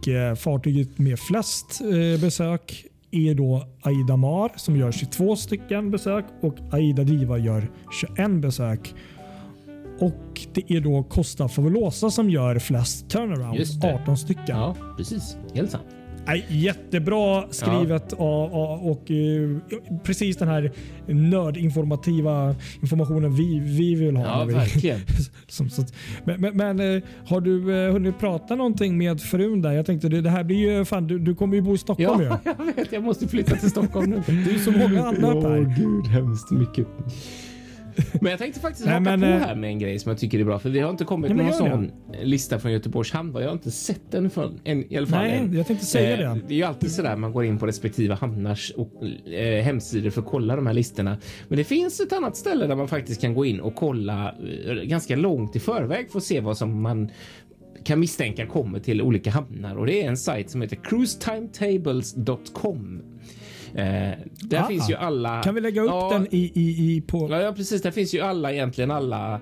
Och 0.00 0.08
eh, 0.08 0.34
fartyget 0.34 0.98
med 0.98 1.18
flest 1.18 1.80
eh, 1.80 2.20
besök 2.20 2.86
är 3.10 3.34
då 3.34 3.66
Aida 3.82 4.16
Mar 4.16 4.52
som 4.56 4.76
gör 4.76 4.92
22 4.92 5.36
stycken 5.36 5.90
besök 5.90 6.24
och 6.40 6.54
Aida 6.72 7.04
Diva 7.04 7.38
gör 7.38 7.70
21 8.00 8.30
besök. 8.30 8.94
Och 9.98 10.40
det 10.54 10.70
är 10.70 10.80
då 10.80 11.02
Costa 11.02 11.48
Fabulosa 11.48 12.10
som 12.10 12.30
gör 12.30 12.58
flest 12.58 13.10
det. 13.80 13.94
18 13.94 14.16
stycken. 14.16 14.44
Ja, 14.46 14.76
precis. 14.96 15.36
Helt 15.54 15.70
sant. 15.70 15.84
Nej, 16.26 16.46
jättebra 16.48 17.44
skrivet 17.50 18.12
och, 18.12 18.52
och, 18.52 18.90
och 18.90 19.10
eh, 19.10 19.58
precis 20.04 20.36
den 20.36 20.48
här 20.48 20.72
nördinformativa 21.06 22.54
informationen 22.82 23.34
vi, 23.34 23.58
vi 23.58 23.94
vill 23.94 24.16
ha. 24.16 24.24
Ja, 24.24 24.44
vi, 24.44 24.54
verkligen. 24.54 25.00
som, 25.48 25.70
så, 25.70 25.84
men 26.24 26.40
men, 26.40 26.56
men 26.56 26.96
eh, 26.96 27.02
har 27.26 27.40
du 27.40 27.84
eh, 27.86 27.92
hunnit 27.92 28.18
prata 28.18 28.56
någonting 28.56 28.98
med 28.98 29.20
frun 29.20 29.62
där? 29.62 29.72
Jag 29.72 29.86
tänkte 29.86 30.08
det, 30.08 30.20
det 30.20 30.30
här 30.30 30.44
blir 30.44 30.56
ju 30.56 30.84
fan, 30.84 31.06
du, 31.06 31.18
du 31.18 31.34
kommer 31.34 31.54
ju 31.56 31.62
bo 31.62 31.74
i 31.74 31.78
Stockholm 31.78 32.22
Ja, 32.22 32.38
ju. 32.44 32.52
jag 32.58 32.74
vet. 32.74 32.92
Jag 32.92 33.02
måste 33.02 33.28
flytta 33.28 33.56
till 33.56 33.70
Stockholm 33.70 34.10
nu. 34.10 34.22
Det 34.26 34.54
är 34.54 34.58
så 34.58 34.70
många 34.70 35.04
anlöp 35.08 35.44
här. 35.44 35.60
Åh 35.60 35.76
gud, 35.78 36.06
hemskt 36.06 36.50
mycket. 36.50 36.86
Men 38.20 38.30
jag 38.30 38.38
tänkte 38.38 38.60
faktiskt 38.60 38.86
Nej, 38.86 38.94
haka 38.94 39.16
men, 39.16 39.20
på 39.20 39.26
eh, 39.26 39.32
här 39.48 39.54
med 39.54 39.70
en 39.70 39.78
grej 39.78 39.98
som 39.98 40.10
jag 40.10 40.18
tycker 40.18 40.40
är 40.40 40.44
bra. 40.44 40.58
För 40.58 40.70
det 40.70 40.80
har 40.80 40.90
inte 40.90 41.04
kommit 41.04 41.30
Ja, 41.30 41.36
men 41.36 41.46
någon 41.46 41.54
sån 41.54 41.90
lista 42.22 42.58
från 42.58 42.72
Göteborgs 42.72 43.12
hamn. 43.12 43.32
Jag 43.34 43.44
har 43.46 43.52
inte 43.52 43.70
sett 43.70 44.10
den 44.10 44.30
från 44.30 44.60
en, 44.64 44.92
i 44.92 44.96
alla 44.96 45.06
fall 45.06 45.22
Nej, 45.22 45.38
än. 45.38 45.54
jag 45.54 45.66
tänkte 45.66 45.86
säga 45.86 46.10
Eh, 46.10 46.18
det. 46.34 46.40
Det 46.48 46.54
är 46.54 46.58
ju 46.58 46.64
alltid 46.64 46.92
sådär 46.92 47.16
man 47.16 47.32
går 47.32 47.44
in 47.44 47.58
på 47.58 47.66
respektive 47.66 48.14
hamnars 48.14 48.72
och, 48.76 48.92
eh, 49.32 49.62
hemsidor 49.64 50.10
för 50.10 50.20
att 50.20 50.26
kolla 50.28 50.56
de 50.56 50.66
här 50.66 50.74
listorna. 50.74 51.16
Men 51.48 51.58
det 51.58 51.64
finns 51.64 52.00
ett 52.00 52.12
annat 52.12 52.36
ställe 52.36 52.66
där 52.66 52.76
man 52.76 52.88
faktiskt 52.88 53.20
kan 53.20 53.34
gå 53.34 53.44
in 53.44 53.60
och 53.60 53.74
kolla 53.74 54.34
eh, 54.66 54.74
ganska 54.74 55.16
långt 55.16 55.56
i 55.56 55.60
förväg 55.60 56.10
för 56.10 56.18
att 56.18 56.24
se 56.24 56.40
vad 56.40 56.56
som 56.56 56.82
man 56.82 57.10
kan 57.84 58.00
misstänka 58.00 58.46
kommer 58.46 58.80
till 58.80 59.02
olika 59.02 59.30
hamnar 59.30 59.76
och 59.76 59.86
det 59.86 60.02
är 60.02 60.08
en 60.08 60.16
sajt 60.16 60.50
som 60.50 60.62
heter 60.62 60.76
cruisetimetable.com. 60.76 63.02
Eh, 63.74 64.18
där 64.42 64.60
Ah. 64.60 64.66
finns 64.66 64.90
ju 64.90 64.94
alla... 64.94 65.42
Kan 65.42 65.54
vi 65.54 65.60
lägga 65.60 65.82
upp 65.82 65.88
Ja, 65.90 66.08
den 66.12 66.26
i, 66.30 66.52
i, 66.54 66.96
i 66.96 67.00
på... 67.00 67.28
Ja, 67.30 67.40
ja, 67.40 67.52
precis. 67.52 67.82
Där 67.82 67.90
finns 67.90 68.14
ju 68.14 68.20
alla 68.20 68.52
egentligen 68.52 68.90
alla. 68.90 69.40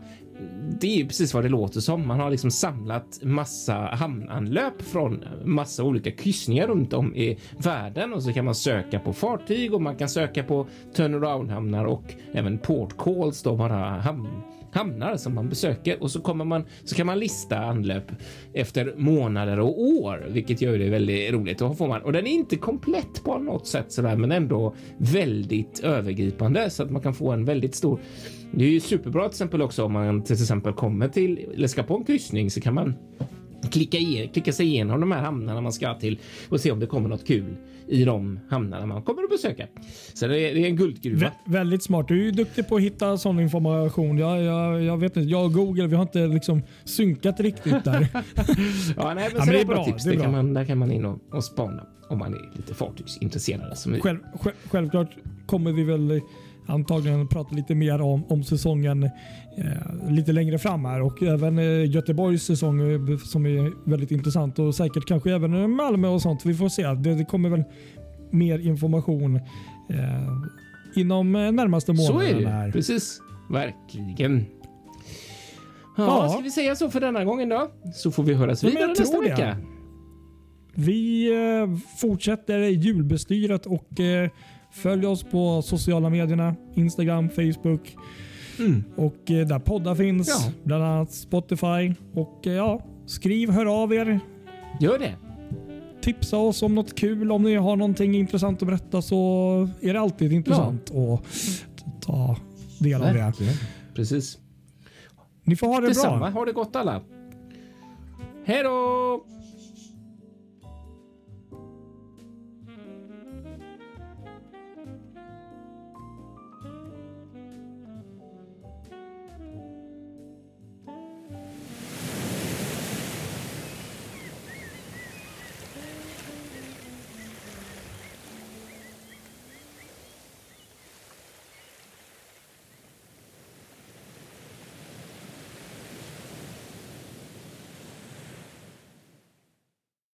Det 0.81 0.87
är 0.87 0.97
ju 0.97 1.07
precis 1.07 1.35
vad 1.35 1.45
det 1.45 1.49
låter 1.49 1.81
som. 1.81 2.07
Man 2.09 2.20
har 2.20 2.31
liksom 2.31 2.51
samlat 2.51 3.18
massa 3.22 3.74
hamnanlöp 3.74 4.83
från 4.83 5.24
massa 5.45 5.85
olika 5.85 6.11
kryssningar 6.11 6.66
runt 6.66 6.93
om 6.93 7.16
i 7.16 7.39
världen 7.57 8.12
och 8.12 8.22
så 8.22 8.33
kan 8.33 8.45
man 8.45 8.55
söka 8.55 9.01
på 9.01 9.12
fartyg 9.12 9.74
och 9.74 9.83
man 9.83 9.97
kan 9.97 10.09
söka 10.09 10.43
på 10.43 10.66
turnaround 10.97 11.51
hamnar 11.51 11.85
och 11.85 12.14
även 12.33 12.59
port 12.59 12.97
calls 12.99 13.43
då 13.43 13.57
bara 13.57 13.76
hamn 14.01 14.29
hamnar 14.73 15.16
som 15.16 15.35
man 15.35 15.49
besöker 15.49 16.03
och 16.03 16.11
så 16.11 16.21
kommer 16.21 16.45
man 16.45 16.64
så 16.85 16.95
kan 16.95 17.07
man 17.07 17.19
lista 17.19 17.59
anlöp 17.59 18.12
efter 18.53 18.95
månader 18.97 19.61
och 19.61 19.81
år, 19.81 20.27
vilket 20.29 20.61
gör 20.61 20.79
det 20.79 20.91
väldigt 20.91 21.33
roligt. 21.33 21.61
Och, 21.61 21.79
får 21.79 21.89
man, 21.89 22.03
och 22.03 22.12
den 22.12 22.27
är 22.27 22.31
inte 22.31 22.57
komplett 22.57 23.25
på 23.25 23.39
något 23.39 23.66
sätt 23.66 23.93
sådär, 23.93 24.16
men 24.16 24.33
ändå 24.33 24.75
väldigt 24.99 25.81
övergripande 25.81 26.71
så 26.71 26.83
att 26.83 26.91
man 26.91 27.03
kan 27.03 27.14
få 27.14 27.33
en 27.33 27.45
väldigt 27.45 27.75
stor. 27.75 28.01
Det 28.53 28.64
är 28.64 28.71
ju 28.71 28.81
superbra 28.81 29.23
till 29.23 29.31
exempel 29.31 29.62
också 29.62 29.85
om 29.85 29.93
man 29.93 30.25
till 30.25 30.43
exempel 30.43 30.73
kommer 30.73 31.09
till 31.09 31.39
eller 31.55 31.66
ska 31.66 31.83
på 31.83 31.97
en 31.97 32.05
kryssning 32.05 32.51
så 32.51 32.61
kan 32.61 32.75
man 32.75 32.95
klicka, 33.71 33.97
igen, 33.99 34.29
klicka 34.29 34.53
sig 34.53 34.67
igenom 34.67 35.01
de 35.01 35.13
här 35.13 35.21
hamnarna 35.23 35.61
man 35.61 35.73
ska 35.73 35.95
till 35.95 36.19
och 36.49 36.61
se 36.61 36.71
om 36.73 36.81
det 36.81 36.87
kommer 36.87 37.09
något 37.09 37.27
kul 37.27 37.57
i 37.89 38.05
de 38.05 38.41
hamnarna 38.51 38.87
man 38.87 39.03
kommer 39.03 39.23
att 39.23 39.31
besöka. 39.31 39.67
Så 40.15 40.27
det 40.27 40.41
är, 40.41 40.55
det 40.55 40.61
är 40.61 40.67
en 40.67 40.77
guldgruva. 40.77 41.21
Vä 41.21 41.33
väldigt 41.45 41.83
smart. 41.83 42.09
Du 42.09 42.29
är 42.29 42.33
duktig 42.33 42.69
på 42.69 42.77
att 42.77 42.83
hitta 42.83 43.19
sån 43.19 43.41
information. 43.41 44.19
Jag, 44.19 44.43
jag, 44.43 44.83
jag 44.83 44.97
vet 44.97 45.17
inte, 45.17 45.31
jag 45.31 45.45
och 45.45 45.53
Google 45.53 45.87
vi 45.87 45.95
har 45.95 46.03
inte 46.03 46.27
liksom 46.27 46.63
synkat 46.85 47.41
riktigt 47.41 47.85
där. 47.85 48.09
Ja, 48.97 49.15
nej, 49.15 49.29
men 49.33 49.33
Ja, 49.37 49.45
men 49.45 49.49
det 49.49 49.61
är 49.61 49.65
bra 49.65 49.75
bra, 49.75 49.85
tips. 49.85 50.05
det 50.05 50.11
är 50.11 50.15
Det 50.17 50.23
kan 50.23 50.33
bra. 50.33 50.43
man, 50.43 50.55
där 50.55 50.65
kan 50.65 50.79
man 50.79 50.93
in 50.93 51.05
och, 51.05 51.19
och 51.33 51.45
spana 51.45 51.87
om 52.09 52.19
man 52.19 52.35
är 52.35 52.51
lite 52.57 52.75
fartygsintresserad. 52.75 53.79
Som 53.79 53.93
vi. 53.93 54.01
Själv, 54.01 54.19
själv, 54.41 54.55
självklart 54.71 55.11
kommer 55.47 55.73
vi 55.73 55.85
väl 55.85 56.21
antagligen 56.67 57.29
prata 57.29 57.57
lite 57.57 57.75
mer 57.75 58.01
om, 58.01 58.25
om 58.25 58.45
säsongen 58.45 59.11
lite 60.09 60.33
längre 60.33 60.59
fram 60.59 60.85
här 60.85 61.03
och 61.03 61.23
även 61.23 61.59
eh, 61.59 61.91
Göteborgs 61.91 62.43
säsong 62.43 62.81
eh, 62.81 63.19
som 63.19 63.47
är 63.47 63.91
väldigt 63.91 64.11
intressant 64.11 64.59
och 64.59 64.75
säkert 64.75 65.05
kanske 65.07 65.35
även 65.35 65.55
eh, 65.63 65.69
Malmö 65.69 66.09
och 66.09 66.23
sånt. 66.23 66.47
Vi 66.47 66.55
får 66.55 66.69
se. 66.69 66.83
Det, 66.87 67.15
det 67.15 67.25
kommer 67.25 67.49
väl 67.49 67.65
mer 68.31 68.59
information 68.59 69.37
eh, 69.37 69.43
inom 70.97 71.37
eh, 71.37 71.53
närmaste 71.53 71.97
Så 71.97 72.21
är 72.21 72.35
det 72.41 72.49
här. 72.49 72.73
Precis. 72.73 73.21
Verkligen. 73.51 74.45
Ja, 75.97 76.23
Ja. 76.23 76.29
ska 76.29 76.41
vi 76.41 76.51
säga 76.51 76.77
så 76.77 76.91
för 76.91 77.01
denna 77.01 77.25
gången 77.25 77.49
då? 77.49 77.71
Så 77.95 78.11
får 78.11 78.23
vi 78.23 78.35
höras 78.35 78.63
Ja, 78.63 78.69
vidare 78.69 78.83
jag 78.83 78.89
nästa 78.99 79.05
tror 79.05 79.23
det. 79.25 79.31
vecka. 79.31 79.57
Vi 80.75 81.31
eh, 81.35 81.77
fortsätter 82.01 82.59
julbestyret 82.59 83.67
och 83.67 84.01
eh, 84.01 84.31
följ 84.73 85.07
oss 85.07 85.23
på 85.25 85.63
sociala 85.63 86.11
medierna. 86.11 86.55
Instagram, 86.75 87.29
Facebook 87.29 87.97
Mm. 88.59 88.85
och 88.97 89.31
eh, 89.31 89.47
där 89.47 89.59
poddar 89.59 89.95
finns. 89.95 90.29
Ja. 90.29 90.53
Bland 90.65 90.85
annat 90.85 91.13
Spotify. 91.13 91.95
Och 92.15 92.47
eh, 92.47 92.53
ja, 92.53 92.83
skriv, 93.07 93.51
hör 93.51 93.83
av 93.83 93.95
er. 93.95 94.21
Gör 94.81 94.99
det. 94.99 95.15
Tipsa 96.01 96.37
oss 96.37 96.63
om 96.63 96.75
något 96.75 96.95
kul. 96.95 97.33
Om 97.33 97.43
ni 97.43 97.55
har 97.55 97.77
någonting 97.77 98.15
intressant 98.15 98.63
att 98.63 98.69
berätta 98.69 99.03
så 99.03 99.69
är 99.81 99.93
det 99.93 100.01
alltid 100.01 100.33
intressant 100.33 100.91
att 100.91 101.23
ta 102.01 102.37
del 102.79 103.03
av 103.03 103.15
det. 103.15 103.33
Precis. 103.95 104.39
Ni 105.45 105.57
får 105.57 105.67
ha 105.67 105.81
det 105.81 105.87
Detsamma. 105.89 106.19
bra. 106.19 106.29
Ha 106.29 106.45
det 106.45 106.53
gott 106.53 106.77
alla. 106.77 107.01
Hej 108.45 108.63
då! 108.63 109.25